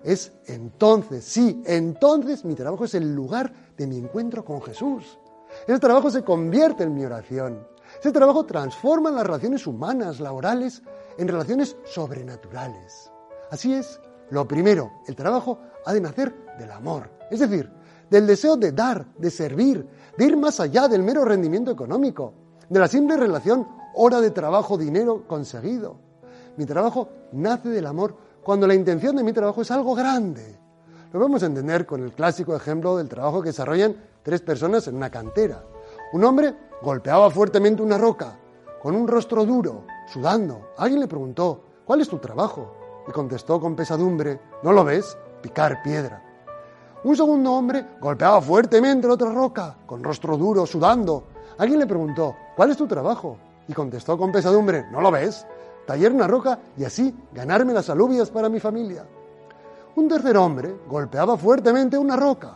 Es 0.04 0.32
entonces, 0.46 1.24
sí, 1.24 1.62
entonces 1.66 2.44
mi 2.44 2.54
trabajo 2.54 2.84
es 2.84 2.94
el 2.94 3.14
lugar 3.14 3.52
de 3.76 3.86
mi 3.86 3.96
encuentro 3.96 4.44
con 4.44 4.62
Jesús. 4.62 5.18
Ese 5.66 5.78
trabajo 5.78 6.10
se 6.10 6.22
convierte 6.22 6.84
en 6.84 6.94
mi 6.94 7.04
oración. 7.04 7.66
Ese 7.98 8.12
trabajo 8.12 8.44
transforma 8.44 9.10
las 9.10 9.26
relaciones 9.26 9.66
humanas, 9.66 10.20
laborales, 10.20 10.82
en 11.18 11.26
relaciones 11.26 11.76
sobrenaturales. 11.84 13.10
Así 13.50 13.72
es, 13.72 14.00
lo 14.30 14.46
primero, 14.46 14.92
el 15.06 15.16
trabajo 15.16 15.58
ha 15.86 15.92
de 15.92 16.00
nacer 16.00 16.34
del 16.58 16.70
amor. 16.70 17.10
Es 17.30 17.40
decir, 17.40 17.70
del 18.14 18.28
deseo 18.28 18.56
de 18.56 18.70
dar, 18.70 19.06
de 19.18 19.28
servir, 19.28 19.84
de 20.16 20.24
ir 20.24 20.36
más 20.36 20.60
allá 20.60 20.86
del 20.86 21.02
mero 21.02 21.24
rendimiento 21.24 21.72
económico, 21.72 22.32
de 22.68 22.78
la 22.78 22.86
simple 22.86 23.16
relación 23.16 23.66
hora 23.92 24.20
de 24.20 24.30
trabajo-dinero 24.30 25.26
conseguido. 25.26 25.96
Mi 26.56 26.64
trabajo 26.64 27.08
nace 27.32 27.70
del 27.70 27.86
amor 27.86 28.14
cuando 28.44 28.68
la 28.68 28.74
intención 28.76 29.16
de 29.16 29.24
mi 29.24 29.32
trabajo 29.32 29.62
es 29.62 29.70
algo 29.72 29.96
grande. 29.96 30.60
Lo 31.12 31.18
vamos 31.18 31.42
a 31.42 31.46
entender 31.46 31.86
con 31.86 32.04
el 32.04 32.12
clásico 32.12 32.54
ejemplo 32.54 32.96
del 32.96 33.08
trabajo 33.08 33.42
que 33.42 33.48
desarrollan 33.48 33.96
tres 34.22 34.42
personas 34.42 34.86
en 34.86 34.94
una 34.94 35.10
cantera. 35.10 35.64
Un 36.12 36.22
hombre 36.22 36.54
golpeaba 36.82 37.28
fuertemente 37.32 37.82
una 37.82 37.98
roca, 37.98 38.38
con 38.80 38.94
un 38.94 39.08
rostro 39.08 39.44
duro, 39.44 39.86
sudando. 40.06 40.68
Alguien 40.78 41.00
le 41.00 41.08
preguntó, 41.08 41.64
¿cuál 41.84 42.00
es 42.00 42.08
tu 42.08 42.18
trabajo? 42.18 42.76
Y 43.08 43.10
contestó 43.10 43.60
con 43.60 43.74
pesadumbre, 43.74 44.40
¿no 44.62 44.70
lo 44.70 44.84
ves? 44.84 45.18
Picar 45.42 45.82
piedra. 45.82 46.23
Un 47.04 47.14
segundo 47.14 47.52
hombre 47.52 47.84
golpeaba 48.00 48.40
fuertemente 48.40 49.06
la 49.06 49.12
otra 49.12 49.30
roca, 49.30 49.76
con 49.84 50.02
rostro 50.02 50.38
duro, 50.38 50.64
sudando. 50.64 51.24
Alguien 51.58 51.78
le 51.78 51.86
preguntó, 51.86 52.34
¿cuál 52.56 52.70
es 52.70 52.78
tu 52.78 52.86
trabajo? 52.86 53.36
Y 53.68 53.74
contestó 53.74 54.16
con 54.16 54.32
pesadumbre, 54.32 54.86
¿no 54.90 55.02
lo 55.02 55.10
ves? 55.10 55.46
Tallar 55.86 56.12
una 56.12 56.26
roca 56.26 56.58
y 56.78 56.84
así 56.84 57.14
ganarme 57.34 57.74
las 57.74 57.90
alubias 57.90 58.30
para 58.30 58.48
mi 58.48 58.58
familia. 58.58 59.04
Un 59.96 60.08
tercer 60.08 60.34
hombre 60.38 60.74
golpeaba 60.88 61.36
fuertemente 61.36 61.98
una 61.98 62.16
roca. 62.16 62.52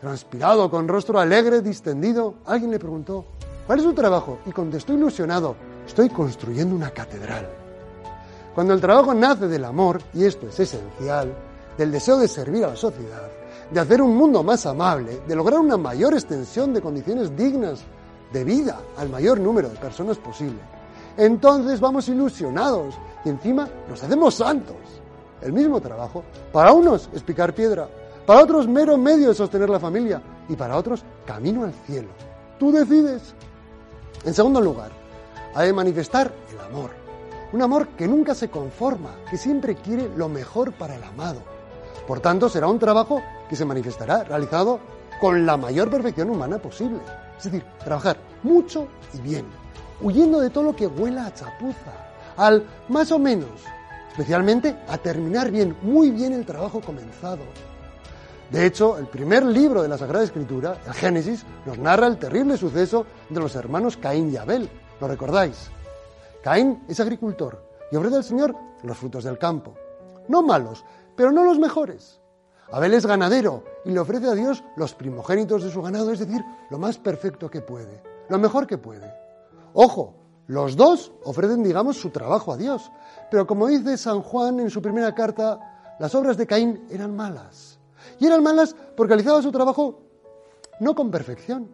Transpirado, 0.00 0.70
con 0.70 0.86
rostro 0.86 1.18
alegre, 1.18 1.60
distendido, 1.60 2.34
alguien 2.46 2.70
le 2.70 2.78
preguntó, 2.78 3.24
¿cuál 3.66 3.80
es 3.80 3.84
tu 3.84 3.94
trabajo? 3.94 4.38
Y 4.46 4.52
contestó 4.52 4.92
ilusionado, 4.92 5.56
estoy 5.84 6.08
construyendo 6.08 6.76
una 6.76 6.90
catedral. 6.90 7.48
Cuando 8.54 8.74
el 8.74 8.80
trabajo 8.80 9.12
nace 9.12 9.48
del 9.48 9.64
amor, 9.64 10.00
y 10.14 10.24
esto 10.24 10.46
es 10.46 10.60
esencial, 10.60 11.34
del 11.76 11.90
deseo 11.90 12.16
de 12.16 12.28
servir 12.28 12.64
a 12.64 12.68
la 12.68 12.76
sociedad, 12.76 13.28
de 13.70 13.80
hacer 13.80 14.00
un 14.00 14.16
mundo 14.16 14.42
más 14.42 14.64
amable, 14.66 15.20
de 15.26 15.36
lograr 15.36 15.60
una 15.60 15.76
mayor 15.76 16.14
extensión 16.14 16.72
de 16.72 16.80
condiciones 16.80 17.36
dignas 17.36 17.80
de 18.32 18.44
vida 18.44 18.80
al 18.96 19.08
mayor 19.08 19.40
número 19.40 19.68
de 19.68 19.76
personas 19.76 20.16
posible. 20.18 20.60
Entonces 21.16 21.80
vamos 21.80 22.08
ilusionados 22.08 22.94
y 23.24 23.28
encima 23.28 23.68
nos 23.88 24.02
hacemos 24.02 24.34
santos. 24.34 24.76
El 25.42 25.52
mismo 25.52 25.80
trabajo, 25.80 26.24
para 26.52 26.72
unos 26.72 27.08
es 27.12 27.22
picar 27.22 27.54
piedra, 27.54 27.88
para 28.26 28.42
otros 28.42 28.66
mero 28.66 28.96
medio 28.96 29.28
de 29.28 29.34
sostener 29.34 29.70
la 29.70 29.80
familia 29.80 30.22
y 30.48 30.56
para 30.56 30.76
otros 30.76 31.04
camino 31.26 31.64
al 31.64 31.72
cielo. 31.86 32.08
Tú 32.58 32.72
decides. 32.72 33.34
En 34.24 34.34
segundo 34.34 34.60
lugar, 34.60 34.90
ha 35.54 35.62
de 35.62 35.72
manifestar 35.72 36.32
el 36.52 36.60
amor. 36.60 36.90
Un 37.52 37.62
amor 37.62 37.88
que 37.88 38.06
nunca 38.06 38.34
se 38.34 38.50
conforma, 38.50 39.10
que 39.30 39.38
siempre 39.38 39.76
quiere 39.76 40.10
lo 40.16 40.28
mejor 40.28 40.72
para 40.72 40.96
el 40.96 41.02
amado. 41.02 41.40
Por 42.06 42.20
tanto, 42.20 42.48
será 42.48 42.66
un 42.66 42.78
trabajo 42.78 43.22
que 43.48 43.56
se 43.56 43.64
manifestará 43.64 44.24
realizado 44.24 44.80
con 45.20 45.44
la 45.44 45.56
mayor 45.56 45.90
perfección 45.90 46.30
humana 46.30 46.58
posible. 46.58 47.00
Es 47.36 47.44
decir, 47.44 47.64
trabajar 47.84 48.16
mucho 48.42 48.88
y 49.14 49.20
bien, 49.20 49.46
huyendo 50.00 50.40
de 50.40 50.50
todo 50.50 50.64
lo 50.64 50.76
que 50.76 50.86
huela 50.86 51.26
a 51.26 51.34
chapuza, 51.34 51.92
al 52.36 52.64
más 52.88 53.10
o 53.12 53.18
menos, 53.18 53.50
especialmente 54.10 54.76
a 54.88 54.98
terminar 54.98 55.50
bien, 55.50 55.76
muy 55.82 56.10
bien 56.10 56.32
el 56.32 56.46
trabajo 56.46 56.80
comenzado. 56.80 57.42
De 58.50 58.64
hecho, 58.64 58.96
el 58.96 59.06
primer 59.06 59.44
libro 59.44 59.82
de 59.82 59.88
la 59.88 59.98
Sagrada 59.98 60.24
Escritura, 60.24 60.78
el 60.86 60.94
Génesis, 60.94 61.44
nos 61.66 61.78
narra 61.78 62.06
el 62.06 62.16
terrible 62.16 62.56
suceso 62.56 63.04
de 63.28 63.40
los 63.40 63.54
hermanos 63.54 63.98
Caín 63.98 64.32
y 64.32 64.36
Abel. 64.36 64.70
¿Lo 65.00 65.06
recordáis? 65.06 65.70
Caín 66.42 66.82
es 66.88 66.98
agricultor 66.98 67.62
y 67.92 67.96
ofrece 67.96 68.16
al 68.16 68.24
Señor 68.24 68.56
los 68.82 68.96
frutos 68.96 69.24
del 69.24 69.38
campo. 69.38 69.74
No 70.28 70.42
malos, 70.42 70.84
pero 71.14 71.30
no 71.30 71.44
los 71.44 71.58
mejores. 71.58 72.17
Abel 72.70 72.94
es 72.94 73.06
ganadero 73.06 73.64
y 73.84 73.90
le 73.90 74.00
ofrece 74.00 74.26
a 74.28 74.34
Dios 74.34 74.62
los 74.76 74.94
primogénitos 74.94 75.62
de 75.62 75.70
su 75.70 75.80
ganado, 75.80 76.12
es 76.12 76.18
decir, 76.18 76.44
lo 76.70 76.78
más 76.78 76.98
perfecto 76.98 77.50
que 77.50 77.62
puede, 77.62 78.02
lo 78.28 78.38
mejor 78.38 78.66
que 78.66 78.76
puede. 78.76 79.12
Ojo, 79.72 80.14
los 80.46 80.76
dos 80.76 81.12
ofrecen, 81.24 81.62
digamos, 81.62 81.98
su 81.98 82.10
trabajo 82.10 82.52
a 82.52 82.56
Dios, 82.56 82.90
pero 83.30 83.46
como 83.46 83.68
dice 83.68 83.96
San 83.96 84.22
Juan 84.22 84.60
en 84.60 84.70
su 84.70 84.82
primera 84.82 85.14
carta, 85.14 85.96
las 85.98 86.14
obras 86.14 86.36
de 86.36 86.46
Caín 86.46 86.86
eran 86.90 87.14
malas. 87.16 87.78
Y 88.18 88.26
eran 88.26 88.42
malas 88.42 88.74
porque 88.96 89.14
realizaba 89.14 89.42
su 89.42 89.52
trabajo 89.52 90.00
no 90.80 90.94
con 90.94 91.10
perfección. 91.10 91.70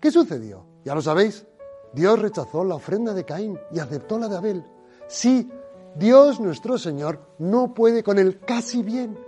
¿Qué 0.00 0.10
sucedió? 0.10 0.64
Ya 0.84 0.94
lo 0.94 1.02
sabéis, 1.02 1.46
Dios 1.92 2.18
rechazó 2.18 2.64
la 2.64 2.74
ofrenda 2.76 3.14
de 3.14 3.24
Caín 3.24 3.58
y 3.72 3.78
aceptó 3.78 4.18
la 4.18 4.28
de 4.28 4.36
Abel. 4.36 4.64
Sí, 5.08 5.50
Dios 5.96 6.40
nuestro 6.40 6.78
Señor 6.78 7.20
no 7.38 7.74
puede 7.74 8.02
con 8.02 8.18
el 8.18 8.38
casi 8.40 8.82
bien, 8.82 9.18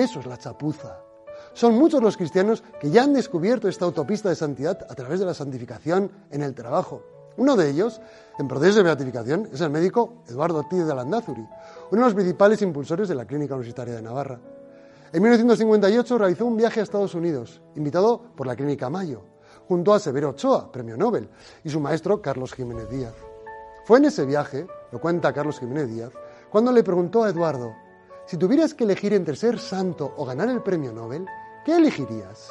eso 0.00 0.20
es 0.20 0.26
la 0.26 0.38
chapuza. 0.38 1.00
Son 1.52 1.74
muchos 1.74 2.02
los 2.02 2.16
cristianos 2.16 2.62
que 2.80 2.90
ya 2.90 3.02
han 3.02 3.12
descubierto 3.12 3.68
esta 3.68 3.84
autopista 3.84 4.28
de 4.28 4.36
santidad 4.36 4.86
a 4.88 4.94
través 4.94 5.20
de 5.20 5.26
la 5.26 5.34
santificación 5.34 6.10
en 6.30 6.42
el 6.42 6.54
trabajo. 6.54 7.02
Uno 7.36 7.56
de 7.56 7.70
ellos, 7.70 8.00
en 8.38 8.48
proceso 8.48 8.78
de 8.78 8.84
beatificación, 8.84 9.48
es 9.52 9.60
el 9.60 9.70
médico 9.70 10.22
Eduardo 10.28 10.58
Ortiz 10.58 10.84
de 10.84 10.94
Landazuri, 10.94 11.40
uno 11.40 12.00
de 12.00 12.06
los 12.06 12.14
principales 12.14 12.60
impulsores 12.62 13.08
de 13.08 13.14
la 13.14 13.26
Clínica 13.26 13.54
Universitaria 13.54 13.94
de 13.94 14.02
Navarra. 14.02 14.40
En 15.12 15.22
1958 15.22 16.18
realizó 16.18 16.46
un 16.46 16.56
viaje 16.56 16.80
a 16.80 16.82
Estados 16.82 17.14
Unidos, 17.14 17.62
invitado 17.76 18.20
por 18.36 18.46
la 18.46 18.56
Clínica 18.56 18.90
Mayo, 18.90 19.22
junto 19.68 19.94
a 19.94 20.00
Severo 20.00 20.30
Ochoa, 20.30 20.70
premio 20.72 20.96
Nobel, 20.96 21.28
y 21.64 21.70
su 21.70 21.80
maestro 21.80 22.20
Carlos 22.20 22.52
Jiménez 22.52 22.90
Díaz. 22.90 23.14
Fue 23.84 23.98
en 23.98 24.06
ese 24.06 24.26
viaje, 24.26 24.66
lo 24.92 25.00
cuenta 25.00 25.32
Carlos 25.32 25.60
Jiménez 25.60 25.88
Díaz, 25.88 26.12
cuando 26.50 26.72
le 26.72 26.82
preguntó 26.82 27.24
a 27.24 27.30
Eduardo, 27.30 27.74
si 28.28 28.36
tuvieras 28.36 28.74
que 28.74 28.84
elegir 28.84 29.14
entre 29.14 29.34
ser 29.34 29.58
santo 29.58 30.12
o 30.18 30.26
ganar 30.26 30.50
el 30.50 30.62
premio 30.62 30.92
Nobel, 30.92 31.24
¿qué 31.64 31.76
elegirías? 31.76 32.50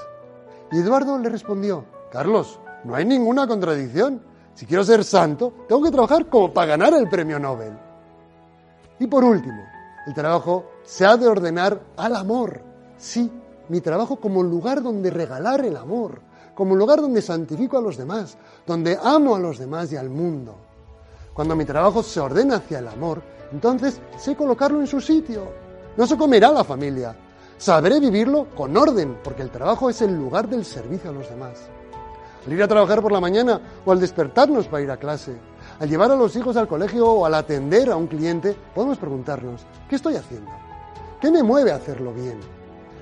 Y 0.71 0.79
Eduardo 0.79 1.19
le 1.19 1.29
respondió, 1.29 1.85
Carlos, 2.11 2.59
no 2.83 2.95
hay 2.95 3.05
ninguna 3.05 3.47
contradicción. 3.47 4.19
Si 4.55 4.65
quiero 4.65 4.83
ser 4.83 5.03
santo, 5.03 5.53
tengo 5.67 5.83
que 5.83 5.91
trabajar 5.91 6.25
como 6.29 6.51
para 6.51 6.69
ganar 6.69 6.95
el 6.95 7.07
premio 7.07 7.37
Nobel. 7.37 7.77
Y 8.97 9.05
por 9.05 9.23
último, 9.23 9.61
el 10.07 10.15
trabajo 10.15 10.65
se 10.83 11.05
ha 11.05 11.15
de 11.15 11.27
ordenar 11.27 11.79
al 11.95 12.15
amor. 12.15 12.59
Sí, 12.97 13.31
mi 13.69 13.79
trabajo 13.79 14.15
como 14.15 14.41
lugar 14.41 14.81
donde 14.81 15.11
regalar 15.11 15.63
el 15.63 15.77
amor, 15.77 16.21
como 16.55 16.75
lugar 16.75 17.01
donde 17.01 17.21
santifico 17.21 17.77
a 17.77 17.81
los 17.81 17.97
demás, 17.97 18.35
donde 18.65 18.97
amo 18.99 19.35
a 19.35 19.39
los 19.39 19.59
demás 19.59 19.91
y 19.91 19.95
al 19.95 20.09
mundo. 20.09 20.55
Cuando 21.35 21.55
mi 21.55 21.65
trabajo 21.65 22.01
se 22.01 22.19
ordena 22.19 22.55
hacia 22.55 22.79
el 22.79 22.87
amor, 22.87 23.21
entonces 23.51 24.01
sé 24.17 24.35
colocarlo 24.35 24.81
en 24.81 24.87
su 24.87 24.99
sitio, 24.99 25.66
no 25.97 26.07
se 26.07 26.15
comerá 26.15 26.51
la 26.51 26.63
familia. 26.63 27.15
Sabré 27.57 27.99
vivirlo 27.99 28.47
con 28.55 28.77
orden, 28.77 29.17
porque 29.23 29.41
el 29.41 29.49
trabajo 29.49 29.89
es 29.89 30.01
el 30.01 30.15
lugar 30.15 30.47
del 30.47 30.63
servicio 30.63 31.09
a 31.09 31.13
los 31.13 31.27
demás. 31.27 31.57
Al 32.45 32.53
ir 32.53 32.63
a 32.63 32.67
trabajar 32.67 33.01
por 33.01 33.11
la 33.11 33.19
mañana 33.19 33.59
o 33.83 33.91
al 33.91 33.99
despertarnos 33.99 34.67
para 34.67 34.83
ir 34.83 34.91
a 34.91 34.97
clase, 34.97 35.35
al 35.79 35.89
llevar 35.89 36.11
a 36.11 36.15
los 36.15 36.35
hijos 36.35 36.55
al 36.55 36.67
colegio 36.67 37.05
o 37.05 37.25
al 37.25 37.33
atender 37.33 37.89
a 37.89 37.97
un 37.97 38.07
cliente, 38.07 38.55
podemos 38.73 38.97
preguntarnos, 38.99 39.65
¿qué 39.89 39.95
estoy 39.95 40.15
haciendo? 40.15 40.51
¿Qué 41.19 41.31
me 41.31 41.43
mueve 41.43 41.71
a 41.71 41.75
hacerlo 41.75 42.13
bien? 42.13 42.39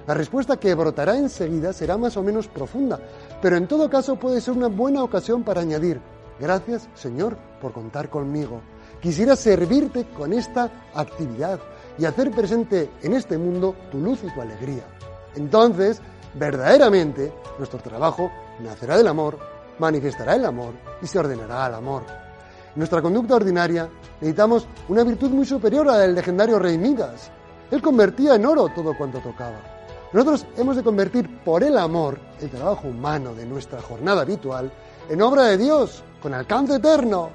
La 0.08 0.14
respuesta 0.14 0.58
que 0.58 0.74
brotará 0.74 1.18
enseguida 1.18 1.74
será 1.74 1.98
más 1.98 2.16
o 2.16 2.24
menos 2.24 2.48
profunda, 2.48 3.00
pero 3.42 3.58
en 3.58 3.68
todo 3.68 3.90
caso 3.90 4.16
puede 4.16 4.40
ser 4.40 4.54
una 4.54 4.68
buena 4.68 5.04
ocasión 5.04 5.44
para 5.44 5.62
añadir, 5.62 6.00
gracias 6.40 6.88
Señor 6.94 7.38
por 7.60 7.74
contar 7.74 8.10
conmigo. 8.10 8.62
Quisiera 9.02 9.36
servirte 9.36 10.06
con 10.10 10.32
esta 10.32 10.72
actividad, 10.94 11.60
y 11.98 12.06
hacer 12.06 12.32
presente 12.32 12.90
en 13.02 13.14
este 13.14 13.38
mundo 13.38 13.76
tu 13.92 14.00
luz 14.00 14.20
y 14.24 14.34
tu 14.34 14.42
alegría. 14.42 14.84
Entonces, 15.36 16.02
verdaderamente, 16.34 17.34
nuestro 17.58 17.80
trabajo 17.80 18.32
nacerá 18.60 18.98
del 18.98 19.08
amor, 19.08 19.38
manifestará 19.80 20.36
el 20.36 20.46
amor 20.46 20.74
y 21.02 21.08
se 21.08 21.20
ordenará 21.20 21.66
al 21.66 21.76
amor. 21.76 22.04
En 22.76 22.80
nuestra 22.80 23.02
conducta 23.02 23.36
ordinaria 23.36 23.90
necesitamos 24.20 24.68
una 24.90 25.04
virtud 25.04 25.30
muy 25.30 25.46
superior 25.46 25.88
a 25.90 25.94
la 25.94 26.00
del 26.00 26.16
legendario 26.16 26.60
rey 26.60 26.78
Midas. 26.78 27.32
Él 27.72 27.82
convertía 27.82 28.36
en 28.36 28.46
oro 28.46 28.70
todo 28.76 28.96
cuanto 28.98 29.20
tocaba. 29.20 29.76
Nosotros 30.14 30.46
hemos 30.58 30.76
de 30.76 30.84
convertir 30.84 31.44
por 31.44 31.64
el 31.64 31.78
amor 31.78 32.20
el 32.40 32.50
trabajo 32.50 32.88
humano 32.88 33.34
de 33.34 33.46
nuestra 33.46 33.82
jornada 33.82 34.22
habitual 34.22 34.72
en 35.10 35.22
obra 35.22 35.44
de 35.44 35.58
Dios, 35.58 36.04
con 36.22 36.34
alcance 36.34 36.76
eterno. 36.76 37.30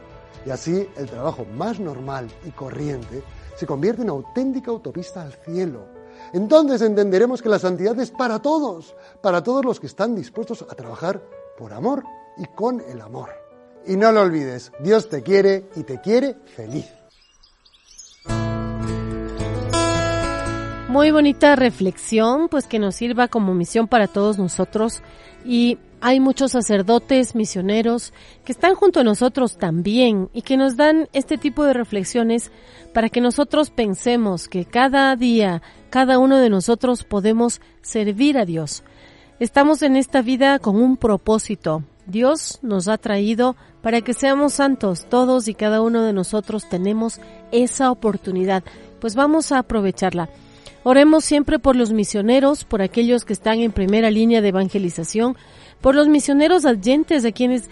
Y 0.47 0.51
así 0.51 0.89
el 0.97 1.07
trabajo 1.07 1.45
más 1.45 1.79
normal 1.79 2.31
y 2.47 2.51
corriente 2.51 3.23
se 3.61 3.67
convierte 3.67 4.01
en 4.01 4.09
auténtica 4.09 4.71
autopista 4.71 5.21
al 5.21 5.35
cielo. 5.35 5.87
Entonces 6.33 6.81
entenderemos 6.81 7.43
que 7.43 7.51
la 7.51 7.59
santidad 7.59 7.99
es 8.01 8.11
para 8.11 8.41
todos, 8.41 8.97
para 9.21 9.43
todos 9.43 9.67
los 9.67 9.79
que 9.79 9.87
están 9.87 10.15
dispuestos 10.15 10.63
a 10.63 10.75
trabajar 10.75 11.23
por 11.59 11.75
amor 11.75 12.03
y 12.39 12.47
con 12.47 12.81
el 12.81 13.03
amor. 13.03 13.29
Y 13.87 13.99
no 13.99 14.13
lo 14.13 14.23
olvides, 14.23 14.73
Dios 14.83 15.11
te 15.11 15.23
quiere 15.23 15.69
y 15.77 15.83
te 15.83 16.01
quiere 16.01 16.37
feliz. 16.57 16.87
Muy 20.89 21.11
bonita 21.11 21.55
reflexión, 21.55 22.49
pues 22.49 22.67
que 22.67 22.79
nos 22.79 22.95
sirva 22.95 23.29
como 23.29 23.53
misión 23.53 23.89
para 23.89 24.09
todos 24.09 24.39
nosotros 24.39 25.03
y 25.45 25.77
hay 26.01 26.21
muchos 26.21 26.53
sacerdotes, 26.53 27.35
misioneros, 27.35 28.13
que 28.45 28.53
están 28.53 28.75
junto 28.75 29.01
a 29.01 29.05
nosotros 29.05 29.59
también 29.59 30.31
y 30.33 30.43
que 30.43 30.57
nos 30.57 30.77
dan 30.77 31.09
este 31.13 31.37
tipo 31.39 31.65
de 31.65 31.75
reflexiones 31.75 32.51
para 32.95 33.09
que 33.09 33.21
nosotros 33.21 33.71
pensemos 33.71 34.49
que 34.49 34.65
cada 34.65 35.15
día, 35.17 35.63
cada 35.91 36.19
uno 36.19 36.39
de 36.39 36.51
nosotros 36.51 37.05
podemos 37.05 37.61
servir 37.83 38.39
a 38.39 38.45
Dios. 38.45 38.83
Estamos 39.39 39.83
en 39.83 39.97
esta 39.97 40.23
vida 40.23 40.59
con 40.59 40.77
un 40.77 40.97
propósito. 40.97 41.83
Dios 42.07 42.59
nos 42.63 42.89
ha 42.89 42.99
traído 42.99 43.57
para 43.83 44.01
que 44.01 44.15
seamos 44.15 44.55
santos. 44.55 45.07
Todos 45.09 45.49
y 45.49 45.55
cada 45.55 45.81
uno 45.81 46.03
de 46.03 46.13
nosotros 46.13 46.69
tenemos 46.69 47.21
esa 47.53 47.91
oportunidad. 47.91 48.65
Pues 49.01 49.15
vamos 49.15 49.53
a 49.53 49.59
aprovecharla. 49.59 50.29
Oremos 50.83 51.25
siempre 51.25 51.59
por 51.59 51.77
los 51.77 51.93
misioneros, 51.93 52.65
por 52.65 52.81
aquellos 52.81 53.25
que 53.25 53.35
están 53.35 53.61
en 53.61 53.71
primera 53.71 54.11
línea 54.11 54.41
de 54.41 54.49
evangelización, 54.49 55.37
por 55.81 55.95
los 55.95 56.09
misioneros 56.09 56.65
adyentes 56.65 57.23
de 57.23 57.33
quienes 57.33 57.71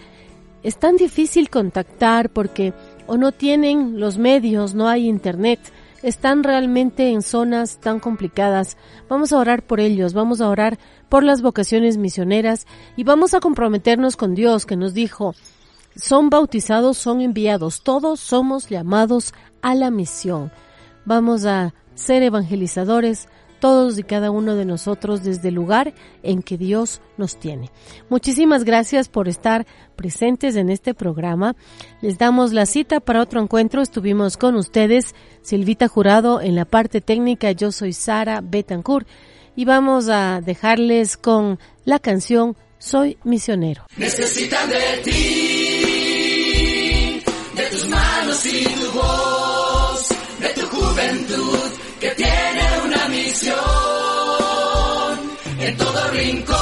es 0.63 0.77
tan 0.77 0.97
difícil 0.97 1.49
contactar 1.49 2.29
porque 2.29 2.73
o 3.07 3.17
no 3.17 3.31
tienen 3.31 3.99
los 3.99 4.17
medios, 4.17 4.73
no 4.75 4.87
hay 4.87 5.07
internet, 5.07 5.59
están 6.03 6.43
realmente 6.43 7.09
en 7.09 7.21
zonas 7.21 7.79
tan 7.79 7.99
complicadas. 7.99 8.77
Vamos 9.09 9.33
a 9.33 9.37
orar 9.37 9.63
por 9.63 9.79
ellos, 9.79 10.13
vamos 10.13 10.41
a 10.41 10.49
orar 10.49 10.77
por 11.09 11.23
las 11.23 11.41
vocaciones 11.41 11.97
misioneras 11.97 12.67
y 12.95 13.03
vamos 13.03 13.33
a 13.33 13.39
comprometernos 13.39 14.15
con 14.15 14.35
Dios 14.35 14.65
que 14.65 14.75
nos 14.75 14.93
dijo, 14.93 15.33
son 15.95 16.29
bautizados, 16.29 16.97
son 16.97 17.21
enviados, 17.21 17.81
todos 17.81 18.19
somos 18.19 18.69
llamados 18.69 19.33
a 19.61 19.75
la 19.75 19.91
misión. 19.91 20.51
Vamos 21.05 21.45
a 21.45 21.73
ser 21.95 22.23
evangelizadores, 22.23 23.27
todos 23.59 23.99
y 23.99 24.03
cada 24.03 24.31
uno 24.31 24.55
de 24.55 24.65
nosotros 24.65 25.23
desde 25.23 25.49
el 25.49 25.55
lugar 25.55 25.93
en 26.23 26.41
que 26.41 26.57
Dios 26.57 27.01
nos 27.17 27.37
tiene. 27.37 27.69
Muchísimas 28.09 28.63
gracias 28.63 29.09
por 29.09 29.27
estar 29.27 29.65
presentes 29.95 30.55
en 30.55 30.69
este 30.69 30.93
programa. 30.93 31.55
Les 32.01 32.17
damos 32.17 32.53
la 32.53 32.65
cita 32.65 32.99
para 32.99 33.21
otro 33.21 33.41
encuentro. 33.41 33.81
Estuvimos 33.81 34.37
con 34.37 34.55
ustedes, 34.55 35.13
Silvita 35.41 35.87
Jurado 35.87 36.41
en 36.41 36.55
la 36.55 36.65
parte 36.65 37.01
técnica. 37.01 37.51
Yo 37.51 37.71
soy 37.71 37.93
Sara 37.93 38.41
Betancourt 38.41 39.07
y 39.55 39.65
vamos 39.65 40.09
a 40.09 40.41
dejarles 40.41 41.17
con 41.17 41.59
la 41.85 41.99
canción 41.99 42.55
Soy 42.79 43.17
misionero. 43.25 43.85
Necesitan 43.97 44.69
de 44.69 45.01
ti, 45.03 45.11
de 47.53 47.63
tus 47.71 47.89
manos 47.89 48.45
y 48.45 48.63
tu 48.63 48.91
voz, 48.93 49.68
En 55.59 55.77
todo 55.77 56.11
rincón 56.11 56.58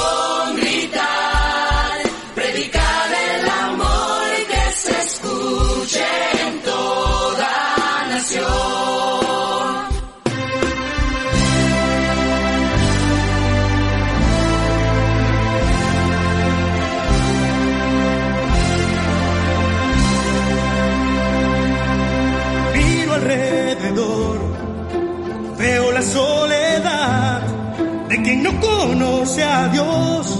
conoce 29.28 29.44
a 29.44 29.68
Dios, 29.68 30.38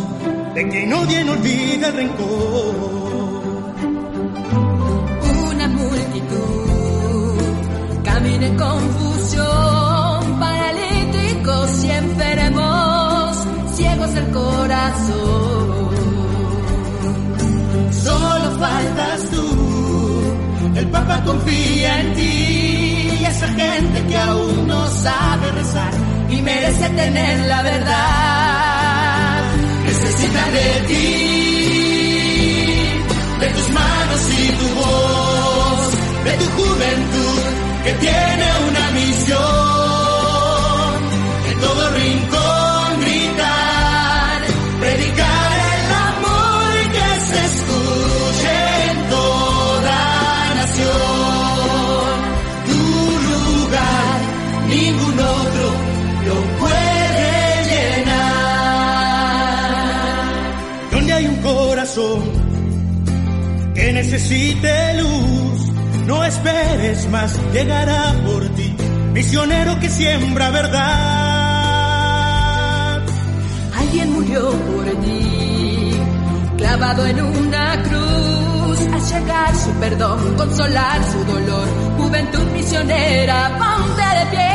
de 0.54 0.68
quien 0.68 0.92
odia 0.94 1.20
y 1.20 1.24
no 1.24 1.32
olvida 1.32 1.88
el 1.88 1.94
rencor. 1.94 2.74
Una 5.50 5.68
multitud 5.68 7.42
camina 8.04 8.46
en 8.46 8.56
confusión, 8.56 10.40
paralíticos 10.40 11.84
y 11.84 11.90
enfermos, 11.90 13.36
ciegos 13.74 14.14
del 14.14 14.30
corazón. 14.30 15.88
Solo 17.90 18.58
faltas 18.58 19.30
tú, 19.30 20.76
el 20.76 20.86
Papa 20.88 21.22
confía 21.24 22.00
en 22.00 22.14
ti 22.14 23.18
y 23.20 23.24
esa 23.24 23.48
gente 23.48 24.06
que 24.08 24.16
aún 24.16 24.66
no 24.66 24.86
sabe 24.88 25.52
rezar 25.52 25.92
y 26.30 26.40
merece 26.40 26.88
tener 26.90 27.46
la 27.46 27.62
verdad. 27.62 28.37
Necesita 30.08 30.50
de 30.50 30.80
ti, 30.88 31.06
de 33.40 33.48
tus 33.48 33.68
manos 33.72 34.20
y 34.38 34.48
tu 34.58 34.68
voz, 34.74 35.92
de 36.24 36.32
tu 36.32 36.46
juventud 36.56 37.40
que 37.84 37.92
tiene 37.94 38.46
una 38.68 38.90
misión, 38.92 39.38
en 41.50 41.60
todo 41.60 41.90
rincón 41.90 42.47
necesite 64.18 64.94
luz, 65.00 65.70
no 66.06 66.24
esperes 66.24 67.08
más, 67.08 67.38
llegará 67.52 68.12
por 68.26 68.48
ti, 68.56 68.74
misionero 69.12 69.78
que 69.78 69.88
siembra 69.88 70.50
verdad. 70.50 70.88
Alguien 73.76 74.12
murió 74.12 74.50
por 74.50 74.86
ti, 75.04 75.92
clavado 76.56 77.06
en 77.06 77.22
una 77.22 77.80
cruz, 77.84 78.80
al 78.92 79.00
llegar 79.00 79.54
su 79.54 79.70
perdón, 79.74 80.34
consolar 80.36 81.00
su 81.12 81.24
dolor, 81.24 81.68
juventud 81.98 82.46
misionera, 82.54 83.56
ponte 83.56 84.02
de 84.18 84.26
pie. 84.32 84.50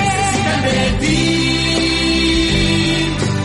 Necesitan 0.00 0.62
de 0.64 0.90
ti, 1.00 1.16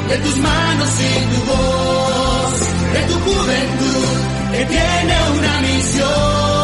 de 0.09 0.17
tus 0.17 0.37
manos 0.39 0.89
y 0.99 1.13
tu 1.31 1.39
voz, 1.51 2.59
de 2.93 3.01
tu 3.07 3.13
juventud 3.13 4.24
que 4.57 4.65
tiene 4.65 5.29
una 5.37 5.61
misión. 5.61 6.54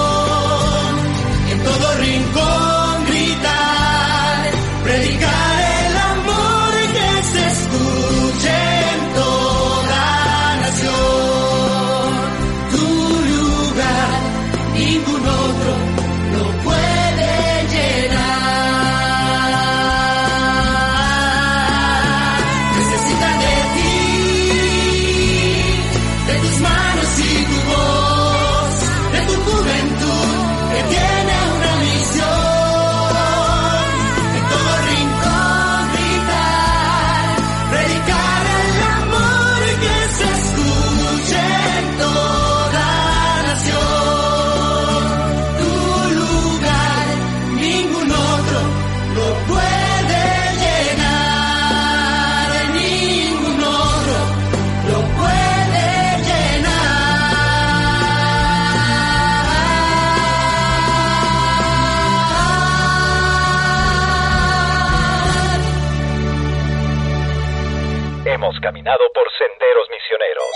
Hemos 68.82 68.88
caminado 68.88 69.06
por 69.14 69.28
senderos 69.38 69.88
misioneros. 69.92 70.50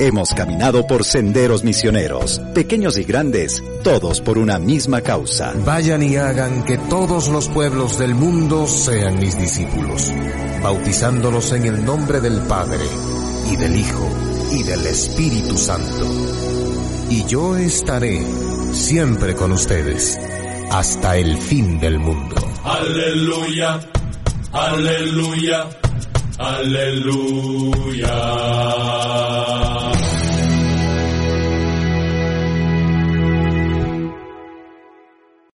Hemos 0.00 0.34
caminado 0.34 0.86
por 0.86 1.04
senderos 1.04 1.64
misioneros, 1.64 2.38
pequeños 2.54 2.98
y 2.98 3.04
grandes, 3.04 3.64
todos 3.82 4.20
por 4.20 4.36
una 4.36 4.58
misma 4.58 5.00
causa. 5.00 5.54
Vayan 5.64 6.02
y 6.02 6.16
hagan 6.16 6.64
que 6.64 6.76
todos 6.76 7.28
los 7.28 7.48
pueblos 7.48 7.98
del 7.98 8.14
mundo 8.14 8.66
sean 8.66 9.18
mis 9.18 9.38
discípulos, 9.38 10.12
bautizándolos 10.62 11.52
en 11.52 11.64
el 11.64 11.84
nombre 11.84 12.20
del 12.20 12.42
Padre, 12.42 12.84
y 13.50 13.56
del 13.56 13.76
Hijo, 13.76 14.08
y 14.52 14.62
del 14.62 14.86
Espíritu 14.86 15.56
Santo. 15.56 16.04
Y 17.08 17.24
yo 17.26 17.56
estaré 17.56 18.20
siempre 18.72 19.34
con 19.34 19.52
ustedes, 19.52 20.18
hasta 20.70 21.16
el 21.16 21.38
fin 21.38 21.80
del 21.80 21.98
mundo. 21.98 22.36
Aleluya, 22.62 23.80
aleluya, 24.52 25.60
aleluya. 26.38 28.16